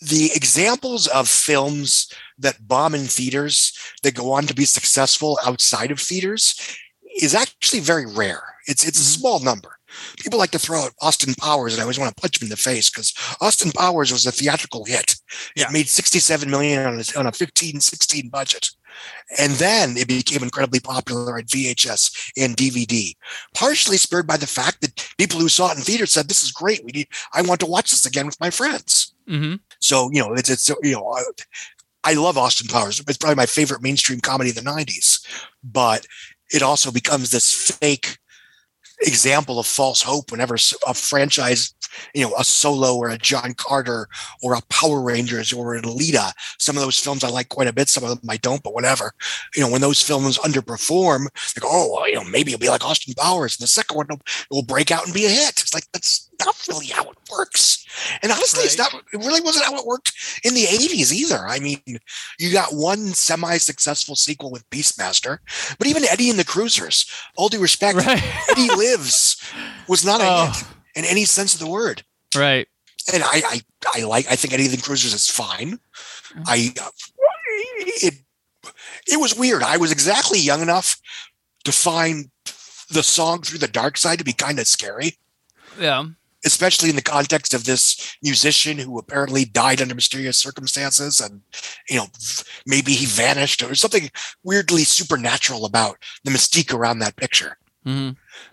the 0.00 0.30
examples 0.34 1.06
of 1.06 1.28
films 1.28 2.12
that 2.38 2.66
bomb 2.66 2.94
in 2.94 3.02
theaters 3.02 3.72
that 4.02 4.16
go 4.16 4.32
on 4.32 4.46
to 4.46 4.54
be 4.54 4.64
successful 4.64 5.38
outside 5.46 5.92
of 5.92 6.00
theaters 6.00 6.76
is 7.20 7.34
actually 7.34 7.80
very 7.80 8.06
rare. 8.06 8.42
It's 8.66 8.86
it's 8.86 9.00
a 9.00 9.04
small 9.04 9.40
number. 9.40 9.76
People 10.18 10.38
like 10.38 10.50
to 10.52 10.58
throw 10.58 10.80
out 10.80 10.92
Austin 11.00 11.34
Powers, 11.34 11.74
and 11.74 11.80
I 11.80 11.82
always 11.82 11.98
want 11.98 12.14
to 12.14 12.20
punch 12.20 12.40
him 12.40 12.46
in 12.46 12.50
the 12.50 12.56
face 12.56 12.88
because 12.88 13.12
Austin 13.40 13.72
Powers 13.72 14.10
was 14.10 14.24
a 14.26 14.32
theatrical 14.32 14.84
hit. 14.84 15.16
It 15.56 15.70
made 15.70 15.88
67 15.88 16.50
million 16.50 16.86
on 16.86 16.98
a, 16.98 17.18
on 17.18 17.26
a 17.26 17.32
15, 17.32 17.80
16 17.80 18.28
budget. 18.30 18.70
And 19.38 19.52
then 19.54 19.96
it 19.96 20.08
became 20.08 20.42
incredibly 20.42 20.80
popular 20.80 21.38
at 21.38 21.46
VHS 21.46 22.32
and 22.36 22.56
DVD, 22.56 23.14
partially 23.54 23.96
spurred 23.96 24.26
by 24.26 24.36
the 24.36 24.46
fact 24.46 24.80
that 24.82 25.14
people 25.18 25.40
who 25.40 25.48
saw 25.48 25.70
it 25.70 25.78
in 25.78 25.82
theaters 25.82 26.12
said, 26.12 26.28
"This 26.28 26.42
is 26.42 26.52
great. 26.52 26.84
We 26.84 26.92
need. 26.92 27.08
I 27.32 27.42
want 27.42 27.60
to 27.60 27.66
watch 27.66 27.90
this 27.90 28.06
again 28.06 28.26
with 28.26 28.40
my 28.40 28.50
friends." 28.50 29.14
Mm-hmm. 29.28 29.56
So 29.80 30.10
you 30.12 30.20
know, 30.20 30.34
it's 30.34 30.50
it's 30.50 30.68
you 30.82 30.92
know, 30.92 31.10
I, 31.10 31.22
I 32.04 32.12
love 32.14 32.36
Austin 32.36 32.68
Powers. 32.68 33.00
It's 33.00 33.16
probably 33.16 33.36
my 33.36 33.46
favorite 33.46 33.82
mainstream 33.82 34.20
comedy 34.20 34.50
of 34.50 34.56
the 34.56 34.62
'90s, 34.62 35.26
but 35.64 36.06
it 36.52 36.62
also 36.62 36.90
becomes 36.90 37.30
this 37.30 37.52
fake 37.52 38.18
example 39.06 39.58
of 39.58 39.66
false 39.66 40.02
hope 40.02 40.30
whenever 40.30 40.56
a 40.86 40.94
franchise, 40.94 41.74
you 42.14 42.22
know, 42.22 42.34
a 42.38 42.44
Solo 42.44 42.96
or 42.96 43.08
a 43.08 43.18
John 43.18 43.54
Carter 43.54 44.08
or 44.42 44.54
a 44.54 44.62
Power 44.68 45.02
Rangers 45.02 45.52
or 45.52 45.74
an 45.74 45.82
Alita. 45.82 46.32
Some 46.58 46.76
of 46.76 46.82
those 46.82 46.98
films 46.98 47.24
I 47.24 47.28
like 47.28 47.48
quite 47.48 47.66
a 47.66 47.72
bit. 47.72 47.88
Some 47.88 48.04
of 48.04 48.10
them 48.20 48.30
I 48.30 48.36
don't, 48.36 48.62
but 48.62 48.74
whatever. 48.74 49.12
You 49.54 49.62
know, 49.62 49.70
when 49.70 49.80
those 49.80 50.02
films 50.02 50.38
underperform, 50.38 51.26
they 51.54 51.60
go, 51.60 51.68
oh, 51.70 51.94
well, 51.94 52.08
you 52.08 52.14
know, 52.14 52.24
maybe 52.24 52.52
it'll 52.52 52.60
be 52.60 52.68
like 52.68 52.84
Austin 52.84 53.14
Powers, 53.14 53.58
and 53.58 53.64
the 53.64 53.68
second 53.68 53.96
one 53.96 54.06
will, 54.08 54.20
will 54.50 54.62
break 54.62 54.90
out 54.90 55.04
and 55.04 55.14
be 55.14 55.26
a 55.26 55.30
hit. 55.30 55.60
It's 55.60 55.74
like 55.74 55.84
that's 55.92 56.30
not 56.40 56.56
really 56.68 56.86
how 56.86 57.02
it 57.04 57.16
works. 57.30 57.84
And 58.22 58.32
honestly, 58.32 58.64
it's 58.64 58.78
not. 58.78 58.92
It 59.12 59.18
really 59.18 59.40
wasn't 59.40 59.66
how 59.66 59.76
it 59.78 59.86
worked 59.86 60.12
in 60.44 60.54
the 60.54 60.64
'80s 60.64 61.12
either. 61.12 61.46
I 61.46 61.58
mean, 61.60 61.80
you 62.38 62.52
got 62.52 62.72
one 62.74 63.08
semi-successful 63.08 64.16
sequel 64.16 64.50
with 64.50 64.68
Beastmaster, 64.70 65.38
but 65.78 65.86
even 65.86 66.04
Eddie 66.10 66.30
and 66.30 66.38
the 66.38 66.44
Cruisers. 66.44 67.06
All 67.36 67.48
due 67.48 67.60
respect, 67.60 67.98
Eddie 68.06 68.74
Lives 68.74 69.36
was 69.88 70.04
not 70.04 70.20
a 70.20 70.24
Oh. 70.26 70.46
hit 70.52 70.64
in 70.94 71.04
any 71.04 71.24
sense 71.24 71.54
of 71.54 71.60
the 71.60 71.68
word. 71.68 72.02
Right. 72.34 72.66
And 73.12 73.22
I, 73.22 73.42
I, 73.46 73.60
I 73.96 74.04
like. 74.04 74.26
I 74.30 74.36
think 74.36 74.54
Eddie 74.54 74.64
and 74.66 74.72
the 74.74 74.82
Cruisers 74.82 75.12
is 75.14 75.28
fine. 75.28 75.78
Mm-hmm. 76.34 76.42
I, 76.46 76.72
it, 78.02 78.14
it 79.06 79.20
was 79.20 79.34
weird. 79.36 79.62
I 79.62 79.76
was 79.76 79.92
exactly 79.92 80.38
young 80.38 80.62
enough 80.62 81.00
to 81.64 81.72
find 81.72 82.30
the 82.90 83.02
song 83.02 83.42
"Through 83.42 83.58
the 83.58 83.68
Dark 83.68 83.96
Side" 83.96 84.18
to 84.18 84.24
be 84.24 84.32
kind 84.32 84.58
of 84.58 84.66
scary 84.66 85.16
Yeah. 85.80 86.04
Especially 86.44 86.90
in 86.90 86.96
the 86.96 87.02
context 87.02 87.54
of 87.54 87.64
this 87.64 88.16
musician 88.22 88.78
who 88.78 88.98
apparently 88.98 89.44
died 89.44 89.80
under 89.80 89.94
mysterious 89.94 90.36
circumstances 90.36 91.20
and 91.20 91.42
you 91.88 91.96
know 91.96 92.06
maybe 92.66 92.92
he 92.92 93.06
vanished 93.06 93.62
or 93.62 93.74
something 93.74 94.10
weirdly 94.42 94.84
supernatural 94.84 95.64
about 95.64 95.96
the 96.24 96.30
mystique 96.30 96.74
around 96.74 96.98
that 97.00 97.16
picture. 97.16 97.56
Mm-hmm. 97.84 98.10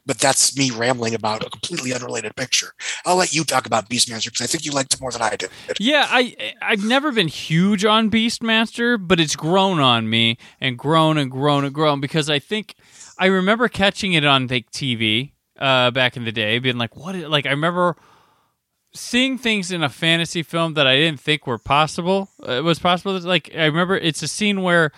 but 0.07 0.17
that's 0.17 0.57
me 0.57 0.71
rambling 0.71 1.13
about 1.13 1.45
a 1.45 1.51
completely 1.51 1.93
unrelated 1.93 2.35
picture. 2.35 2.73
I'll 3.05 3.17
let 3.17 3.31
you 3.31 3.43
talk 3.43 3.67
about 3.67 3.87
beastmaster 3.87 4.25
because 4.25 4.41
i 4.41 4.47
think 4.47 4.65
you 4.65 4.71
liked 4.71 4.95
it 4.95 5.01
more 5.01 5.11
than 5.11 5.21
i 5.21 5.35
did. 5.35 5.51
Yeah, 5.77 6.07
I 6.09 6.35
I've 6.63 6.83
never 6.83 7.11
been 7.11 7.27
huge 7.27 7.85
on 7.85 8.09
Beastmaster, 8.09 8.97
but 8.99 9.19
it's 9.19 9.35
grown 9.35 9.79
on 9.79 10.09
me 10.09 10.39
and 10.59 10.79
grown 10.79 11.19
and 11.19 11.29
grown 11.29 11.63
and 11.63 11.75
grown 11.75 12.01
because 12.01 12.27
I 12.27 12.39
think 12.39 12.73
I 13.19 13.27
remember 13.27 13.67
catching 13.67 14.13
it 14.13 14.25
on 14.25 14.47
like 14.47 14.71
TV 14.71 15.33
uh, 15.59 15.91
back 15.91 16.17
in 16.17 16.23
the 16.23 16.31
day, 16.31 16.57
being 16.59 16.77
like, 16.77 16.95
"What?" 16.95 17.15
Like 17.15 17.45
I 17.45 17.51
remember 17.51 17.95
seeing 18.93 19.37
things 19.37 19.71
in 19.71 19.83
a 19.83 19.89
fantasy 19.89 20.41
film 20.41 20.73
that 20.73 20.87
I 20.87 20.95
didn't 20.95 21.19
think 21.19 21.45
were 21.45 21.59
possible. 21.59 22.29
Uh, 22.47 22.53
It 22.53 22.63
was 22.63 22.79
possible. 22.79 23.19
Like 23.19 23.51
I 23.55 23.65
remember, 23.65 23.97
it's 23.97 24.23
a 24.23 24.27
scene 24.27 24.63
where 24.63 24.91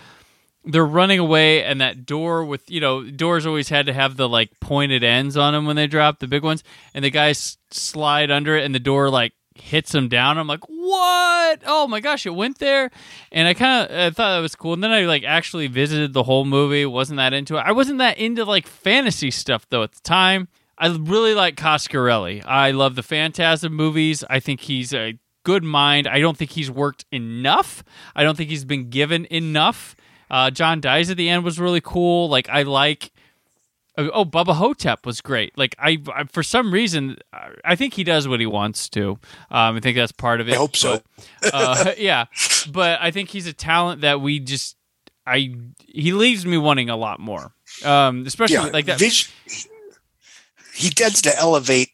they're 0.64 0.86
running 0.86 1.20
away 1.20 1.64
and 1.64 1.82
that 1.82 2.06
door 2.06 2.46
with 2.46 2.70
you 2.70 2.80
know 2.80 3.10
doors 3.10 3.46
always 3.46 3.70
had 3.70 3.88
to 3.88 3.94
have 3.94 4.16
the 4.16 4.30
like 4.30 4.52
pointed 4.60 5.04
ends 5.04 5.36
on 5.36 5.54
them 5.54 5.66
when 5.66 5.76
they 5.76 5.88
drop 5.88 6.20
the 6.20 6.28
big 6.28 6.44
ones 6.44 6.64
and 6.94 7.04
the 7.04 7.10
guys 7.10 7.58
slide 7.72 8.30
under 8.30 8.56
it 8.56 8.64
and 8.64 8.76
the 8.76 8.80
door 8.80 9.10
like 9.10 9.34
hits 9.62 9.94
him 9.94 10.08
down. 10.08 10.38
I'm 10.38 10.48
like 10.48 10.64
what? 10.68 11.62
Oh 11.66 11.88
my 11.88 12.00
gosh 12.00 12.26
it 12.26 12.36
went 12.36 12.60
there. 12.60 12.92
And 13.32 13.48
i 13.48 13.54
kind 13.54 13.90
of 13.90 13.98
I 13.98 14.10
thought 14.10 14.36
that 14.36 14.42
was 14.42 14.56
cool. 14.56 14.74
And 14.74 14.84
then 14.84 14.92
i 14.92 15.02
like 15.02 15.24
actually 15.24 15.68
visited 15.68 16.14
the 16.14 16.24
whole 16.24 16.46
movie. 16.46 16.86
Wasn't 16.86 17.18
that 17.18 17.34
into 17.34 17.58
it. 17.58 17.64
I 17.66 17.72
wasn't 17.72 18.00
that 18.00 18.18
into 18.18 18.44
like 18.46 18.68
fantasy 18.68 19.32
stuff 19.32 19.68
though 19.70 19.84
at 19.84 19.94
the 19.94 20.02
time. 20.02 20.48
I 20.78 20.88
really 20.88 21.36
like 21.36 21.56
coscarelli. 21.56 22.44
I 22.46 22.72
love 22.72 22.96
the 22.96 23.04
phantasm 23.04 23.74
movies. 23.74 24.24
I 24.30 24.40
think 24.40 24.62
he's 24.62 24.94
a 24.94 25.20
good 25.44 25.64
mind. 25.64 26.08
I 26.08 26.20
don't 26.20 26.38
think 26.38 26.52
he's 26.52 26.72
worked 26.72 27.06
enough. 27.12 27.84
I 28.16 28.24
don't 28.24 28.36
think 28.36 28.50
he's 28.50 28.66
been 28.66 28.90
given 28.90 29.26
enough. 29.26 29.96
Uh, 30.30 30.50
John 30.50 30.82
dies 30.82 31.10
at 31.10 31.18
the 31.18 31.30
end 31.30 31.44
was 31.44 31.60
really 31.60 31.82
cool. 31.82 32.30
Like 32.30 32.50
I 32.50 32.64
like. 32.64 33.12
Oh, 33.98 34.24
Bubba 34.24 34.56
Ho-Tep 34.56 35.06
was 35.06 35.20
great. 35.22 35.58
Like 35.58 35.76
I, 35.78 35.98
I 36.16 36.24
for 36.24 36.44
some 36.44 36.74
reason, 36.74 37.18
I 37.66 37.76
think 37.76 37.94
he 37.94 38.04
does 38.06 38.28
what 38.28 38.40
he 38.40 38.46
wants 38.46 38.88
to. 38.90 39.20
Um, 39.52 39.76
I 39.76 39.80
think 39.82 39.98
that's 39.98 40.14
part 40.14 40.40
of 40.40 40.48
it. 40.48 40.54
I 40.54 40.58
hope 40.58 40.76
so. 40.78 41.02
But, 41.42 41.54
uh, 41.54 41.92
yeah, 41.98 42.26
but 42.72 43.02
I 43.02 43.12
think 43.12 43.30
he's 43.30 43.48
a 43.48 43.54
talent 43.54 44.02
that 44.02 44.22
we 44.22 44.40
just. 44.40 44.78
I 45.28 45.54
he 45.86 46.14
leaves 46.14 46.46
me 46.46 46.58
wanting 46.58 46.90
a 46.90 46.96
lot 46.96 47.20
more. 47.20 47.54
Um, 47.86 48.26
especially 48.26 48.56
Yeah, 48.56 48.72
like 48.74 48.86
that. 48.86 48.98
vis- 48.98 49.32
he 50.74 50.90
tends 50.90 51.22
to 51.24 51.38
elevate 51.38 51.90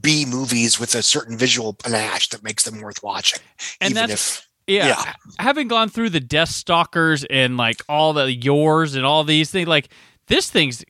B 0.00 0.24
movies 0.26 0.80
with 0.80 0.94
a 0.94 1.02
certain 1.02 1.36
visual 1.36 1.72
panache 1.74 2.28
that 2.30 2.42
makes 2.42 2.64
them 2.64 2.80
worth 2.80 3.02
watching. 3.02 3.40
And 3.80 3.92
even 3.92 4.10
if 4.10 4.48
Yeah. 4.66 4.88
Yeah. 4.88 5.12
Having 5.38 5.68
gone 5.68 5.88
through 5.90 6.10
the 6.10 6.20
Death 6.20 6.48
Stalkers 6.48 7.24
and 7.24 7.56
like 7.56 7.82
all 7.88 8.12
the 8.14 8.32
yours 8.32 8.94
and 8.94 9.04
all 9.04 9.22
these 9.24 9.50
things, 9.50 9.68
like 9.68 9.88
this 10.28 10.50
thing's 10.50 10.84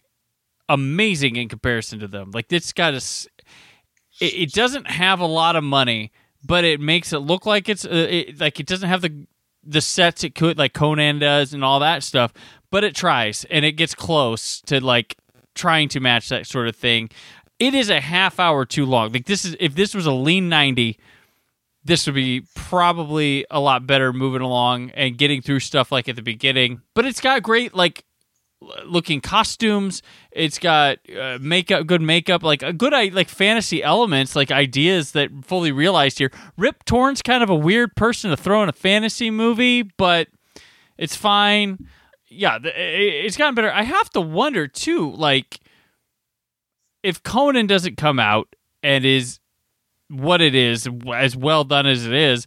amazing 0.70 1.36
in 1.36 1.48
comparison 1.48 1.98
to 1.98 2.08
them. 2.08 2.30
Like 2.32 2.52
it's 2.52 2.72
got 2.72 2.94
a, 2.94 3.02
it, 4.20 4.34
it 4.34 4.52
doesn't 4.52 4.88
have 4.88 5.20
a 5.20 5.26
lot 5.26 5.56
of 5.56 5.64
money, 5.64 6.12
but 6.44 6.64
it 6.64 6.80
makes 6.80 7.12
it 7.12 7.18
look 7.18 7.44
like 7.44 7.68
it's 7.68 7.84
uh, 7.84 8.06
it, 8.08 8.40
like 8.40 8.60
it 8.60 8.66
doesn't 8.66 8.88
have 8.88 9.02
the 9.02 9.26
the 9.62 9.80
sets 9.80 10.24
it 10.24 10.34
could 10.34 10.56
like 10.56 10.72
Conan 10.72 11.18
does 11.18 11.52
and 11.52 11.62
all 11.62 11.80
that 11.80 12.02
stuff. 12.02 12.32
But 12.70 12.84
it 12.84 12.94
tries 12.94 13.44
and 13.50 13.64
it 13.64 13.72
gets 13.72 13.94
close 13.94 14.62
to 14.62 14.82
like 14.82 15.16
trying 15.54 15.88
to 15.90 16.00
match 16.00 16.28
that 16.28 16.46
sort 16.46 16.68
of 16.68 16.76
thing. 16.76 17.10
It 17.58 17.74
is 17.74 17.90
a 17.90 18.00
half 18.00 18.40
hour 18.40 18.64
too 18.64 18.86
long. 18.86 19.12
Like 19.12 19.26
this 19.26 19.44
is 19.44 19.56
if 19.60 19.74
this 19.74 19.94
was 19.94 20.06
a 20.06 20.12
lean 20.12 20.48
ninety 20.48 20.98
this 21.84 22.06
would 22.06 22.14
be 22.14 22.42
probably 22.54 23.46
a 23.50 23.58
lot 23.58 23.86
better 23.86 24.12
moving 24.12 24.42
along 24.42 24.90
and 24.90 25.16
getting 25.16 25.40
through 25.40 25.60
stuff 25.60 25.90
like 25.90 26.08
at 26.08 26.16
the 26.16 26.22
beginning. 26.22 26.82
But 26.94 27.06
it's 27.06 27.20
got 27.20 27.42
great 27.42 27.74
like 27.74 28.04
looking 28.84 29.20
costumes. 29.20 30.02
It's 30.30 30.58
got 30.58 30.98
uh, 31.16 31.38
makeup, 31.40 31.86
good 31.86 32.02
makeup, 32.02 32.42
like 32.42 32.62
a 32.62 32.72
good 32.72 32.92
like 32.92 33.28
fantasy 33.28 33.82
elements, 33.82 34.36
like 34.36 34.50
ideas 34.50 35.12
that 35.12 35.30
fully 35.44 35.72
realized 35.72 36.18
here. 36.18 36.30
Rip 36.56 36.84
Torn's 36.84 37.22
kind 37.22 37.42
of 37.42 37.50
a 37.50 37.54
weird 37.54 37.94
person 37.96 38.30
to 38.30 38.36
throw 38.36 38.62
in 38.62 38.68
a 38.68 38.72
fantasy 38.72 39.30
movie, 39.30 39.82
but 39.82 40.28
it's 40.98 41.16
fine. 41.16 41.88
Yeah, 42.28 42.58
it's 42.62 43.36
gotten 43.36 43.54
better. 43.54 43.72
I 43.72 43.82
have 43.82 44.10
to 44.10 44.20
wonder 44.20 44.68
too, 44.68 45.12
like 45.12 45.58
if 47.02 47.22
Conan 47.22 47.66
doesn't 47.66 47.96
come 47.96 48.18
out 48.18 48.54
and 48.82 49.04
is 49.04 49.40
what 50.08 50.40
it 50.40 50.54
is, 50.54 50.88
as 51.14 51.36
well 51.36 51.64
done 51.64 51.86
as 51.86 52.06
it 52.06 52.12
is, 52.12 52.46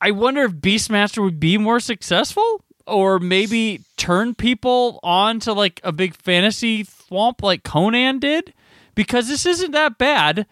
I 0.00 0.10
wonder 0.10 0.42
if 0.42 0.52
Beastmaster 0.52 1.22
would 1.22 1.40
be 1.40 1.58
more 1.58 1.80
successful 1.80 2.64
or 2.86 3.18
maybe 3.18 3.82
turn 3.96 4.34
people 4.34 5.00
on 5.02 5.40
to 5.40 5.52
like 5.52 5.80
a 5.82 5.92
big 5.92 6.14
fantasy 6.14 6.84
swamp 6.84 7.42
like 7.42 7.64
Conan 7.64 8.18
did 8.18 8.52
because 8.94 9.28
this 9.28 9.46
isn't 9.46 9.72
that 9.72 9.98
bad 9.98 10.46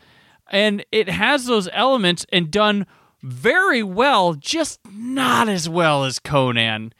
and 0.50 0.84
it 0.92 1.08
has 1.08 1.46
those 1.46 1.68
elements 1.72 2.26
and 2.30 2.50
done 2.50 2.86
very 3.22 3.82
well, 3.82 4.34
just 4.34 4.80
not 4.92 5.48
as 5.48 5.68
well 5.68 6.04
as 6.04 6.18
Conan 6.18 6.92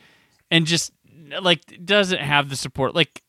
and 0.51 0.67
just 0.67 0.93
like 1.41 1.61
doesn't 1.85 2.21
have 2.21 2.49
the 2.49 2.57
support 2.57 2.95
like 2.95 3.23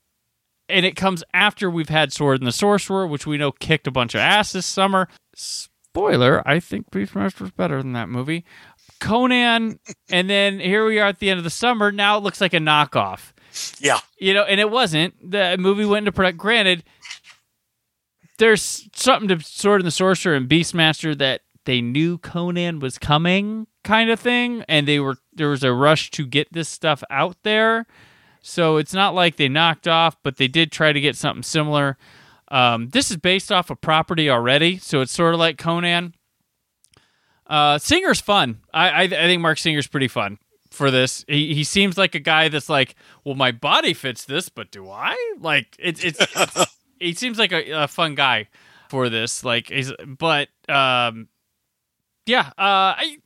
and 0.67 0.85
it 0.85 0.95
comes 0.95 1.23
after 1.33 1.69
we've 1.69 1.89
had 1.89 2.11
Sword 2.11 2.41
and 2.41 2.47
the 2.47 2.51
Sorcerer, 2.51 3.05
which 3.05 3.27
we 3.27 3.37
know 3.37 3.51
kicked 3.51 3.87
a 3.87 3.91
bunch 3.91 4.15
of 4.15 4.19
ass 4.19 4.51
this 4.51 4.65
summer. 4.65 5.07
Spoiler, 5.35 6.41
I 6.47 6.59
think 6.59 6.89
Beastmaster's 6.89 7.51
better 7.51 7.81
than 7.81 7.93
that 7.93 8.09
movie. 8.09 8.45
Conan, 8.99 9.79
and 10.09 10.29
then 10.29 10.59
here 10.59 10.85
we 10.85 10.99
are 10.99 11.07
at 11.07 11.19
the 11.19 11.29
end 11.29 11.37
of 11.37 11.43
the 11.43 11.49
summer. 11.49 11.91
Now 11.91 12.17
it 12.17 12.23
looks 12.23 12.41
like 12.41 12.53
a 12.53 12.59
knockoff. 12.59 13.33
Yeah. 13.79 13.99
You 14.17 14.33
know, 14.33 14.43
and 14.43 14.59
it 14.59 14.69
wasn't. 14.69 15.31
The 15.31 15.57
movie 15.57 15.85
went 15.85 16.03
into 16.03 16.11
production. 16.11 16.37
Granted, 16.37 16.83
there's 18.37 18.89
something 18.93 19.27
to 19.29 19.39
Sword 19.41 19.81
and 19.81 19.87
the 19.87 19.91
Sorcerer 19.91 20.35
and 20.35 20.49
Beastmaster 20.49 21.17
that 21.17 21.41
they 21.65 21.81
knew 21.81 22.17
Conan 22.17 22.79
was 22.79 22.97
coming, 22.97 23.67
kind 23.83 24.09
of 24.09 24.19
thing, 24.19 24.63
and 24.67 24.87
they 24.87 24.99
were 24.99 25.17
there 25.33 25.49
was 25.49 25.63
a 25.63 25.73
rush 25.73 26.11
to 26.11 26.25
get 26.25 26.51
this 26.51 26.69
stuff 26.69 27.03
out 27.09 27.37
there. 27.43 27.85
So 28.41 28.77
it's 28.77 28.93
not 28.93 29.15
like 29.15 29.37
they 29.37 29.49
knocked 29.49 29.87
off, 29.87 30.17
but 30.21 30.37
they 30.37 30.47
did 30.47 30.71
try 30.71 30.93
to 30.93 31.01
get 31.01 31.15
something 31.15 31.43
similar. 31.43 31.97
Um, 32.49 32.89
this 32.89 33.09
is 33.09 33.17
based 33.17 33.51
off 33.51 33.71
a 33.71 33.75
property 33.75 34.29
already, 34.29 34.77
so 34.77 35.01
it's 35.01 35.11
sort 35.11 35.33
of 35.33 35.39
like 35.39 35.57
Conan. 35.57 36.13
Uh, 37.47 37.77
Singer's 37.77 38.21
fun. 38.21 38.59
I, 38.73 38.89
I 38.89 39.01
I 39.03 39.07
think 39.07 39.41
Marc 39.41 39.57
Singer's 39.57 39.87
pretty 39.87 40.07
fun 40.07 40.39
for 40.71 40.91
this. 40.91 41.25
He 41.27 41.53
he 41.53 41.63
seems 41.63 41.97
like 41.97 42.15
a 42.15 42.19
guy 42.19 42.49
that's 42.49 42.69
like, 42.69 42.95
well, 43.23 43.35
my 43.35 43.51
body 43.51 43.93
fits 43.93 44.25
this, 44.25 44.49
but 44.49 44.71
do 44.71 44.89
I? 44.89 45.15
Like 45.39 45.75
it's 45.79 46.03
it's, 46.03 46.19
it's 46.19 46.77
he 46.99 47.13
seems 47.13 47.37
like 47.37 47.51
a, 47.51 47.83
a 47.83 47.87
fun 47.87 48.15
guy 48.15 48.47
for 48.89 49.09
this. 49.09 49.43
Like 49.43 49.69
he's 49.69 49.91
but 50.19 50.49
um 50.69 51.27
yeah, 52.25 52.47
uh 52.57 52.97
I 52.97 53.17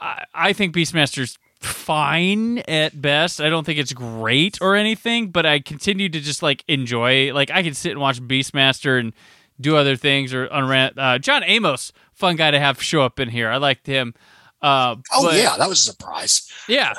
I, 0.00 0.24
I 0.34 0.52
think 0.52 0.74
Beastmaster's 0.74 1.38
fine 1.60 2.58
at 2.60 3.00
best. 3.00 3.40
I 3.40 3.50
don't 3.50 3.64
think 3.64 3.78
it's 3.78 3.92
great 3.92 4.58
or 4.60 4.74
anything, 4.76 5.30
but 5.30 5.44
I 5.44 5.60
continue 5.60 6.08
to 6.08 6.20
just 6.20 6.42
like 6.42 6.64
enjoy. 6.68 7.32
Like 7.34 7.50
I 7.50 7.62
can 7.62 7.74
sit 7.74 7.92
and 7.92 8.00
watch 8.00 8.20
Beastmaster 8.22 8.98
and 8.98 9.12
do 9.60 9.76
other 9.76 9.96
things 9.96 10.32
or 10.32 10.46
unrant. 10.46 10.98
Uh, 10.98 11.18
John 11.18 11.42
Amos, 11.44 11.92
fun 12.12 12.36
guy 12.36 12.50
to 12.50 12.58
have 12.60 12.82
show 12.82 13.02
up 13.02 13.20
in 13.20 13.28
here. 13.28 13.48
I 13.50 13.56
liked 13.58 13.86
him. 13.86 14.14
Uh, 14.62 14.96
Oh 15.12 15.24
but- 15.26 15.36
yeah, 15.36 15.56
that 15.58 15.68
was 15.68 15.80
a 15.80 15.84
surprise. 15.92 16.50
yeah, 16.68 16.94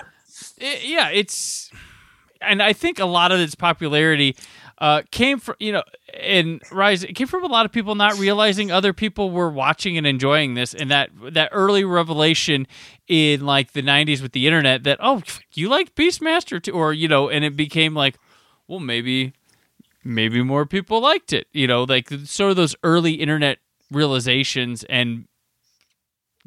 I- 0.62 0.82
yeah. 0.84 1.09
It's 1.09 1.70
and 2.41 2.62
I 2.64 2.74
think 2.74 2.99
a 2.99 3.05
lot 3.05 3.32
of 3.32 3.39
its 3.39 3.53
popularity 3.55 4.36
uh, 4.80 5.03
came 5.12 5.38
from 5.39 5.55
you 5.59 5.72
know 5.72 5.84
and 6.20 6.59
rise. 6.72 7.03
It 7.03 7.14
came 7.14 7.28
from 7.28 7.43
a 7.43 7.47
lot 7.47 7.66
of 7.68 7.72
people 7.72 7.93
not 7.93 8.18
realizing 8.18 8.72
other 8.72 8.93
people 8.93 9.30
were 9.30 9.51
watching 9.51 9.95
and 9.97 10.07
enjoying 10.07 10.55
this, 10.55 10.74
and 10.74 10.89
that 10.89 11.12
that 11.34 11.49
early 11.51 11.84
revelation 11.84 12.66
in 13.07 13.45
like 13.45 13.74
the 13.74 13.84
'90s 13.84 14.22
with 14.24 14.32
the 14.32 14.47
internet 14.47 14.84
that 14.86 14.97
oh 14.99 15.22
you 15.53 15.70
liked 15.70 15.95
Beastmaster 15.95 16.62
too, 16.62 16.72
or 16.72 16.93
you 16.93 17.07
know, 17.07 17.30
and 17.30 17.45
it 17.45 17.55
became 17.55 17.93
like 17.93 18.18
well 18.68 18.80
maybe 18.80 19.34
maybe 20.04 20.41
more 20.41 20.66
people 20.66 21.02
liked 21.02 21.34
it. 21.34 21.47
You 21.52 21.68
know, 21.68 21.84
like 21.84 22.10
sort 22.26 22.52
of 22.52 22.56
those 22.58 22.76
early 22.84 23.14
internet 23.14 23.60
realizations 23.91 24.84
and 24.86 25.26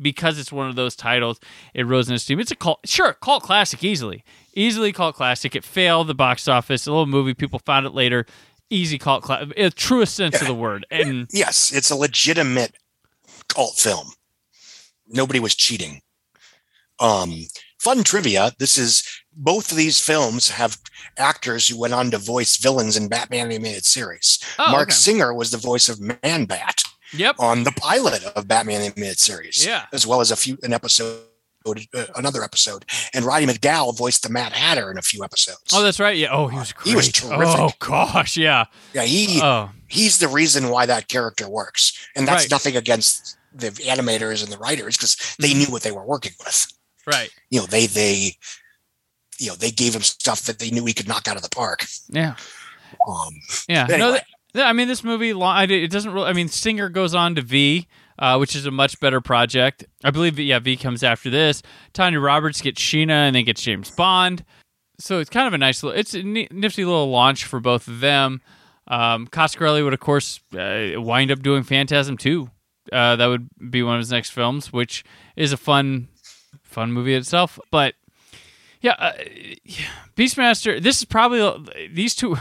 because 0.00 0.38
it's 0.38 0.50
one 0.52 0.68
of 0.68 0.76
those 0.76 0.96
titles, 0.96 1.38
it 1.72 1.86
rose 1.86 2.08
in 2.08 2.14
esteem. 2.14 2.40
It's 2.40 2.50
a 2.50 2.56
cult, 2.56 2.80
sure, 2.84 3.12
cult 3.14 3.42
classic 3.44 3.84
easily, 3.84 4.24
easily 4.54 4.92
cult 4.92 5.14
classic. 5.14 5.54
It 5.54 5.64
failed 5.64 6.08
the 6.08 6.14
box 6.14 6.48
office. 6.48 6.86
A 6.86 6.90
little 6.90 7.06
movie, 7.06 7.34
people 7.34 7.60
found 7.60 7.86
it 7.86 7.94
later. 7.94 8.26
Easy 8.70 8.98
cult 8.98 9.22
classic, 9.22 9.74
truest 9.76 10.14
sense 10.14 10.40
of 10.40 10.46
the 10.46 10.54
word. 10.54 10.86
And 10.90 11.28
Yes, 11.30 11.72
it's 11.72 11.90
a 11.90 11.96
legitimate 11.96 12.74
cult 13.48 13.74
film. 13.76 14.08
Nobody 15.06 15.38
was 15.38 15.54
cheating. 15.54 16.00
Um, 16.98 17.46
fun 17.84 18.02
trivia: 18.04 18.52
This 18.58 18.78
is 18.78 19.02
both 19.36 19.70
of 19.70 19.76
these 19.76 20.00
films 20.00 20.48
have 20.50 20.78
actors 21.18 21.68
who 21.68 21.78
went 21.78 21.94
on 21.94 22.10
to 22.10 22.18
voice 22.18 22.56
villains 22.56 22.96
in 22.96 23.08
Batman 23.08 23.46
animated 23.52 23.84
series. 23.84 24.38
Oh, 24.58 24.70
Marc 24.72 24.88
okay. 24.88 24.94
Singer 24.94 25.34
was 25.34 25.50
the 25.50 25.58
voice 25.58 25.88
of 25.88 26.00
Man 26.00 26.46
Bat. 26.46 26.82
Yep. 27.16 27.36
On 27.38 27.62
the 27.62 27.72
pilot 27.72 28.24
of 28.34 28.48
Batman 28.48 28.80
animated 28.80 29.18
series. 29.20 29.64
Yeah. 29.64 29.86
As 29.92 30.04
well 30.06 30.20
as 30.20 30.30
a 30.32 30.36
few 30.36 30.58
an 30.62 30.72
episode. 30.72 31.20
Uh, 31.66 32.04
another 32.16 32.42
episode, 32.44 32.84
and 33.14 33.24
Roddy 33.24 33.46
McDowall 33.46 33.96
voiced 33.96 34.22
the 34.22 34.28
Mad 34.28 34.52
Hatter 34.52 34.90
in 34.90 34.98
a 34.98 35.02
few 35.02 35.24
episodes. 35.24 35.72
oh, 35.72 35.82
that's 35.82 35.98
right. 35.98 36.14
Yeah. 36.14 36.28
Oh, 36.30 36.46
he 36.48 36.58
was 36.58 36.74
great. 36.74 36.90
He 36.90 36.94
was 36.94 37.10
terrific. 37.10 37.58
Oh 37.58 37.70
gosh, 37.78 38.36
yeah. 38.36 38.66
Yeah, 38.92 39.04
he 39.04 39.40
Oh. 39.42 39.70
he's 39.88 40.18
the 40.18 40.28
reason 40.28 40.68
why 40.68 40.84
that 40.84 41.08
character 41.08 41.48
works, 41.48 41.96
and 42.14 42.28
that's 42.28 42.42
Right. 42.44 42.50
nothing 42.50 42.76
against 42.76 43.38
the 43.54 43.70
animators 43.70 44.42
and 44.44 44.52
the 44.52 44.58
writers 44.58 44.98
because 44.98 45.16
they 45.38 45.54
knew 45.54 45.68
what 45.68 45.80
they 45.82 45.90
were 45.90 46.04
working 46.04 46.32
with. 46.44 46.66
Right. 47.06 47.30
You 47.50 47.60
know, 47.60 47.66
they 47.66 47.86
they 47.86 48.32
you 49.38 49.48
know 49.48 49.54
they 49.56 49.70
gave 49.70 49.94
him 49.94 50.02
stuff 50.02 50.42
that 50.42 50.58
they 50.58 50.70
knew 50.70 50.84
he 50.84 50.92
could 50.94 51.08
knock 51.08 51.28
out 51.28 51.36
of 51.36 51.42
the 51.42 51.48
park. 51.50 51.84
Yeah. 52.08 52.36
Um, 53.08 53.34
Yeah. 53.68 53.84
Anyway. 53.84 53.98
No, 53.98 54.12
th- 54.12 54.24
I 54.66 54.72
mean, 54.72 54.86
this 54.88 55.02
movie, 55.02 55.32
lo- 55.32 55.46
I 55.46 55.66
did- 55.66 55.82
it 55.82 55.90
doesn't 55.90 56.12
really, 56.12 56.28
I 56.28 56.32
mean, 56.32 56.48
Singer 56.48 56.88
goes 56.88 57.12
on 57.14 57.34
to 57.34 57.42
V, 57.42 57.88
uh, 58.20 58.36
which 58.36 58.54
is 58.54 58.66
a 58.66 58.70
much 58.70 59.00
better 59.00 59.20
project. 59.20 59.84
I 60.04 60.10
believe, 60.12 60.38
yeah, 60.38 60.60
V 60.60 60.76
comes 60.76 61.02
after 61.02 61.28
this. 61.28 61.60
Tanya 61.92 62.20
Roberts 62.20 62.60
gets 62.60 62.80
Sheena 62.80 63.10
and 63.10 63.34
then 63.34 63.44
gets 63.44 63.62
James 63.62 63.90
Bond. 63.90 64.44
so 65.00 65.18
it's 65.18 65.28
kind 65.30 65.48
of 65.48 65.52
a 65.54 65.58
nice 65.58 65.82
little, 65.82 65.98
it's 65.98 66.14
a 66.14 66.22
nifty 66.22 66.84
little 66.84 67.10
launch 67.10 67.44
for 67.44 67.58
both 67.58 67.88
of 67.88 67.98
them. 67.98 68.40
Um, 68.86 69.26
Coscarelli 69.26 69.82
would, 69.82 69.92
of 69.94 69.98
course, 70.00 70.38
uh, 70.56 70.92
wind 71.00 71.32
up 71.32 71.42
doing 71.42 71.64
Phantasm 71.64 72.16
2. 72.16 72.48
Uh, 72.92 73.16
that 73.16 73.26
would 73.26 73.48
be 73.70 73.82
one 73.82 73.96
of 73.96 74.00
his 74.00 74.12
next 74.12 74.30
films, 74.30 74.72
which 74.72 75.02
is 75.34 75.52
a 75.52 75.56
fun, 75.56 76.06
fun 76.74 76.92
movie 76.92 77.14
itself. 77.14 77.58
But 77.70 77.94
yeah, 78.80 78.96
uh, 78.98 79.12
yeah, 79.64 79.86
Beastmaster. 80.16 80.82
This 80.82 80.98
is 80.98 81.04
probably 81.06 81.88
these 81.90 82.14
two, 82.14 82.36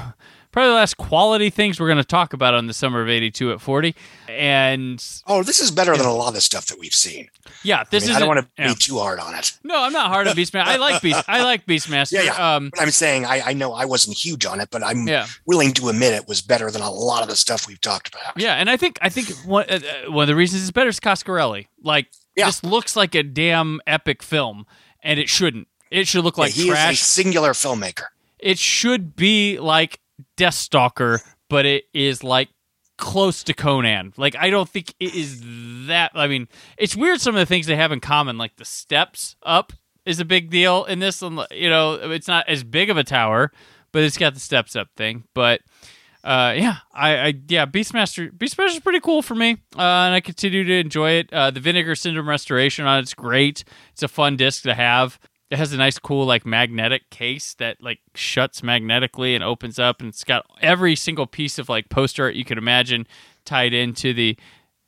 probably 0.52 0.70
the 0.72 0.76
last 0.76 0.98
quality 0.98 1.50
things 1.50 1.80
we're 1.80 1.88
going 1.88 1.98
to 2.00 2.04
talk 2.04 2.34
about 2.34 2.54
on 2.54 2.68
the 2.68 2.74
summer 2.74 3.02
of 3.02 3.08
'82 3.08 3.54
at 3.54 3.62
40. 3.62 3.96
And 4.28 5.02
Oh, 5.28 5.42
this 5.44 5.60
is 5.62 5.72
better 5.72 5.96
than 5.96 6.06
a 6.06 6.14
lot 6.14 6.28
of 6.30 6.34
the 6.34 6.42
stuff 6.42 6.66
that 6.68 6.78
we've 6.80 6.94
seen. 6.94 7.30
yeah, 7.64 7.84
this 7.90 8.04
I, 8.04 8.08
mean, 8.08 8.12
is 8.12 8.16
I 8.18 8.20
don't 8.20 8.28
want 8.28 8.40
to 8.58 8.64
be 8.68 8.76
too 8.76 8.98
hard 9.00 9.20
on 9.20 9.36
it. 9.36 9.54
No, 9.64 9.82
I'm 9.84 9.94
not 9.94 10.08
hard 10.08 10.28
on 10.28 10.36
Beastmaster. 10.36 10.64
I 10.66 10.76
like 10.78 11.02
Beast. 11.02 11.24
I 11.30 11.44
like 11.44 11.66
Beastmaster. 11.66 12.14
Yeah, 12.14 12.24
yeah. 12.24 12.56
Um, 12.56 12.72
but 12.74 12.82
I'm 12.82 12.92
saying 12.92 13.26
I, 13.26 13.42
I 13.42 13.54
know 13.54 13.72
I 13.74 13.86
wasn't 13.86 14.18
huge 14.18 14.46
on 14.46 14.60
it, 14.60 14.70
but 14.72 14.84
I'm 14.84 15.08
Yeah. 15.08 15.28
willing 15.46 15.72
to 15.76 15.88
admit 15.90 16.14
it 16.14 16.28
was 16.28 16.42
better 16.42 16.70
than 16.72 16.82
a 16.82 16.92
lot 16.92 17.22
of 17.24 17.30
the 17.30 17.36
stuff 17.38 17.68
we've 17.68 17.80
talked 17.82 18.10
about. 18.14 18.34
Yeah, 18.38 18.56
and 18.56 18.70
I 18.70 18.76
think 18.76 18.98
I 19.02 19.08
think 19.10 19.30
one 19.46 19.66
uh, 19.70 19.80
uh, 20.08 20.12
one 20.12 20.24
of 20.24 20.28
the 20.28 20.36
reasons 20.36 20.64
it's 20.64 20.72
better 20.72 20.90
is 20.90 21.00
Coscarelli. 21.00 21.68
Like 21.82 22.08
this 22.36 22.64
looks 22.64 22.96
like 22.96 23.16
a 23.16 23.24
damn 23.24 23.80
epic 23.88 24.22
film, 24.24 24.66
and 25.02 25.20
it 25.20 25.30
shouldn't. 25.30 25.68
It 25.92 26.08
should 26.08 26.24
look 26.24 26.38
Yeah, 26.38 26.44
like 26.44 26.54
he 26.54 26.64
is 26.64 26.68
a 26.70 26.72
trash. 26.72 27.00
singular 27.02 27.52
filmmaker. 27.54 28.06
it 28.40 28.58
should 28.58 29.16
be 29.16 29.60
like 29.60 30.00
Deathstalker, 30.38 31.20
but 31.50 31.66
it 31.66 31.86
is 31.94 32.24
like 32.24 32.50
close 32.98 33.44
to 33.44 33.54
Conan. 33.54 34.14
Like 34.18 34.36
I 34.38 34.50
don't 34.50 34.68
think 34.70 34.94
it 35.00 35.14
is 35.16 35.42
that. 35.88 36.12
I 36.16 36.28
mean, 36.28 36.48
it's 36.78 36.96
weird 36.96 37.22
some 37.22 37.36
of 37.36 37.40
the 37.40 37.46
things 37.46 37.68
they 37.68 37.76
have 37.76 37.92
in 37.92 38.00
common, 38.00 38.38
like 38.38 38.56
the 38.58 38.66
steps 38.66 39.36
up 39.44 39.74
is 40.06 40.20
a 40.20 40.26
big 40.26 40.50
deal 40.50 40.84
in 40.86 41.00
this. 41.00 41.22
one. 41.22 41.46
You 41.52 41.70
know, 41.70 41.94
it's 41.94 42.28
not 42.28 42.48
as 42.50 42.64
big 42.64 42.90
of 42.90 42.98
a 42.98 43.04
tower, 43.04 43.52
but 43.92 44.04
it's 44.04 44.18
got 44.18 44.34
the 44.34 44.40
steps 44.40 44.76
up 44.76 44.90
thing. 44.98 45.24
But 45.34 45.62
uh, 46.24 46.54
yeah, 46.56 46.78
I, 46.94 47.18
I 47.18 47.34
yeah, 47.48 47.66
Beastmaster 47.66 48.32
Beastmaster 48.32 48.76
is 48.76 48.80
pretty 48.80 49.02
cool 49.02 49.22
for 49.22 49.36
me, 49.36 49.58
uh, 49.78 50.08
and 50.08 50.14
I 50.14 50.22
continue 50.22 50.64
to 50.64 50.74
enjoy 50.74 51.12
it. 51.12 51.34
Uh, 51.34 51.52
the 51.52 51.60
Vinegar 51.60 51.96
Syndrome 51.96 52.30
restoration 52.30 52.86
on 52.86 53.00
it's 53.00 53.14
great. 53.14 53.66
It's 53.92 54.04
a 54.04 54.08
fun 54.08 54.38
disc 54.38 54.64
to 54.64 54.74
have. 54.74 55.20
It 55.50 55.58
has 55.58 55.74
a 55.74 55.78
nice, 55.78 56.00
cool, 56.00 56.26
like 56.26 56.46
magnetic 56.46 57.10
case 57.10 57.54
that 57.56 57.78
like 57.82 58.00
shuts 58.16 58.64
magnetically 58.64 59.36
and 59.36 59.44
opens 59.44 59.80
up, 59.80 60.00
and 60.00 60.10
it's 60.10 60.24
got 60.24 60.46
every 60.62 60.96
single 60.96 61.28
piece 61.28 61.60
of 61.60 61.68
like 61.68 61.90
poster 61.90 62.24
art 62.24 62.36
you 62.36 62.46
could 62.46 62.58
imagine 62.58 63.06
tied 63.44 63.74
into 63.74 64.14
the 64.14 64.38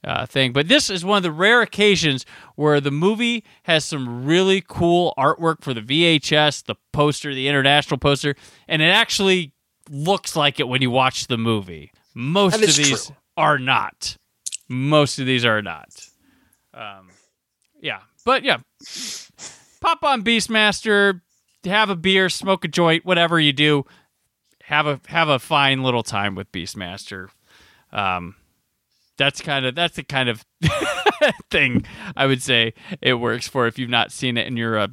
uh, 0.06 0.26
thing. 0.26 0.54
But 0.54 0.70
this 0.70 0.90
is 0.90 1.04
one 1.04 1.18
of 1.18 1.24
the 1.24 1.32
rare 1.32 1.62
occasions 1.62 2.26
where 2.56 2.80
the 2.80 2.92
movie 2.92 3.44
has 3.64 3.84
some 3.84 4.26
really 4.26 4.64
cool 4.66 5.14
artwork 5.18 5.62
for 5.62 5.74
the 5.74 5.82
VHS, 5.82 6.66
the 6.66 6.76
poster, 6.94 7.34
the 7.34 7.48
international 7.50 7.98
poster, 7.98 8.36
and 8.68 8.82
it 8.82 8.86
actually 8.86 9.52
looks 9.90 10.36
like 10.36 10.60
it 10.60 10.68
when 10.68 10.82
you 10.82 10.92
watch 10.92 11.28
the 11.28 11.38
movie. 11.38 11.92
Most 12.14 12.56
of 12.56 12.62
these 12.62 13.06
true. 13.06 13.16
are 13.38 13.60
not. 13.60 14.18
Most 14.68 15.20
of 15.20 15.26
these 15.26 15.46
are 15.46 15.62
not. 15.62 16.08
Um, 16.74 17.10
yeah, 17.82 18.00
but 18.26 18.44
yeah, 18.44 18.58
pop 19.82 20.04
on 20.04 20.24
Beastmaster, 20.24 21.22
have 21.66 21.90
a 21.90 21.96
beer, 21.96 22.30
smoke 22.30 22.66
a 22.66 22.68
joint, 22.68 23.06
whatever 23.06 23.40
you 23.40 23.54
do. 23.54 23.86
Have 24.64 24.88
a 24.88 25.00
have 25.08 25.30
a 25.30 25.40
fine 25.40 25.84
little 25.84 26.04
time 26.04 26.34
with 26.36 26.52
Beastmaster. 26.52 27.30
Um, 27.92 28.36
that's 29.18 29.42
kind 29.42 29.66
of 29.66 29.76
that's 29.76 29.96
the 29.96 30.04
kind 30.04 30.30
of 30.30 30.44
thing 31.52 31.86
I 32.16 32.26
would 32.26 32.42
say 32.42 32.74
it 33.02 33.16
works 33.16 33.48
for 33.48 33.68
if 33.68 33.78
you've 33.78 33.90
not 33.90 34.12
seen 34.12 34.38
it 34.38 34.48
and 34.48 34.58
you're 34.58 34.78
a 34.78 34.90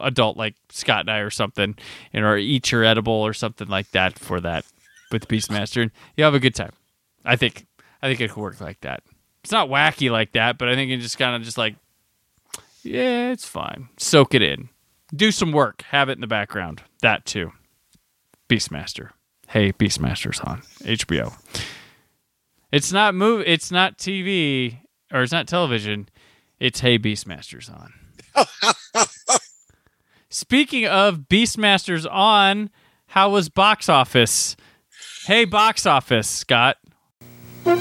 adult 0.00 0.36
like 0.36 0.54
Scott 0.70 1.00
and 1.00 1.10
I 1.10 1.18
or 1.18 1.30
something, 1.30 1.76
and 2.12 2.24
or 2.24 2.36
eat 2.36 2.70
your 2.72 2.84
edible 2.84 3.12
or 3.12 3.32
something 3.32 3.68
like 3.68 3.90
that 3.92 4.18
for 4.18 4.40
that 4.40 4.64
with 5.10 5.28
Beastmaster, 5.28 5.82
and 5.82 5.90
you 6.16 6.24
have 6.24 6.34
a 6.34 6.40
good 6.40 6.54
time. 6.54 6.72
I 7.24 7.36
think 7.36 7.66
I 8.02 8.08
think 8.08 8.20
it 8.20 8.28
could 8.28 8.40
work 8.40 8.60
like 8.60 8.80
that. 8.80 9.02
It's 9.42 9.52
not 9.52 9.68
wacky 9.68 10.10
like 10.10 10.32
that, 10.32 10.58
but 10.58 10.68
I 10.68 10.74
think 10.74 10.90
it 10.90 10.98
just 10.98 11.18
kind 11.18 11.36
of 11.36 11.42
just 11.42 11.58
like, 11.58 11.76
yeah, 12.82 13.30
it's 13.30 13.46
fine. 13.46 13.88
Soak 13.96 14.34
it 14.34 14.42
in, 14.42 14.68
do 15.14 15.30
some 15.30 15.52
work, 15.52 15.82
have 15.90 16.08
it 16.08 16.12
in 16.12 16.20
the 16.20 16.26
background. 16.26 16.82
That 17.02 17.24
too. 17.24 17.52
Beastmaster. 18.48 19.10
Hey, 19.48 19.72
Beastmaster's 19.72 20.40
on 20.40 20.62
HBO. 20.82 21.34
It's 22.72 22.92
not 22.92 23.14
move. 23.14 23.44
It's 23.46 23.70
not 23.70 23.98
TV 23.98 24.78
or 25.12 25.22
it's 25.22 25.32
not 25.32 25.46
television. 25.46 26.08
It's 26.58 26.80
Hey 26.80 26.98
Beastmasters 26.98 27.70
on. 27.70 27.92
Speaking 30.38 30.84
of 30.84 31.20
Beastmasters 31.30 32.06
on, 32.12 32.68
how 33.06 33.30
was 33.30 33.48
box 33.48 33.88
office? 33.88 34.54
Hey, 35.24 35.46
box 35.46 35.86
office, 35.86 36.28
Scott. 36.28 36.76
The 37.64 37.78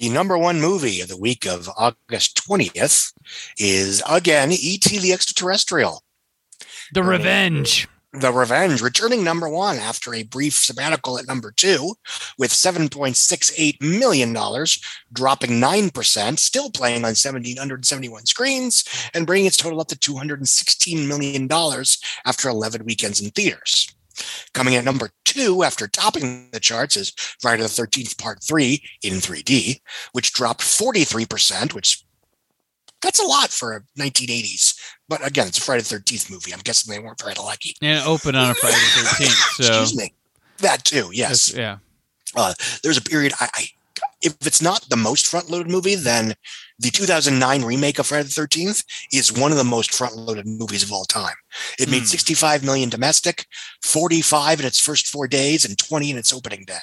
number 0.00 0.38
one 0.38 0.62
movie 0.62 1.02
of 1.02 1.08
the 1.08 1.18
week 1.18 1.44
of 1.44 1.68
August 1.76 2.40
20th 2.48 3.12
is 3.58 4.02
again 4.08 4.50
E.T. 4.50 4.98
the 4.98 5.12
Extraterrestrial. 5.12 6.02
The 6.94 7.02
Revenge. 7.02 7.88
The 8.14 8.30
Revenge, 8.30 8.82
returning 8.82 9.24
number 9.24 9.48
one 9.48 9.78
after 9.78 10.12
a 10.12 10.22
brief 10.22 10.52
sabbatical 10.52 11.18
at 11.18 11.26
number 11.26 11.50
two, 11.50 11.94
with 12.36 12.50
$7.68 12.50 13.80
million, 13.80 14.34
dropping 15.10 15.50
9%, 15.58 16.38
still 16.38 16.70
playing 16.70 17.04
on 17.06 17.14
1,771 17.14 18.26
screens, 18.26 18.84
and 19.14 19.26
bringing 19.26 19.46
its 19.46 19.56
total 19.56 19.80
up 19.80 19.88
to 19.88 19.96
$216 19.96 21.08
million 21.08 21.48
after 22.26 22.50
11 22.50 22.84
weekends 22.84 23.22
in 23.22 23.30
theaters. 23.30 23.94
Coming 24.52 24.74
in 24.74 24.80
at 24.80 24.84
number 24.84 25.08
two 25.24 25.62
after 25.62 25.88
topping 25.88 26.50
the 26.52 26.60
charts 26.60 26.98
is 26.98 27.14
Friday 27.40 27.62
the 27.62 27.68
13th 27.68 28.18
Part 28.18 28.42
3 28.42 28.82
in 29.02 29.14
3D, 29.14 29.80
which 30.12 30.34
dropped 30.34 30.60
43%, 30.60 31.72
which 31.72 32.01
that's 33.02 33.20
a 33.20 33.26
lot 33.26 33.50
for 33.50 33.74
a 33.76 33.80
1980s. 34.00 34.74
But 35.08 35.26
again, 35.26 35.48
it's 35.48 35.58
a 35.58 35.62
Friday 35.62 35.82
the 35.82 35.96
13th 35.96 36.30
movie. 36.30 36.52
I'm 36.52 36.60
guessing 36.60 36.92
they 36.92 36.98
weren't 37.00 37.20
very 37.20 37.34
lucky. 37.34 37.74
And 37.82 37.98
it 37.98 38.06
opened 38.06 38.36
on 38.36 38.50
a 38.50 38.54
Friday 38.54 38.76
the 38.76 39.24
13th. 39.26 39.54
So, 39.64 39.80
Excuse 39.80 39.96
me. 39.96 40.14
That 40.58 40.84
too, 40.84 41.10
yes. 41.12 41.46
That's- 41.52 41.58
yeah. 41.58 41.78
Uh, 42.34 42.54
there's 42.82 42.96
a 42.96 43.02
period 43.02 43.32
I, 43.40 43.48
I 43.54 43.64
if 44.22 44.34
it's 44.46 44.62
not 44.62 44.88
the 44.88 44.96
most 44.96 45.26
front-loaded 45.26 45.70
movie, 45.70 45.96
then 45.96 46.34
the 46.78 46.90
2009 46.90 47.62
remake 47.64 47.98
of 47.98 48.06
Friday 48.06 48.22
the 48.22 48.28
13th 48.30 48.84
is 49.12 49.32
one 49.32 49.50
of 49.52 49.58
the 49.58 49.64
most 49.64 49.92
front-loaded 49.92 50.46
movies 50.46 50.82
of 50.84 50.92
all 50.92 51.04
time. 51.04 51.34
It 51.78 51.90
made 51.90 52.00
Hmm. 52.02 52.06
65 52.06 52.64
million 52.64 52.88
domestic, 52.88 53.46
45 53.82 54.60
in 54.60 54.66
its 54.66 54.80
first 54.80 55.08
four 55.08 55.26
days, 55.28 55.64
and 55.64 55.76
20 55.76 56.10
in 56.12 56.16
its 56.16 56.32
opening 56.32 56.64
day. 56.64 56.78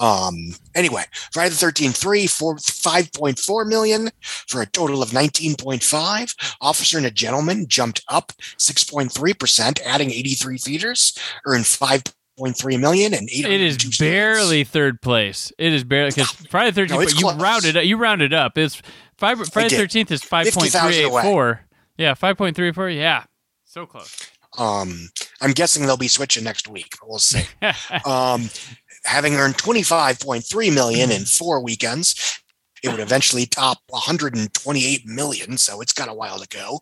Um. 0.00 0.54
Anyway, 0.74 1.04
Friday 1.32 1.50
the 1.50 1.66
13th 1.66 1.96
3, 1.96 2.26
4, 2.26 2.56
5.4 2.56 3.66
million 3.68 4.10
for 4.22 4.62
a 4.62 4.66
total 4.66 5.02
of 5.02 5.10
19.5. 5.10 6.54
Officer 6.60 6.96
and 6.96 7.06
a 7.06 7.10
Gentleman 7.10 7.66
jumped 7.68 8.02
up 8.08 8.32
6.3%, 8.58 9.80
adding 9.84 10.10
83 10.10 10.58
theaters, 10.58 11.18
earned 11.44 11.64
5.3 11.64 12.80
million 12.80 13.12
and 13.14 13.28
It 13.30 13.60
is 13.60 13.98
barely 13.98 14.64
third 14.64 15.02
place. 15.02 15.52
It 15.58 15.72
is 15.72 15.84
barely 15.84 16.10
because 16.10 16.30
Friday 16.48 16.70
the 16.70 16.82
Thirteenth. 16.86 17.02
it's 17.02 17.12
but 17.12 17.20
you 17.20 17.26
close. 17.28 17.42
rounded. 17.42 17.76
You 17.86 17.96
rounded 17.98 18.32
up. 18.32 18.56
It's 18.56 18.80
five, 19.18 19.38
Friday 19.52 19.68
the. 19.68 19.76
Thirteenth 19.76 20.10
is 20.10 20.22
five 20.22 20.46
point 20.46 20.72
50,000 20.72 20.88
three 20.92 20.98
eight 21.00 21.04
away. 21.04 21.22
four. 21.22 21.60
Yeah, 21.98 22.14
five 22.14 22.38
point 22.38 22.56
three 22.56 22.72
four. 22.72 22.88
Yeah, 22.88 23.24
so 23.64 23.84
close. 23.84 24.30
Um, 24.58 25.10
I'm 25.40 25.52
guessing 25.52 25.84
they'll 25.86 25.96
be 25.96 26.08
switching 26.08 26.42
next 26.44 26.66
week, 26.68 26.96
but 26.98 27.08
we'll 27.08 27.18
see. 27.18 27.44
um, 28.06 28.48
having 29.04 29.34
earned 29.34 29.56
25.3 29.56 30.74
million 30.74 31.10
in 31.10 31.24
four 31.24 31.62
weekends, 31.62 32.40
it 32.82 32.88
would 32.88 33.00
eventually 33.00 33.46
top 33.46 33.78
128 33.88 35.06
million. 35.06 35.58
So 35.58 35.80
it's 35.80 35.92
got 35.92 36.08
a 36.08 36.14
while 36.14 36.38
to 36.38 36.48
go. 36.48 36.80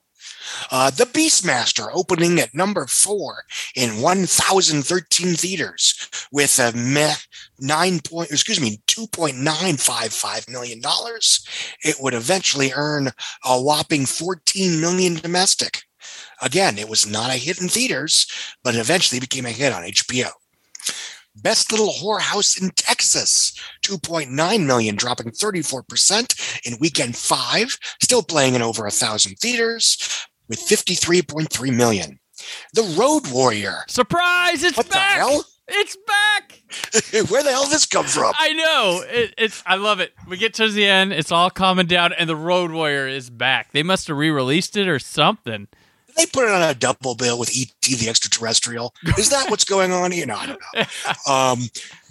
Uh, 0.71 0.91
the 0.91 1.05
Beastmaster 1.05 1.89
opening 1.93 2.41
at 2.41 2.55
number 2.55 2.87
four 2.87 3.45
in 3.75 4.01
1,013 4.01 5.35
theaters 5.35 6.09
with 6.33 6.59
a 6.59 6.73
meh 6.77 7.15
nine 7.61 8.01
point, 8.01 8.31
excuse 8.31 8.61
me, 8.61 8.81
2.955 8.87 10.51
million 10.51 10.81
dollars. 10.81 11.47
It 11.83 11.97
would 12.01 12.15
eventually 12.15 12.73
earn 12.75 13.09
a 13.45 13.61
whopping 13.61 14.07
14 14.07 14.81
million 14.81 15.15
domestic. 15.15 15.83
Again, 16.41 16.79
it 16.79 16.89
was 16.89 17.07
not 17.07 17.31
a 17.31 17.35
hit 17.39 17.61
in 17.61 17.69
theaters, 17.69 18.27
but 18.63 18.75
it 18.75 18.79
eventually 18.79 19.21
became 19.21 19.47
a 19.47 19.51
hit 19.51 19.73
on 19.73 19.83
HBO. 19.83 20.31
Best 21.43 21.71
Little 21.71 21.93
Whorehouse 21.93 22.61
in 22.61 22.71
Texas, 22.71 23.53
2.9 23.83 24.67
million, 24.67 24.97
dropping 24.97 25.31
34% 25.31 26.67
in 26.67 26.79
weekend 26.81 27.17
five, 27.17 27.79
still 28.03 28.23
playing 28.23 28.55
in 28.55 28.63
over 28.63 28.87
a 28.87 28.91
thousand 28.91 29.37
theaters 29.39 30.27
with 30.49 30.61
53.3 30.61 31.77
million. 31.77 32.19
The 32.75 32.83
Road 32.99 33.31
Warrior. 33.33 33.85
Surprise! 33.89 34.63
It's 34.63 34.77
what 34.77 34.89
back! 34.91 35.19
the 35.19 35.25
hell? 35.25 35.45
It's 35.69 35.97
back. 36.07 36.63
Where 37.31 37.43
the 37.43 37.51
hell 37.51 37.65
did 37.65 37.73
this 37.73 37.85
come 37.85 38.07
from? 38.07 38.33
I 38.39 38.53
know. 38.55 39.05
It, 39.07 39.35
it's. 39.37 39.63
I 39.67 39.77
love 39.77 40.01
it. 40.01 40.13
We 40.27 40.39
get 40.39 40.55
to 40.55 40.69
the 40.69 40.87
end. 40.87 41.13
It's 41.13 41.31
all 41.31 41.51
calming 41.51 41.87
down, 41.87 42.15
and 42.15 42.29
the 42.29 42.37
Road 42.37 42.71
Warrior 42.71 43.07
is 43.07 43.29
back. 43.29 43.73
They 43.73 43.83
must 43.83 44.09
have 44.09 44.17
re-released 44.17 44.77
it 44.77 44.89
or 44.89 44.99
something. 44.99 45.69
They 46.19 46.27
put 46.27 46.45
it 46.45 46.51
on 46.51 46.63
a 46.69 46.75
double 46.75 47.15
bill 47.15 47.39
with 47.39 47.55
E.T. 47.57 47.95
the 47.97 48.09
Extraterrestrial. 48.11 48.93
Is 49.17 49.31
that 49.31 49.49
what's 49.51 49.65
going 49.65 49.93
on 49.93 50.11
here? 50.11 50.27
No, 50.27 50.35
I 50.37 50.47
don't 50.47 50.61
know. 50.75 50.85
Um, 51.33 51.61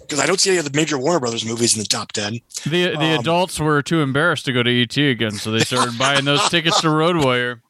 because 0.00 0.20
I 0.20 0.26
don't 0.26 0.40
see 0.40 0.48
any 0.48 0.58
of 0.58 0.64
the 0.64 0.74
major 0.74 0.96
Warner 0.96 1.20
Brothers 1.20 1.44
movies 1.44 1.76
in 1.76 1.82
the 1.82 1.86
top 1.86 2.12
ten. 2.12 2.40
The 2.64 2.92
the 2.92 2.96
Um, 2.96 3.20
adults 3.20 3.60
were 3.60 3.82
too 3.82 4.00
embarrassed 4.00 4.46
to 4.46 4.52
go 4.54 4.62
to 4.62 4.82
ET 4.82 4.96
again, 4.96 5.32
so 5.32 5.50
they 5.50 5.58
started 5.60 5.98
buying 5.98 6.24
those 6.24 6.48
tickets 6.50 6.80
to 6.80 6.88
Road 6.88 7.22
Warrior. 7.22 7.60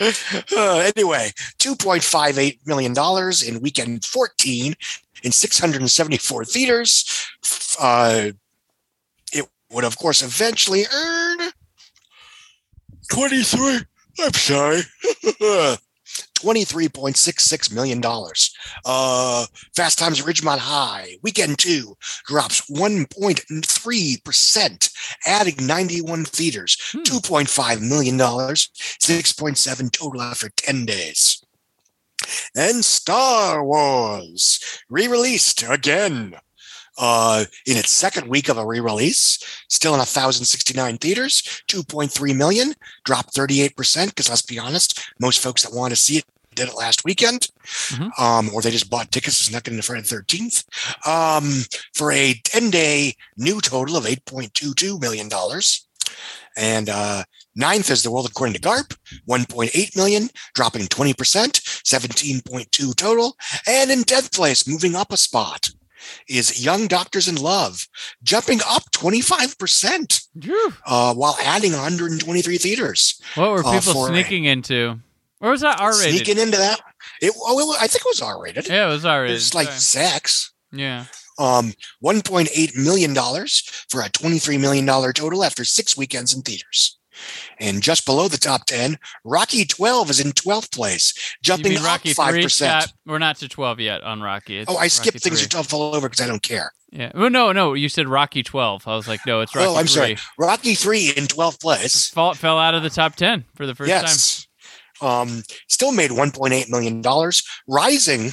Uh, 0.00 0.90
anyway, 0.96 1.30
two 1.58 1.76
point 1.76 2.02
five 2.02 2.36
eight 2.36 2.58
million 2.66 2.92
dollars 2.94 3.42
in 3.44 3.60
weekend 3.60 4.04
fourteen 4.04 4.74
in 5.22 5.30
six 5.30 5.60
hundred 5.60 5.80
and 5.80 5.90
seventy 5.90 6.16
four 6.18 6.44
theaters. 6.44 7.04
Uh, 7.80 8.30
it 9.32 9.46
would, 9.70 9.84
of 9.84 9.96
course, 9.98 10.20
eventually 10.20 10.84
earn 10.92 11.38
twenty 13.08 13.44
three. 13.44 13.78
I'm 14.18 14.32
sorry. 14.32 14.82
$23.66 16.38 17.74
million. 17.74 18.00
Uh, 18.84 19.46
Fast 19.74 19.98
Times 19.98 20.20
at 20.20 20.26
Ridgemont 20.26 20.58
High, 20.58 21.16
weekend 21.22 21.58
two, 21.58 21.96
drops 22.26 22.70
1.3%, 22.70 24.90
adding 25.26 25.66
91 25.66 26.24
theaters, 26.24 26.76
$2.5 26.94 27.88
million, 27.88 28.16
6.7 28.18 29.92
total 29.92 30.22
after 30.22 30.48
10 30.50 30.86
days. 30.86 31.42
And 32.54 32.84
Star 32.84 33.64
Wars, 33.64 34.60
re 34.88 35.08
released 35.08 35.62
again. 35.62 36.36
Uh, 36.98 37.44
in 37.66 37.76
its 37.76 37.90
second 37.90 38.28
week 38.28 38.48
of 38.48 38.58
a 38.58 38.66
re-release, 38.66 39.38
still 39.68 39.94
in 39.94 39.98
1,069 39.98 40.98
theaters, 40.98 41.62
2.3 41.68 42.36
million, 42.36 42.74
dropped 43.04 43.34
38%. 43.34 44.08
Because 44.08 44.28
let's 44.28 44.42
be 44.42 44.58
honest, 44.58 45.00
most 45.20 45.40
folks 45.40 45.62
that 45.62 45.74
want 45.74 45.92
to 45.92 45.96
see 45.96 46.18
it 46.18 46.24
did 46.54 46.68
it 46.68 46.74
last 46.74 47.04
weekend, 47.04 47.48
um, 48.18 48.50
or 48.52 48.60
they 48.60 48.70
just 48.70 48.90
bought 48.90 49.12
tickets 49.12 49.40
and 49.40 49.46
snuck 49.52 49.68
it 49.68 49.70
into 49.70 49.82
Friday 49.82 50.02
the 50.02 50.16
13th, 50.16 50.64
um, 51.06 51.64
for 51.94 52.10
a 52.10 52.34
10-day 52.34 53.14
new 53.36 53.60
total 53.60 53.96
of 53.96 54.04
8.22 54.04 55.00
million 55.00 55.28
dollars. 55.28 55.88
And 56.56 56.88
uh, 56.88 57.22
ninth 57.54 57.88
is 57.90 58.02
the 58.02 58.10
world 58.10 58.26
according 58.26 58.54
to 58.54 58.60
GARP, 58.60 58.92
1.8 59.28 59.96
million, 59.96 60.28
dropping 60.54 60.86
20%, 60.86 61.14
17.2 61.14 62.96
total. 62.96 63.36
And 63.68 63.92
in 63.92 64.00
10th 64.00 64.34
place, 64.34 64.66
moving 64.66 64.96
up 64.96 65.12
a 65.12 65.16
spot, 65.16 65.70
is 66.28 66.64
Young 66.64 66.86
Doctors 66.86 67.28
in 67.28 67.36
Love, 67.36 67.86
jumping 68.22 68.60
up 68.66 68.90
25%, 68.92 70.26
uh, 70.86 71.14
while 71.14 71.36
adding 71.42 71.72
123 71.72 72.58
theaters. 72.58 73.20
What 73.34 73.50
were 73.50 73.64
uh, 73.66 73.80
people 73.80 74.04
a- 74.04 74.08
sneaking 74.08 74.44
into? 74.44 74.98
Or 75.40 75.50
was 75.50 75.60
that 75.60 75.80
R 75.80 75.90
rated? 75.90 76.14
Sneaking 76.16 76.38
into 76.42 76.56
that. 76.58 76.80
It, 77.20 77.32
oh, 77.36 77.72
it, 77.72 77.76
I 77.80 77.86
think 77.86 78.02
it 78.02 78.08
was 78.08 78.22
R 78.22 78.42
rated. 78.42 78.68
Yeah, 78.68 78.88
it 78.88 78.90
was 78.90 79.04
R 79.04 79.22
rated. 79.22 79.36
It's 79.36 79.54
like 79.54 79.68
sex. 79.68 80.52
Yeah. 80.72 81.04
Um, 81.38 81.72
$1.8 82.04 82.76
million 82.76 83.14
for 83.14 84.00
a 84.00 84.10
$23 84.10 84.60
million 84.60 84.84
total 84.86 85.44
after 85.44 85.64
six 85.64 85.96
weekends 85.96 86.34
in 86.34 86.42
theaters. 86.42 86.97
And 87.58 87.82
just 87.82 88.06
below 88.06 88.28
the 88.28 88.38
top 88.38 88.66
10, 88.66 88.98
Rocky 89.24 89.64
12 89.64 90.10
is 90.10 90.20
in 90.20 90.32
12th 90.32 90.72
place, 90.72 91.36
jumping 91.42 91.80
Rocky 91.82 92.10
up 92.10 92.16
5%. 92.16 92.50
Scott? 92.50 92.92
We're 93.06 93.18
not 93.18 93.36
to 93.36 93.48
12 93.48 93.80
yet 93.80 94.02
on 94.02 94.20
Rocky. 94.20 94.58
It's 94.58 94.70
oh, 94.70 94.76
I 94.76 94.88
skipped 94.88 95.16
Rocky 95.16 95.30
things 95.30 95.40
3. 95.40 95.46
are 95.46 95.48
tough 95.48 95.74
all 95.74 95.94
over 95.94 96.08
because 96.08 96.24
I 96.24 96.28
don't 96.28 96.42
care. 96.42 96.72
Yeah. 96.90 97.12
Well, 97.14 97.30
no, 97.30 97.52
no. 97.52 97.74
You 97.74 97.88
said 97.88 98.08
Rocky 98.08 98.42
12. 98.42 98.86
I 98.86 98.96
was 98.96 99.08
like, 99.08 99.20
no, 99.26 99.40
it's 99.40 99.54
Rocky 99.54 99.68
oh, 99.68 99.76
I'm 99.76 99.86
3. 99.86 99.88
sorry. 99.88 100.16
Rocky 100.38 100.74
3 100.74 101.08
in 101.16 101.24
12th 101.24 101.60
place. 101.60 102.08
Fall, 102.08 102.34
fell 102.34 102.58
out 102.58 102.74
of 102.74 102.82
the 102.82 102.90
top 102.90 103.16
10 103.16 103.44
for 103.54 103.66
the 103.66 103.74
first 103.74 103.88
yes. 103.88 104.46
Um, 105.00 105.42
still 105.68 105.92
made 105.92 106.10
$1.8 106.10 106.68
million, 106.70 107.02
rising 107.68 108.32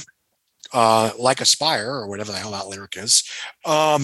uh, 0.72 1.10
like 1.18 1.40
Aspire 1.40 1.90
or 1.90 2.08
whatever 2.08 2.32
the 2.32 2.38
hell 2.38 2.50
that 2.52 2.66
lyric 2.66 2.96
is, 2.96 3.28
um, 3.64 4.02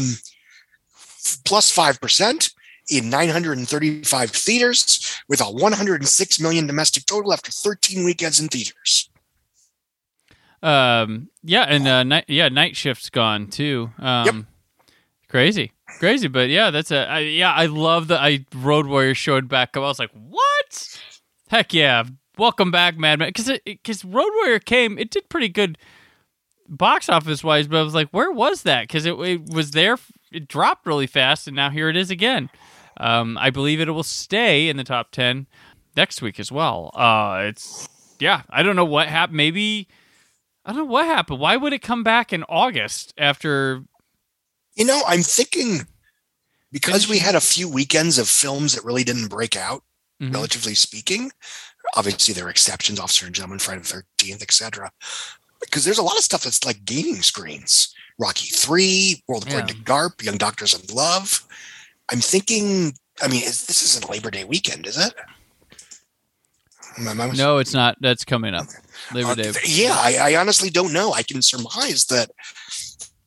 plus 1.44 1.74
5% 1.74 2.52
in 2.90 3.10
935 3.10 4.30
theaters 4.30 5.20
with 5.28 5.40
a 5.40 5.50
106 5.50 6.40
million 6.40 6.66
domestic 6.66 7.06
total 7.06 7.32
after 7.32 7.50
13 7.50 8.04
weekends 8.04 8.40
in 8.40 8.48
theaters. 8.48 9.10
Um, 10.62 11.28
yeah, 11.42 11.62
and 11.62 11.88
uh, 11.88 12.02
night, 12.04 12.24
yeah, 12.28 12.48
night 12.48 12.76
shift's 12.76 13.10
gone 13.10 13.48
too. 13.48 13.90
Um, 13.98 14.46
Crazy, 15.32 15.72
crazy, 15.98 16.28
but 16.28 16.50
yeah, 16.50 16.70
that's 16.70 16.90
a 16.90 17.08
I, 17.08 17.20
yeah. 17.20 17.54
I 17.54 17.64
love 17.64 18.08
that. 18.08 18.20
I 18.20 18.44
Road 18.54 18.86
Warrior 18.86 19.14
showed 19.14 19.48
back 19.48 19.78
up. 19.78 19.82
I 19.82 19.86
was 19.86 19.98
like, 19.98 20.10
what? 20.12 21.00
Heck 21.48 21.72
yeah! 21.72 22.04
Welcome 22.36 22.70
back, 22.70 22.98
Madman. 22.98 23.30
Because 23.30 23.58
because 23.64 24.04
Road 24.04 24.30
Warrior 24.36 24.58
came, 24.58 24.98
it 24.98 25.10
did 25.10 25.30
pretty 25.30 25.48
good 25.48 25.78
box 26.68 27.08
office 27.08 27.42
wise, 27.42 27.66
but 27.66 27.78
I 27.78 27.82
was 27.82 27.94
like, 27.94 28.10
where 28.10 28.30
was 28.30 28.64
that? 28.64 28.82
Because 28.82 29.06
it, 29.06 29.18
it 29.20 29.48
was 29.48 29.70
there. 29.70 29.96
It 30.30 30.48
dropped 30.48 30.86
really 30.86 31.06
fast, 31.06 31.46
and 31.46 31.56
now 31.56 31.70
here 31.70 31.88
it 31.88 31.96
is 31.96 32.10
again. 32.10 32.50
Um, 33.02 33.36
I 33.38 33.50
believe 33.50 33.80
it 33.80 33.90
will 33.90 34.02
stay 34.02 34.68
in 34.68 34.76
the 34.76 34.84
top 34.84 35.10
ten 35.10 35.46
next 35.96 36.22
week 36.22 36.38
as 36.40 36.52
well. 36.52 36.90
Uh, 36.94 37.42
it's 37.48 37.88
yeah. 38.20 38.42
I 38.48 38.62
don't 38.62 38.76
know 38.76 38.84
what 38.84 39.08
happened. 39.08 39.36
Maybe 39.36 39.88
I 40.64 40.70
don't 40.72 40.82
know 40.86 40.92
what 40.92 41.06
happened. 41.06 41.40
Why 41.40 41.56
would 41.56 41.72
it 41.72 41.82
come 41.82 42.02
back 42.04 42.32
in 42.32 42.44
August 42.44 43.12
after? 43.18 43.82
You 44.74 44.84
know, 44.86 45.02
I'm 45.06 45.22
thinking 45.22 45.86
because 46.70 47.08
we 47.08 47.18
had 47.18 47.34
a 47.34 47.40
few 47.40 47.68
weekends 47.68 48.18
of 48.18 48.28
films 48.28 48.74
that 48.74 48.84
really 48.84 49.04
didn't 49.04 49.28
break 49.28 49.56
out, 49.56 49.82
Mhm. 50.22 50.32
relatively 50.32 50.74
speaking. 50.74 51.30
Obviously, 51.96 52.32
there 52.32 52.46
are 52.46 52.50
exceptions, 52.50 52.98
Officer 53.00 53.26
and 53.26 53.34
Gentleman, 53.34 53.58
Friday 53.58 53.82
the 53.82 53.88
Thirteenth, 53.88 54.40
etc. 54.40 54.90
Because 55.60 55.84
there's 55.84 55.98
a 55.98 56.02
lot 56.02 56.16
of 56.16 56.24
stuff 56.24 56.44
that's 56.44 56.64
like 56.64 56.84
gaining 56.84 57.22
screens. 57.22 57.92
Rocky 58.18 58.48
Three, 58.48 59.22
World 59.26 59.46
According 59.46 59.74
to 59.76 59.82
Garp, 59.82 60.22
Young 60.22 60.36
Doctors 60.38 60.72
in 60.74 60.94
Love. 60.94 61.44
I'm 62.10 62.20
thinking. 62.20 62.92
I 63.22 63.28
mean, 63.28 63.42
is, 63.44 63.66
this 63.66 63.82
isn't 63.82 64.10
Labor 64.10 64.30
Day 64.30 64.44
weekend, 64.44 64.86
is 64.86 64.96
it? 64.98 65.14
No, 67.36 67.58
it's 67.58 67.72
not. 67.72 67.96
That's 68.00 68.24
coming 68.24 68.54
up. 68.54 68.66
Labor 69.14 69.30
Uh, 69.30 69.34
Day. 69.34 69.52
yeah, 69.64 69.94
I, 69.98 70.16
I 70.32 70.36
honestly 70.36 70.68
don't 70.70 70.92
know. 70.92 71.12
I 71.12 71.22
can 71.22 71.40
surmise 71.40 72.06
that 72.06 72.30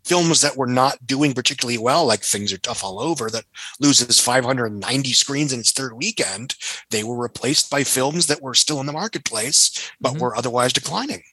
films 0.04 0.42
that 0.42 0.56
were 0.56 0.68
not 0.68 1.06
doing 1.08 1.34
particularly 1.34 1.78
well, 1.80 2.06
like 2.06 2.22
Things 2.22 2.54
Are 2.54 2.58
Tough 2.58 2.84
All 2.84 3.00
Over, 3.00 3.30
that 3.32 3.46
loses 3.80 4.20
590 4.20 5.14
screens 5.14 5.52
in 5.52 5.62
its 5.62 5.72
third 5.72 5.94
weekend, 5.94 6.56
they 6.92 7.04
were 7.04 7.16
replaced 7.18 7.72
by 7.72 7.84
films 7.84 8.28
that 8.28 8.42
were 8.42 8.54
still 8.54 8.80
in 8.80 8.86
the 8.86 8.94
marketplace, 8.94 9.92
but 10.00 10.12
Mm-hmm. 10.14 10.20
were 10.22 10.36
otherwise 10.38 10.72
declining. 10.74 11.24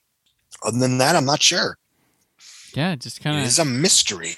Other 0.62 0.78
than 0.78 0.96
that, 0.98 1.16
I'm 1.16 1.26
not 1.26 1.42
sure. 1.42 1.76
Yeah, 2.74 2.94
just 2.96 3.20
kind 3.20 3.38
of. 3.38 3.44
is 3.44 3.58
a 3.58 3.64
mystery. 3.66 4.36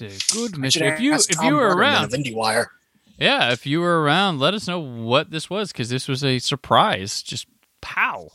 It's 0.00 0.30
a 0.30 0.34
good 0.34 0.58
mission. 0.58 0.82
If 0.84 1.00
you 1.00 1.14
if 1.14 1.42
you 1.42 1.54
were 1.54 1.76
around, 1.76 2.10
IndieWire. 2.10 2.66
yeah, 3.18 3.52
if 3.52 3.66
you 3.66 3.80
were 3.80 4.02
around, 4.02 4.38
let 4.38 4.54
us 4.54 4.66
know 4.66 4.80
what 4.80 5.30
this 5.30 5.48
was 5.48 5.72
because 5.72 5.88
this 5.88 6.08
was 6.08 6.24
a 6.24 6.38
surprise. 6.38 7.22
Just 7.22 7.46
pow, 7.80 8.30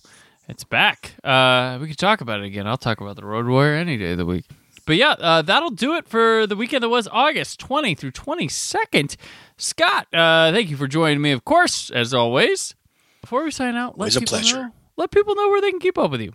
it's 0.47 0.63
back. 0.63 1.15
Uh, 1.23 1.77
we 1.81 1.87
could 1.87 1.97
talk 1.97 2.21
about 2.21 2.39
it 2.39 2.45
again. 2.45 2.67
I'll 2.67 2.77
talk 2.77 3.01
about 3.01 3.15
the 3.15 3.25
Road 3.25 3.47
Warrior 3.47 3.75
any 3.75 3.97
day 3.97 4.11
of 4.11 4.17
the 4.17 4.25
week. 4.25 4.45
But 4.85 4.95
yeah, 4.95 5.11
uh, 5.19 5.41
that'll 5.43 5.69
do 5.69 5.95
it 5.95 6.07
for 6.07 6.47
the 6.47 6.55
weekend 6.55 6.83
that 6.83 6.89
was 6.89 7.07
August 7.11 7.59
20 7.59 7.93
through 7.93 8.11
22nd. 8.11 9.17
Scott, 9.55 10.07
uh, 10.13 10.51
thank 10.51 10.69
you 10.71 10.77
for 10.77 10.87
joining 10.87 11.21
me, 11.21 11.31
of 11.31 11.45
course, 11.45 11.91
as 11.91 12.11
always. 12.11 12.73
Before 13.21 13.43
we 13.43 13.51
sign 13.51 13.75
out, 13.75 13.99
let 13.99 14.13
people 14.13 14.39
know 14.39 14.71
let 14.97 15.11
people 15.11 15.35
know 15.35 15.49
where 15.49 15.61
they 15.61 15.69
can 15.69 15.79
keep 15.79 15.97
up 15.97 16.09
with 16.09 16.21
you. 16.21 16.33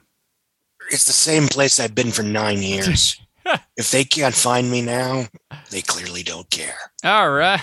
It's 0.90 1.06
the 1.06 1.12
same 1.12 1.48
place 1.48 1.80
I've 1.80 1.94
been 1.94 2.12
for 2.12 2.22
nine 2.22 2.62
years. 2.62 3.20
if 3.76 3.90
they 3.90 4.04
can't 4.04 4.34
find 4.34 4.70
me 4.70 4.82
now, 4.82 5.26
they 5.70 5.82
clearly 5.82 6.22
don't 6.22 6.48
care. 6.50 6.76
All 7.04 7.30
right. 7.30 7.60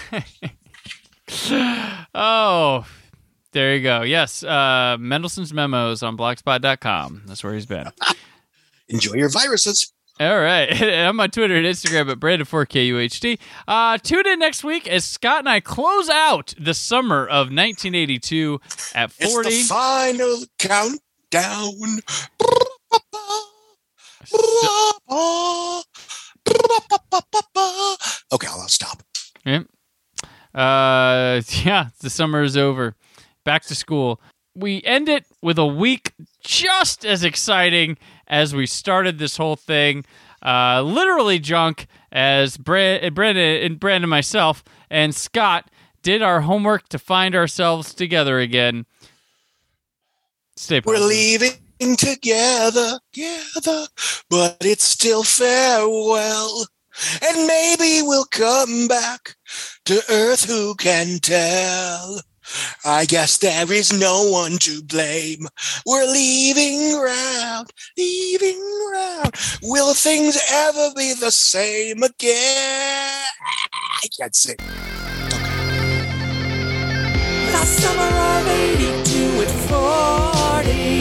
oh, 2.16 2.86
there 3.52 3.76
you 3.76 3.84
go. 3.84 4.02
Yes, 4.02 4.44
uh, 4.44 4.98
Mendelson's 5.00 5.54
Memos 5.54 6.04
on 6.04 6.18
blogspot.com. 6.18 7.24
That's 7.26 7.44
where 7.44 7.54
he's 7.54 7.66
been. 7.66 7.88
Enjoy 8.90 9.14
your 9.14 9.30
viruses. 9.30 9.94
All 10.20 10.40
right. 10.40 10.70
I'm 10.84 11.20
on 11.20 11.32
Twitter 11.32 11.56
and 11.56 11.66
Instagram 11.66 12.12
at 12.12 12.20
Brandon4KUHD. 12.20 13.40
Uh, 13.68 13.98
tune 13.98 14.28
in 14.28 14.40
next 14.40 14.64
week 14.64 14.88
as 14.88 15.04
Scott 15.04 15.40
and 15.40 15.50
I 15.50 15.62
close 15.62 16.10
out 16.10 16.54
the 16.60 16.76
summer 16.76 17.24
of 17.26 17.48
1982 17.48 18.62
at 18.94 19.12
40. 19.12 19.50
It's 19.50 19.68
the 19.68 19.74
final 19.74 20.46
countdown. 20.60 22.02
Okay, 28.34 28.48
I'll 28.48 28.68
stop. 28.68 29.04
Yep. 29.46 29.68
Uh, 30.54 31.42
yeah, 31.64 31.90
the 32.02 32.10
summer 32.10 32.44
is 32.44 32.56
over. 32.58 32.96
Back 33.44 33.64
to 33.66 33.76
school. 33.76 34.22
We 34.56 34.82
end 34.84 35.08
it 35.10 35.26
with 35.42 35.58
a 35.58 35.66
week 35.66 36.12
just 36.44 37.06
as 37.06 37.24
exciting 37.24 37.98
as 38.28 38.54
we 38.54 38.66
started 38.66 39.18
this 39.18 39.38
whole 39.38 39.56
thing. 39.56 40.06
uh, 40.44 40.82
literally 40.82 41.40
junk 41.40 41.88
as 42.12 42.58
Bra- 42.58 43.10
Brandon 43.12 43.64
and 43.64 43.80
Brandon 43.80 44.10
myself 44.10 44.64
and 44.90 45.14
Scott 45.16 45.70
did 46.04 46.22
our 46.22 46.42
homework 46.42 46.90
to 46.90 47.00
find 47.00 47.36
ourselves 47.36 47.94
together 47.94 48.40
again. 48.40 48.86
Stay 50.58 50.82
We're 50.84 50.98
leaving 50.98 51.52
together, 51.82 53.00
together, 53.12 53.88
but 54.30 54.58
it's 54.62 54.84
still 54.84 55.24
farewell. 55.24 56.68
And 57.24 57.48
maybe 57.48 58.02
we'll 58.04 58.26
come 58.26 58.88
back 58.88 59.36
to 59.86 60.04
Earth, 60.10 60.46
who 60.46 60.76
can 60.76 61.20
tell? 61.20 62.22
I 62.86 63.06
guess 63.06 63.38
there 63.38 63.72
is 63.72 63.92
no 63.98 64.30
one 64.30 64.58
to 64.60 64.84
blame. 64.84 65.48
We're 65.86 66.06
leaving 66.06 67.00
round, 67.00 67.72
leaving 67.98 68.62
round. 68.94 69.34
Will 69.64 69.94
things 69.94 70.38
ever 70.52 70.90
be 70.96 71.14
the 71.14 71.32
same 71.32 72.04
again? 72.04 73.24
I 74.04 74.08
can't 74.20 74.36
sing. 74.36 74.58
Last 77.54 77.80
summer 77.80 78.02
of 78.04 78.48
82 78.48 79.42
at 79.42 79.52
40. 80.66 81.01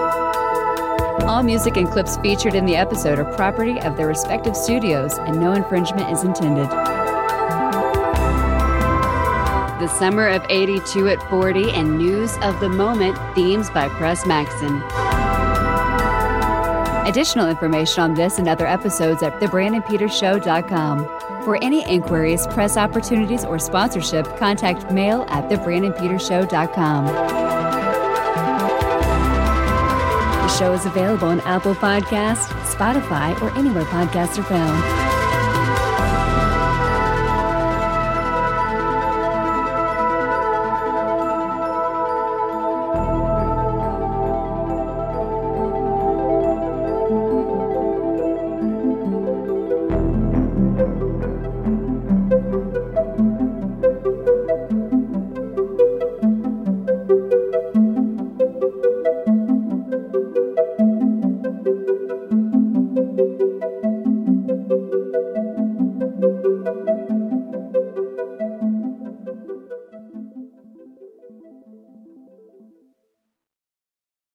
All 1.27 1.43
music 1.43 1.77
and 1.77 1.87
clips 1.87 2.17
featured 2.17 2.55
in 2.55 2.65
the 2.65 2.75
episode 2.75 3.19
are 3.19 3.35
property 3.35 3.79
of 3.81 3.95
their 3.95 4.07
respective 4.07 4.55
studios, 4.55 5.19
and 5.19 5.39
no 5.39 5.53
infringement 5.53 6.09
is 6.11 6.23
intended. 6.23 6.67
The 9.79 9.87
Summer 9.87 10.27
of 10.27 10.43
82 10.49 11.09
at 11.09 11.29
40 11.29 11.71
and 11.71 11.97
News 11.97 12.35
of 12.41 12.59
the 12.59 12.69
Moment 12.69 13.17
themes 13.35 13.69
by 13.69 13.87
Pres 13.89 14.25
Maxson. 14.25 14.81
Additional 17.07 17.49
information 17.49 18.03
on 18.03 18.13
this 18.13 18.37
and 18.37 18.47
other 18.47 18.67
episodes 18.67 19.23
at 19.23 19.39
thebrandonpetersshow.com. 19.39 21.43
For 21.43 21.57
any 21.63 21.83
inquiries, 21.89 22.45
press 22.47 22.77
opportunities, 22.77 23.43
or 23.43 23.57
sponsorship, 23.57 24.37
contact 24.37 24.91
mail 24.91 25.25
at 25.29 25.49
thebrandonpetersshow.com. 25.49 27.70
Show 30.57 30.73
is 30.73 30.85
available 30.85 31.29
on 31.29 31.39
Apple 31.41 31.73
Podcasts, 31.75 32.47
Spotify, 32.75 33.39
or 33.41 33.49
anywhere 33.57 33.85
podcasts 33.85 34.37
are 34.37 34.43
found. 34.43 35.10